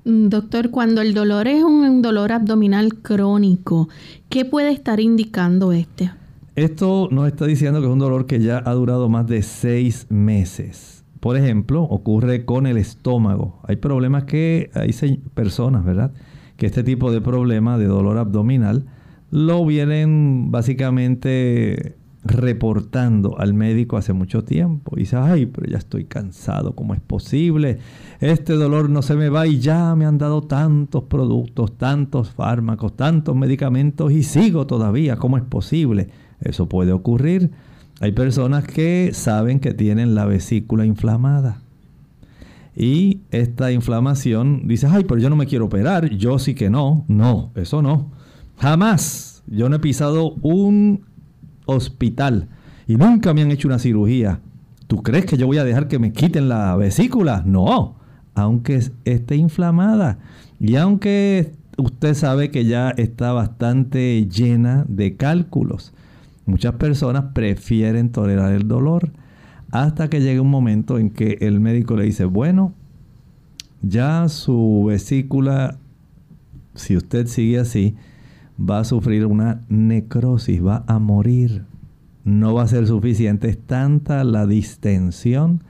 Mm, 0.04 0.28
doctor, 0.28 0.70
cuando 0.70 1.00
el 1.00 1.14
dolor 1.14 1.48
es 1.48 1.64
un 1.64 2.02
dolor 2.02 2.32
abdominal 2.32 2.94
crónico, 2.96 3.88
¿qué 4.28 4.44
puede 4.44 4.70
estar 4.70 5.00
indicando 5.00 5.72
este? 5.72 6.10
Esto 6.56 7.08
nos 7.10 7.26
está 7.26 7.46
diciendo 7.46 7.80
que 7.80 7.86
es 7.88 7.92
un 7.92 7.98
dolor 7.98 8.26
que 8.26 8.38
ya 8.38 8.62
ha 8.64 8.72
durado 8.74 9.08
más 9.08 9.26
de 9.26 9.42
seis 9.42 10.06
meses. 10.08 11.04
Por 11.18 11.36
ejemplo, 11.36 11.82
ocurre 11.82 12.44
con 12.44 12.68
el 12.68 12.76
estómago. 12.76 13.60
Hay 13.66 13.76
problemas 13.76 14.22
que 14.22 14.70
hay 14.74 14.92
personas, 15.34 15.84
¿verdad? 15.84 16.12
Que 16.56 16.66
este 16.66 16.84
tipo 16.84 17.10
de 17.10 17.20
problema 17.20 17.76
de 17.76 17.86
dolor 17.86 18.18
abdominal 18.18 18.86
lo 19.32 19.66
vienen 19.66 20.52
básicamente 20.52 21.96
reportando 22.22 23.36
al 23.38 23.52
médico 23.52 23.96
hace 23.96 24.12
mucho 24.12 24.44
tiempo. 24.44 24.92
Y 24.96 25.00
dice, 25.00 25.16
ay, 25.16 25.46
pero 25.46 25.66
ya 25.68 25.78
estoy 25.78 26.04
cansado, 26.04 26.76
¿cómo 26.76 26.94
es 26.94 27.00
posible? 27.00 27.78
Este 28.20 28.52
dolor 28.52 28.90
no 28.90 29.02
se 29.02 29.16
me 29.16 29.28
va 29.28 29.48
y 29.48 29.58
ya 29.58 29.96
me 29.96 30.06
han 30.06 30.18
dado 30.18 30.42
tantos 30.42 31.02
productos, 31.02 31.76
tantos 31.76 32.30
fármacos, 32.30 32.94
tantos 32.94 33.34
medicamentos 33.34 34.12
y 34.12 34.22
sigo 34.22 34.68
todavía, 34.68 35.16
¿cómo 35.16 35.36
es 35.36 35.42
posible? 35.42 36.10
Eso 36.44 36.68
puede 36.68 36.92
ocurrir. 36.92 37.50
Hay 38.00 38.12
personas 38.12 38.64
que 38.64 39.10
saben 39.12 39.60
que 39.60 39.72
tienen 39.72 40.14
la 40.14 40.26
vesícula 40.26 40.84
inflamada. 40.84 41.60
Y 42.76 43.20
esta 43.30 43.70
inflamación, 43.72 44.66
dice, 44.66 44.88
ay, 44.90 45.04
pero 45.04 45.20
yo 45.20 45.30
no 45.30 45.36
me 45.36 45.46
quiero 45.46 45.66
operar, 45.66 46.10
yo 46.10 46.38
sí 46.38 46.54
que 46.54 46.70
no. 46.70 47.04
No, 47.08 47.50
eso 47.54 47.82
no. 47.82 48.10
Jamás. 48.58 49.42
Yo 49.46 49.68
no 49.68 49.76
he 49.76 49.80
pisado 49.80 50.34
un 50.42 51.02
hospital 51.66 52.48
y 52.86 52.96
nunca 52.96 53.34
me 53.34 53.42
han 53.42 53.50
hecho 53.50 53.68
una 53.68 53.78
cirugía. 53.78 54.40
¿Tú 54.86 55.02
crees 55.02 55.26
que 55.26 55.36
yo 55.36 55.46
voy 55.46 55.58
a 55.58 55.64
dejar 55.64 55.88
que 55.88 55.98
me 55.98 56.12
quiten 56.12 56.48
la 56.48 56.76
vesícula? 56.76 57.42
No, 57.46 57.96
aunque 58.34 58.82
esté 59.04 59.36
inflamada. 59.36 60.18
Y 60.60 60.76
aunque 60.76 61.52
usted 61.76 62.14
sabe 62.14 62.50
que 62.50 62.64
ya 62.64 62.90
está 62.90 63.32
bastante 63.32 64.26
llena 64.28 64.84
de 64.88 65.16
cálculos. 65.16 65.92
Muchas 66.46 66.74
personas 66.74 67.26
prefieren 67.34 68.10
tolerar 68.10 68.52
el 68.52 68.68
dolor. 68.68 69.10
hasta 69.70 70.08
que 70.08 70.20
llegue 70.20 70.38
un 70.38 70.50
momento 70.50 70.98
en 71.00 71.10
que 71.10 71.38
el 71.40 71.58
médico 71.58 71.96
le 71.96 72.04
dice, 72.04 72.26
bueno, 72.26 72.74
ya 73.82 74.28
su 74.28 74.84
vesícula, 74.86 75.78
si 76.74 76.96
usted 76.96 77.26
sigue 77.26 77.58
así, 77.58 77.96
va 78.58 78.80
a 78.80 78.84
sufrir 78.84 79.26
una 79.26 79.62
necrosis, 79.68 80.64
va 80.64 80.84
a 80.86 81.00
morir. 81.00 81.64
No 82.22 82.54
va 82.54 82.62
a 82.62 82.68
ser 82.68 82.86
suficiente, 82.86 83.48
es 83.48 83.58
tanta 83.58 84.22
la 84.22 84.46
distensión 84.46 85.64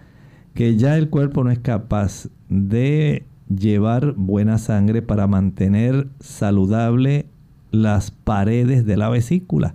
que 0.55 0.77
ya 0.77 0.97
el 0.97 1.11
cuerpo 1.11 1.43
no 1.43 1.51
es 1.51 1.59
capaz 1.59 2.29
de 2.49 3.25
llevar 3.49 4.12
buena 4.12 4.59
sangre 4.59 5.03
para 5.03 5.27
mantener 5.27 6.09
saludable 6.20 7.27
las 7.70 8.11
paredes 8.11 8.87
de 8.87 8.97
la 8.97 9.09
vesícula. 9.09 9.75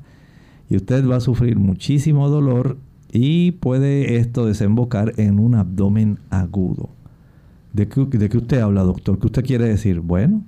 Y 0.70 0.76
usted 0.76 1.08
va 1.08 1.18
a 1.18 1.22
sufrir 1.22 1.58
muchísimo 1.58 2.30
dolor 2.30 2.78
y 3.12 3.52
puede 3.54 4.18
esto 4.18 4.46
desembocar 4.46 5.14
en 5.18 5.40
un 5.40 5.56
abdomen 5.56 6.20
agudo. 6.30 6.90
¿De 7.74 7.88
qué, 7.88 8.06
¿De 8.06 8.38
usted 8.38 8.60
habla, 8.60 8.84
doctor? 8.84 9.20
¿Qué 9.20 9.28
usted 9.28 9.46
quiere 9.46 9.66
decir? 9.66 10.00
Bueno, 10.00 10.44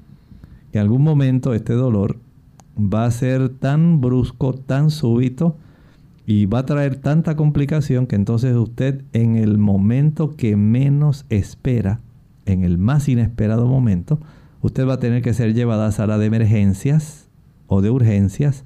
en 0.71 0.81
algún 0.81 1.03
momento 1.03 1.53
este 1.53 1.73
dolor 1.73 2.17
va 2.77 3.05
a 3.05 3.11
ser 3.11 3.49
tan 3.49 3.99
brusco, 4.01 4.53
tan 4.53 4.89
súbito 4.89 5.57
y 6.25 6.45
va 6.45 6.59
a 6.59 6.65
traer 6.65 6.95
tanta 6.95 7.35
complicación 7.35 8.07
que 8.07 8.15
entonces 8.15 8.55
usted 8.55 9.03
en 9.13 9.35
el 9.35 9.57
momento 9.57 10.35
que 10.35 10.55
menos 10.55 11.25
espera, 11.29 11.99
en 12.45 12.63
el 12.63 12.77
más 12.77 13.09
inesperado 13.09 13.67
momento, 13.67 14.19
usted 14.61 14.87
va 14.87 14.93
a 14.93 14.99
tener 14.99 15.21
que 15.21 15.33
ser 15.33 15.53
llevada 15.53 15.87
a 15.87 15.91
sala 15.91 16.17
de 16.17 16.27
emergencias 16.27 17.27
o 17.67 17.81
de 17.81 17.89
urgencias 17.89 18.65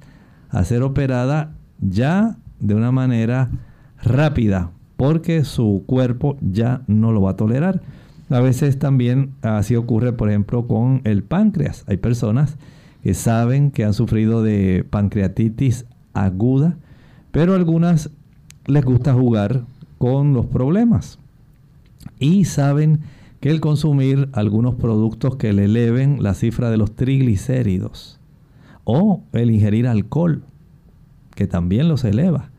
a 0.50 0.64
ser 0.64 0.82
operada 0.82 1.52
ya 1.80 2.36
de 2.60 2.74
una 2.74 2.92
manera 2.92 3.50
rápida 4.02 4.70
porque 4.96 5.44
su 5.44 5.84
cuerpo 5.86 6.36
ya 6.40 6.82
no 6.86 7.12
lo 7.12 7.22
va 7.22 7.32
a 7.32 7.36
tolerar. 7.36 7.82
A 8.30 8.40
veces 8.40 8.78
también 8.78 9.32
así 9.42 9.76
ocurre, 9.76 10.12
por 10.12 10.28
ejemplo, 10.28 10.66
con 10.66 11.00
el 11.04 11.22
páncreas. 11.22 11.84
Hay 11.86 11.98
personas 11.98 12.56
que 13.02 13.14
saben 13.14 13.70
que 13.70 13.84
han 13.84 13.94
sufrido 13.94 14.42
de 14.42 14.84
pancreatitis 14.88 15.86
aguda, 16.12 16.76
pero 17.30 17.54
algunas 17.54 18.10
les 18.66 18.84
gusta 18.84 19.12
jugar 19.12 19.62
con 19.98 20.32
los 20.32 20.46
problemas 20.46 21.18
y 22.18 22.44
saben 22.46 23.00
que 23.40 23.50
el 23.50 23.60
consumir 23.60 24.28
algunos 24.32 24.74
productos 24.74 25.36
que 25.36 25.52
le 25.52 25.66
eleven 25.66 26.22
la 26.22 26.34
cifra 26.34 26.70
de 26.70 26.78
los 26.78 26.96
triglicéridos 26.96 28.15
o 28.86 29.24
el 29.32 29.50
ingerir 29.50 29.88
alcohol, 29.88 30.44
que 31.34 31.46
también 31.46 31.88
los 31.88 32.04
eleva, 32.04 32.50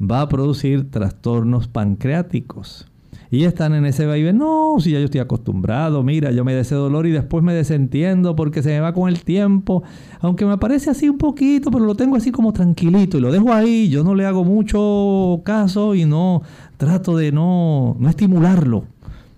va 0.00 0.22
a 0.22 0.28
producir 0.28 0.90
trastornos 0.90 1.68
pancreáticos. 1.68 2.86
Y 3.30 3.44
están 3.44 3.74
en 3.74 3.84
ese 3.86 4.06
vaivén, 4.06 4.38
no, 4.38 4.76
si 4.78 4.92
ya 4.92 4.98
yo 4.98 5.06
estoy 5.06 5.20
acostumbrado, 5.20 6.02
mira, 6.02 6.30
yo 6.30 6.44
me 6.44 6.54
da 6.54 6.60
ese 6.60 6.74
dolor 6.74 7.06
y 7.06 7.10
después 7.10 7.42
me 7.42 7.52
desentiendo 7.52 8.36
porque 8.36 8.62
se 8.62 8.68
me 8.68 8.80
va 8.80 8.92
con 8.92 9.08
el 9.08 9.24
tiempo, 9.24 9.82
aunque 10.20 10.44
me 10.44 10.56
parece 10.58 10.90
así 10.90 11.08
un 11.08 11.18
poquito, 11.18 11.70
pero 11.70 11.84
lo 11.84 11.94
tengo 11.94 12.16
así 12.16 12.30
como 12.30 12.52
tranquilito 12.52 13.18
y 13.18 13.20
lo 13.20 13.32
dejo 13.32 13.52
ahí, 13.52 13.88
yo 13.88 14.04
no 14.04 14.14
le 14.14 14.24
hago 14.24 14.44
mucho 14.44 15.40
caso 15.44 15.94
y 15.94 16.04
no 16.04 16.42
trato 16.76 17.16
de 17.16 17.32
no, 17.32 17.96
no 17.98 18.08
estimularlo, 18.08 18.84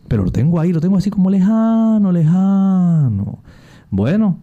pero 0.08 0.24
lo 0.24 0.32
tengo 0.32 0.60
ahí, 0.60 0.72
lo 0.72 0.80
tengo 0.80 0.98
así 0.98 1.08
como 1.08 1.30
lejano, 1.30 2.12
lejano. 2.12 3.38
Bueno, 3.90 4.38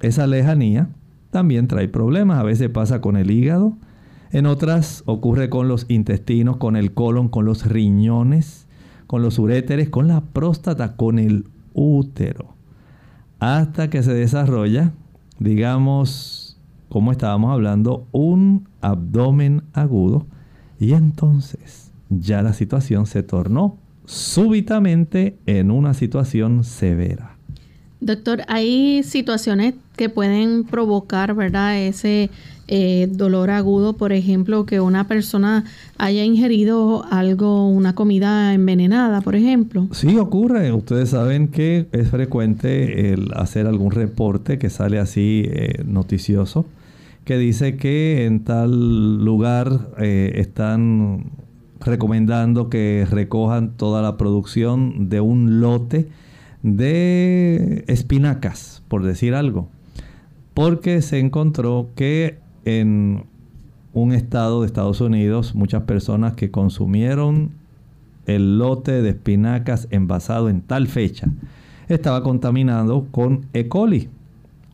esa 0.00 0.26
lejanía 0.26 0.88
también 1.30 1.68
trae 1.68 1.88
problemas, 1.88 2.38
a 2.38 2.42
veces 2.42 2.68
pasa 2.70 3.00
con 3.00 3.16
el 3.16 3.30
hígado, 3.30 3.76
en 4.30 4.46
otras 4.46 5.02
ocurre 5.06 5.48
con 5.48 5.68
los 5.68 5.86
intestinos, 5.88 6.58
con 6.58 6.76
el 6.76 6.92
colon, 6.92 7.28
con 7.28 7.44
los 7.44 7.66
riñones, 7.66 8.66
con 9.06 9.22
los 9.22 9.38
uréteres, 9.38 9.88
con 9.88 10.06
la 10.06 10.20
próstata, 10.20 10.96
con 10.96 11.18
el 11.18 11.46
útero. 11.72 12.54
Hasta 13.40 13.88
que 13.88 14.02
se 14.02 14.12
desarrolla, 14.12 14.92
digamos, 15.38 16.58
como 16.88 17.12
estábamos 17.12 17.52
hablando, 17.52 18.06
un 18.12 18.68
abdomen 18.80 19.62
agudo. 19.72 20.26
Y 20.78 20.92
entonces 20.92 21.90
ya 22.10 22.42
la 22.42 22.52
situación 22.52 23.06
se 23.06 23.22
tornó 23.22 23.78
súbitamente 24.04 25.38
en 25.46 25.70
una 25.70 25.94
situación 25.94 26.64
severa. 26.64 27.37
Doctor, 28.00 28.42
hay 28.46 29.02
situaciones 29.02 29.74
que 29.96 30.08
pueden 30.08 30.64
provocar, 30.64 31.34
¿verdad? 31.34 31.78
Ese 31.78 32.30
eh, 32.68 33.08
dolor 33.10 33.50
agudo, 33.50 33.94
por 33.94 34.12
ejemplo, 34.12 34.66
que 34.66 34.78
una 34.78 35.08
persona 35.08 35.64
haya 35.96 36.22
ingerido 36.22 37.04
algo, 37.10 37.66
una 37.66 37.94
comida 37.94 38.54
envenenada, 38.54 39.20
por 39.22 39.34
ejemplo. 39.34 39.88
Sí, 39.92 40.16
ocurre. 40.16 40.70
Ustedes 40.72 41.10
saben 41.10 41.48
que 41.48 41.88
es 41.92 42.08
frecuente 42.08 43.12
el 43.12 43.30
hacer 43.34 43.66
algún 43.66 43.90
reporte 43.90 44.58
que 44.58 44.70
sale 44.70 44.98
así 44.98 45.44
eh, 45.46 45.82
noticioso, 45.84 46.66
que 47.24 47.36
dice 47.36 47.76
que 47.76 48.26
en 48.26 48.44
tal 48.44 49.24
lugar 49.24 49.88
eh, 49.98 50.32
están 50.36 51.32
recomendando 51.80 52.68
que 52.68 53.06
recojan 53.10 53.76
toda 53.76 54.02
la 54.02 54.16
producción 54.16 55.08
de 55.08 55.20
un 55.20 55.60
lote 55.60 56.08
de 56.62 57.84
espinacas, 57.86 58.82
por 58.88 59.04
decir 59.04 59.34
algo, 59.34 59.68
porque 60.54 61.02
se 61.02 61.18
encontró 61.18 61.90
que 61.94 62.38
en 62.64 63.24
un 63.92 64.12
estado 64.12 64.60
de 64.60 64.66
Estados 64.66 65.00
Unidos 65.00 65.54
muchas 65.54 65.82
personas 65.84 66.34
que 66.34 66.50
consumieron 66.50 67.52
el 68.26 68.58
lote 68.58 69.02
de 69.02 69.10
espinacas 69.10 69.88
envasado 69.90 70.48
en 70.48 70.60
tal 70.60 70.86
fecha 70.86 71.28
estaba 71.88 72.22
contaminado 72.22 73.06
con 73.10 73.46
E. 73.54 73.68
coli 73.68 74.08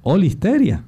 o 0.02 0.16
listeria. 0.16 0.84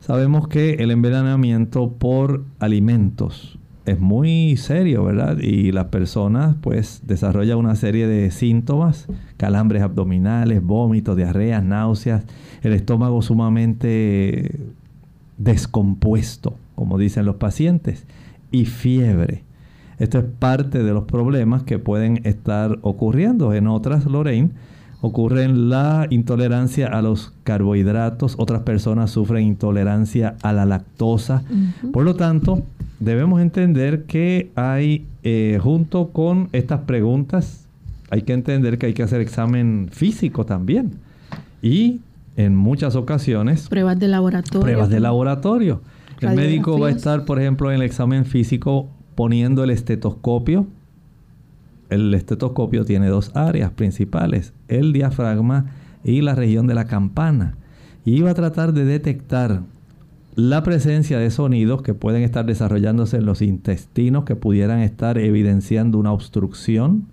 Sabemos 0.00 0.48
que 0.48 0.74
el 0.74 0.90
envenenamiento 0.90 1.92
por 1.92 2.44
alimentos 2.58 3.58
es 3.86 4.00
muy 4.00 4.56
serio, 4.56 5.04
¿verdad? 5.04 5.38
Y 5.38 5.72
las 5.72 5.86
personas 5.86 6.56
pues 6.60 7.02
desarrollan 7.06 7.58
una 7.58 7.76
serie 7.76 8.06
de 8.06 8.30
síntomas, 8.30 9.06
calambres 9.36 9.82
abdominales, 9.82 10.62
vómitos, 10.62 11.16
diarreas, 11.16 11.62
náuseas, 11.62 12.24
el 12.62 12.72
estómago 12.72 13.20
sumamente 13.20 14.58
descompuesto, 15.36 16.56
como 16.74 16.98
dicen 16.98 17.26
los 17.26 17.36
pacientes, 17.36 18.06
y 18.50 18.64
fiebre. 18.64 19.42
Esto 19.98 20.18
es 20.18 20.24
parte 20.24 20.82
de 20.82 20.92
los 20.92 21.04
problemas 21.04 21.62
que 21.62 21.78
pueden 21.78 22.20
estar 22.24 22.78
ocurriendo. 22.82 23.52
En 23.52 23.68
otras, 23.68 24.06
Lorraine, 24.06 24.50
ocurren 25.00 25.68
la 25.68 26.06
intolerancia 26.08 26.86
a 26.86 27.02
los 27.02 27.34
carbohidratos, 27.44 28.36
otras 28.38 28.62
personas 28.62 29.10
sufren 29.10 29.44
intolerancia 29.44 30.36
a 30.42 30.52
la 30.52 30.64
lactosa. 30.64 31.44
Por 31.92 32.04
lo 32.04 32.16
tanto, 32.16 32.62
debemos 33.00 33.40
entender 33.40 34.04
que 34.04 34.50
hay, 34.54 35.06
eh, 35.22 35.58
junto 35.62 36.08
con 36.08 36.48
estas 36.52 36.80
preguntas, 36.80 37.66
hay 38.10 38.22
que 38.22 38.32
entender 38.32 38.78
que 38.78 38.86
hay 38.86 38.94
que 38.94 39.02
hacer 39.02 39.20
examen 39.20 39.88
físico 39.90 40.44
también. 40.46 40.92
Y 41.62 42.00
en 42.36 42.54
muchas 42.56 42.96
ocasiones... 42.96 43.68
Pruebas 43.68 43.98
de 43.98 44.08
laboratorio. 44.08 44.60
Pruebas 44.60 44.88
de 44.88 45.00
laboratorio. 45.00 45.80
El 46.20 46.36
médico 46.36 46.78
va 46.78 46.88
a 46.88 46.90
estar, 46.90 47.24
por 47.24 47.40
ejemplo, 47.40 47.70
en 47.70 47.76
el 47.76 47.82
examen 47.82 48.24
físico 48.24 48.88
poniendo 49.14 49.64
el 49.64 49.70
estetoscopio. 49.70 50.66
El 51.90 52.12
estetoscopio 52.14 52.84
tiene 52.84 53.08
dos 53.08 53.30
áreas 53.34 53.70
principales, 53.72 54.52
el 54.68 54.92
diafragma 54.92 55.66
y 56.02 56.22
la 56.22 56.34
región 56.34 56.66
de 56.66 56.74
la 56.74 56.86
campana. 56.86 57.56
Y 58.04 58.20
va 58.20 58.30
a 58.30 58.34
tratar 58.34 58.72
de 58.72 58.84
detectar 58.84 59.62
la 60.36 60.62
presencia 60.62 61.18
de 61.18 61.30
sonidos 61.30 61.82
que 61.82 61.94
pueden 61.94 62.22
estar 62.22 62.44
desarrollándose 62.44 63.18
en 63.18 63.26
los 63.26 63.42
intestinos 63.42 64.24
que 64.24 64.36
pudieran 64.36 64.80
estar 64.80 65.18
evidenciando 65.18 65.98
una 65.98 66.12
obstrucción. 66.12 67.06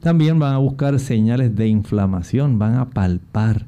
También 0.00 0.38
van 0.38 0.54
a 0.54 0.58
buscar 0.58 0.98
señales 0.98 1.56
de 1.56 1.68
inflamación, 1.68 2.58
van 2.58 2.74
a 2.74 2.90
palpar 2.90 3.66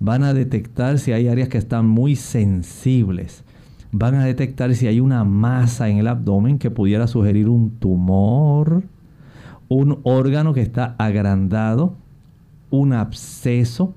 van 0.00 0.24
a 0.24 0.32
detectar 0.34 0.98
si 0.98 1.12
hay 1.12 1.28
áreas 1.28 1.50
que 1.50 1.58
están 1.58 1.86
muy 1.86 2.16
sensibles, 2.16 3.44
van 3.92 4.14
a 4.14 4.24
detectar 4.24 4.74
si 4.74 4.86
hay 4.86 4.98
una 4.98 5.24
masa 5.24 5.88
en 5.88 5.98
el 5.98 6.08
abdomen 6.08 6.58
que 6.58 6.70
pudiera 6.70 7.06
sugerir 7.06 7.48
un 7.48 7.70
tumor, 7.78 8.82
un 9.68 10.00
órgano 10.02 10.54
que 10.54 10.62
está 10.62 10.96
agrandado, 10.98 11.94
un 12.70 12.94
absceso. 12.94 13.94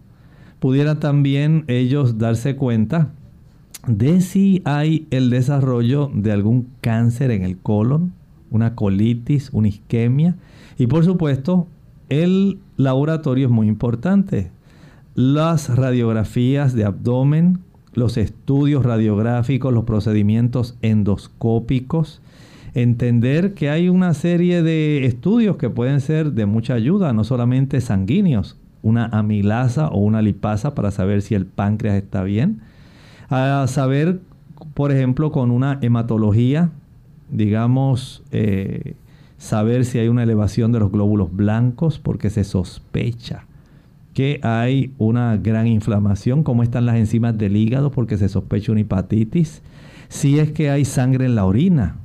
Pudieran 0.59 0.99
también 0.99 1.63
ellos 1.67 2.17
darse 2.17 2.55
cuenta 2.55 3.09
de 3.87 4.21
si 4.21 4.61
hay 4.65 5.07
el 5.11 5.29
desarrollo 5.29 6.09
de 6.13 6.31
algún 6.31 6.67
cáncer 6.81 7.31
en 7.31 7.43
el 7.43 7.57
colon, 7.57 8.13
una 8.49 8.75
colitis, 8.75 9.49
una 9.51 9.67
isquemia. 9.67 10.35
Y 10.77 10.87
por 10.87 11.03
supuesto, 11.03 11.67
el 12.09 12.59
laboratorio 12.77 13.47
es 13.47 13.51
muy 13.51 13.67
importante 13.67 14.51
las 15.15 15.75
radiografías 15.75 16.73
de 16.73 16.85
abdomen, 16.85 17.59
los 17.93 18.17
estudios 18.17 18.83
radiográficos, 18.83 19.73
los 19.73 19.83
procedimientos 19.83 20.75
endoscópicos, 20.81 22.21
entender 22.73 23.53
que 23.53 23.69
hay 23.69 23.89
una 23.89 24.13
serie 24.15 24.63
de 24.63 25.05
estudios 25.05 25.57
que 25.57 25.69
pueden 25.69 26.01
ser 26.01 26.31
de 26.31 26.47
mucha 26.47 26.73
ayuda, 26.73 27.13
no 27.13 27.23
solamente 27.23 27.81
sanguíneos, 27.81 28.57
una 28.81 29.05
amilasa 29.05 29.87
o 29.89 29.99
una 29.99 30.21
lipasa 30.21 30.73
para 30.73 30.89
saber 30.89 31.21
si 31.21 31.35
el 31.35 31.45
páncreas 31.45 31.95
está 31.95 32.23
bien, 32.23 32.61
a 33.29 33.65
saber, 33.67 34.19
por 34.73 34.91
ejemplo, 34.91 35.31
con 35.31 35.51
una 35.51 35.79
hematología, 35.81 36.71
digamos, 37.29 38.23
eh, 38.31 38.95
saber 39.37 39.85
si 39.85 39.99
hay 39.99 40.07
una 40.07 40.23
elevación 40.23 40.71
de 40.71 40.79
los 40.79 40.91
glóbulos 40.91 41.35
blancos 41.35 41.99
porque 41.99 42.29
se 42.29 42.43
sospecha 42.43 43.45
que 44.13 44.39
hay 44.43 44.93
una 44.99 45.37
gran 45.37 45.67
inflamación, 45.67 46.43
cómo 46.43 46.63
están 46.63 46.85
las 46.85 46.97
enzimas 46.97 47.37
del 47.37 47.55
hígado 47.55 47.91
porque 47.91 48.17
se 48.17 48.29
sospecha 48.29 48.71
una 48.71 48.81
hepatitis, 48.81 49.61
si 50.07 50.37
es 50.39 50.51
que 50.51 50.69
hay 50.69 50.85
sangre 50.85 51.25
en 51.25 51.35
la 51.35 51.45
orina 51.45 51.97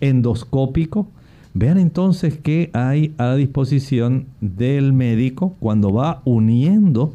endoscópico. 0.00 1.08
Vean 1.54 1.78
entonces 1.78 2.38
qué 2.38 2.70
hay 2.74 3.14
a 3.18 3.26
la 3.26 3.36
disposición 3.36 4.26
del 4.40 4.92
médico 4.92 5.56
cuando 5.58 5.92
va 5.92 6.22
uniendo 6.24 7.12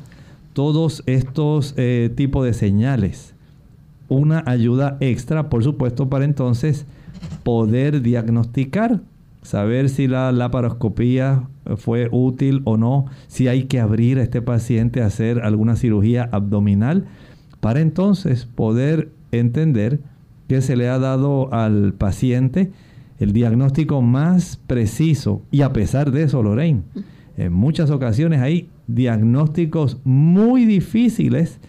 todos 0.56 1.04
estos 1.06 1.74
eh, 1.76 2.10
tipos 2.16 2.46
de 2.46 2.54
señales. 2.54 3.36
Una 4.08 4.42
ayuda 4.46 4.96
extra, 5.02 5.50
por 5.50 5.66
supuesto, 5.66 6.10
para 6.10 6.24
entonces 6.24 6.86
poder 7.44 8.02
diagnosticar, 8.02 9.02
saber 9.42 9.90
si 9.90 10.08
la 10.08 10.32
laparoscopía 10.32 11.44
fue 11.76 12.08
útil 12.10 12.62
o 12.64 12.78
no, 12.78 13.06
si 13.28 13.50
hay 13.50 13.66
que 13.66 13.82
abrir 13.82 14.18
a 14.18 14.24
este 14.24 14.42
paciente 14.42 15.02
a 15.02 15.08
hacer 15.08 15.42
alguna 15.42 15.76
cirugía 15.76 16.30
abdominal, 16.32 17.06
para 17.60 17.82
entonces 17.82 18.46
poder 18.46 19.12
entender 19.34 20.00
que 20.48 20.62
se 20.62 20.78
le 20.78 20.88
ha 20.88 21.00
dado 21.00 21.54
al 21.54 21.94
paciente 21.96 22.72
el 23.20 23.34
diagnóstico 23.34 24.02
más 24.02 24.58
preciso. 24.68 25.42
Y 25.52 25.64
a 25.64 25.74
pesar 25.74 26.12
de 26.12 26.24
eso, 26.24 26.42
Lorraine, 26.42 26.84
en 27.36 27.52
muchas 27.52 27.90
ocasiones 27.90 28.40
hay 28.40 28.70
diagnósticos 28.88 29.98
muy 30.04 30.66
difíciles 30.66 31.60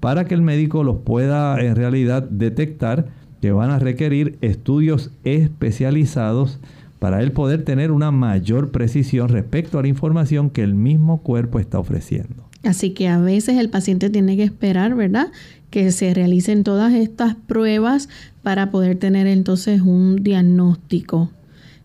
para 0.00 0.24
que 0.24 0.34
el 0.34 0.42
médico 0.42 0.82
los 0.84 0.98
pueda 0.98 1.60
en 1.60 1.76
realidad 1.76 2.22
detectar, 2.22 3.06
que 3.40 3.52
van 3.52 3.70
a 3.70 3.78
requerir 3.78 4.38
estudios 4.40 5.10
especializados 5.24 6.60
para 6.98 7.20
él 7.20 7.32
poder 7.32 7.64
tener 7.64 7.90
una 7.90 8.12
mayor 8.12 8.70
precisión 8.70 9.28
respecto 9.28 9.78
a 9.78 9.82
la 9.82 9.88
información 9.88 10.50
que 10.50 10.62
el 10.62 10.74
mismo 10.76 11.22
cuerpo 11.22 11.58
está 11.58 11.80
ofreciendo. 11.80 12.48
Así 12.62 12.90
que 12.90 13.08
a 13.08 13.18
veces 13.18 13.58
el 13.58 13.70
paciente 13.70 14.08
tiene 14.10 14.36
que 14.36 14.44
esperar, 14.44 14.94
¿verdad? 14.94 15.32
Que 15.70 15.90
se 15.90 16.14
realicen 16.14 16.62
todas 16.62 16.94
estas 16.94 17.34
pruebas 17.34 18.08
para 18.42 18.70
poder 18.70 18.98
tener 18.98 19.26
entonces 19.26 19.80
un 19.80 20.22
diagnóstico, 20.22 21.30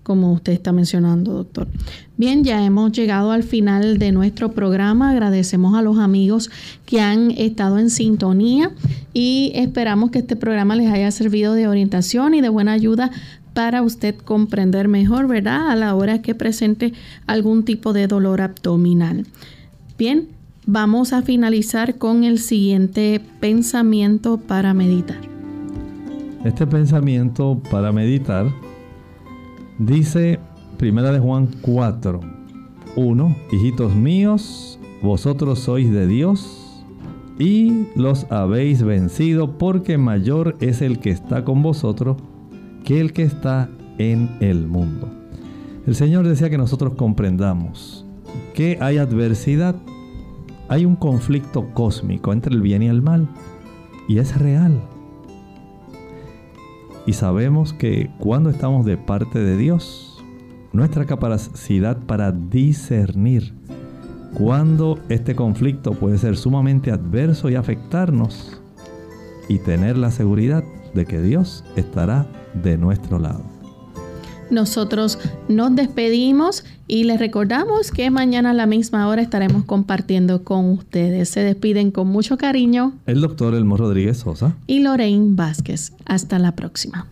como 0.08 0.32
usted 0.32 0.54
está 0.54 0.72
mencionando, 0.72 1.34
doctor. 1.34 1.68
Bien, 2.16 2.46
ya 2.46 2.64
hemos 2.64 2.94
llegado 2.94 3.32
al 3.34 3.44
final 3.44 3.98
de 3.98 4.14
nuestro 4.14 4.54
programa. 4.54 5.10
Agradecemos 5.10 5.76
a 5.76 5.82
los 5.82 5.98
amigos 5.98 6.50
que 6.86 7.02
han 7.02 7.32
estado 7.32 7.78
en 7.78 7.90
sintonía 7.90 8.72
y 9.14 9.52
esperamos 9.54 10.10
que 10.12 10.20
este 10.20 10.38
programa 10.38 10.78
les 10.78 10.90
haya 10.90 11.12
servido 11.12 11.56
de 11.56 11.68
orientación 11.68 12.36
y 12.36 12.40
de 12.40 12.48
buena 12.48 12.72
ayuda 12.72 13.12
para 13.54 13.82
usted 13.82 14.16
comprender 14.16 14.88
mejor, 14.88 15.28
¿verdad? 15.28 15.72
A 15.72 15.76
la 15.76 15.94
hora 15.94 16.22
que 16.22 16.36
presente 16.36 16.94
algún 17.26 17.66
tipo 17.66 17.92
de 17.92 18.08
dolor 18.08 18.40
abdominal. 18.40 19.26
Bien, 19.98 20.30
vamos 20.66 21.12
a 21.12 21.22
finalizar 21.22 21.98
con 21.98 22.24
el 22.24 22.40
siguiente 22.40 23.20
pensamiento 23.42 24.38
para 24.38 24.74
meditar. 24.74 25.20
Este 26.46 26.66
pensamiento 26.66 27.62
para 27.70 27.92
meditar 27.92 28.54
dice 29.80 30.40
Primera 30.78 31.12
de 31.12 31.20
Juan 31.20 31.50
4, 31.62 32.20
1, 32.96 33.36
hijitos 33.52 33.96
míos, 33.96 34.80
vosotros 35.02 35.60
sois 35.60 35.92
de 35.92 36.08
Dios 36.08 36.84
y 37.40 37.88
los 37.96 38.26
habéis 38.32 38.84
vencido 38.84 39.58
porque 39.58 39.98
mayor 39.98 40.56
es 40.60 40.82
el 40.82 41.00
que 41.00 41.12
está 41.12 41.44
con 41.44 41.62
vosotros 41.62 42.18
que 42.84 43.00
el 43.00 43.14
que 43.14 43.24
está 43.24 43.70
en 43.98 44.38
el 44.40 44.68
mundo. 44.68 45.10
El 45.86 45.96
Señor 45.96 46.28
decía 46.28 46.50
que 46.50 46.58
nosotros 46.58 46.94
comprendamos 46.94 48.06
que 48.54 48.78
hay 48.82 48.98
adversidad, 48.98 49.76
hay 50.68 50.86
un 50.86 50.96
conflicto 50.96 51.70
cósmico 51.74 52.34
entre 52.34 52.54
el 52.54 52.62
bien 52.62 52.84
y 52.84 52.88
el 52.88 53.02
mal, 53.02 53.28
y 54.08 54.20
es 54.20 54.38
real. 54.38 54.82
Y 57.08 57.14
sabemos 57.14 57.74
que 57.74 58.12
cuando 58.20 58.50
estamos 58.50 58.86
de 58.86 58.98
parte 58.98 59.40
de 59.40 59.56
Dios, 59.56 60.24
nuestra 60.74 61.06
capacidad 61.06 61.98
para 61.98 62.34
discernir 62.34 63.54
cuando 64.34 65.00
este 65.08 65.34
conflicto 65.34 65.94
puede 65.94 66.18
ser 66.18 66.36
sumamente 66.36 66.92
adverso 66.92 67.50
y 67.50 67.56
afectarnos, 67.56 68.62
y 69.48 69.60
tener 69.60 69.98
la 69.98 70.12
seguridad 70.12 70.66
de 70.94 71.06
que 71.06 71.22
Dios 71.22 71.64
estará 71.78 72.28
de 72.62 72.78
nuestro 72.78 73.20
lado. 73.20 73.57
Nosotros 74.50 75.20
nos 75.50 75.76
despedimos 75.76 76.64
y 76.88 77.04
les 77.04 77.20
recordamos 77.20 77.92
que 77.92 78.10
mañana 78.10 78.52
a 78.52 78.54
la 78.54 78.66
misma 78.66 79.08
hora 79.08 79.22
estaremos 79.22 79.66
compartiendo 79.66 80.44
con 80.44 80.70
ustedes. 80.72 81.30
Se 81.30 81.42
despiden 81.42 81.92
con 81.92 82.08
mucho 82.08 82.38
cariño 82.38 82.94
el 83.06 83.22
doctor 83.22 83.56
Elmo 83.56 83.78
Rodríguez 83.78 84.18
Sosa 84.20 84.56
y 84.68 84.80
Lorraine 84.80 85.36
Vázquez. 85.36 85.94
Hasta 86.06 86.40
la 86.40 86.54
próxima. 86.54 87.08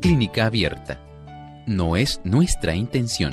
Clínica 0.00 0.46
abierta 0.46 0.98
no 1.66 1.96
es 1.96 2.20
nuestra 2.24 2.74
intención 2.74 3.32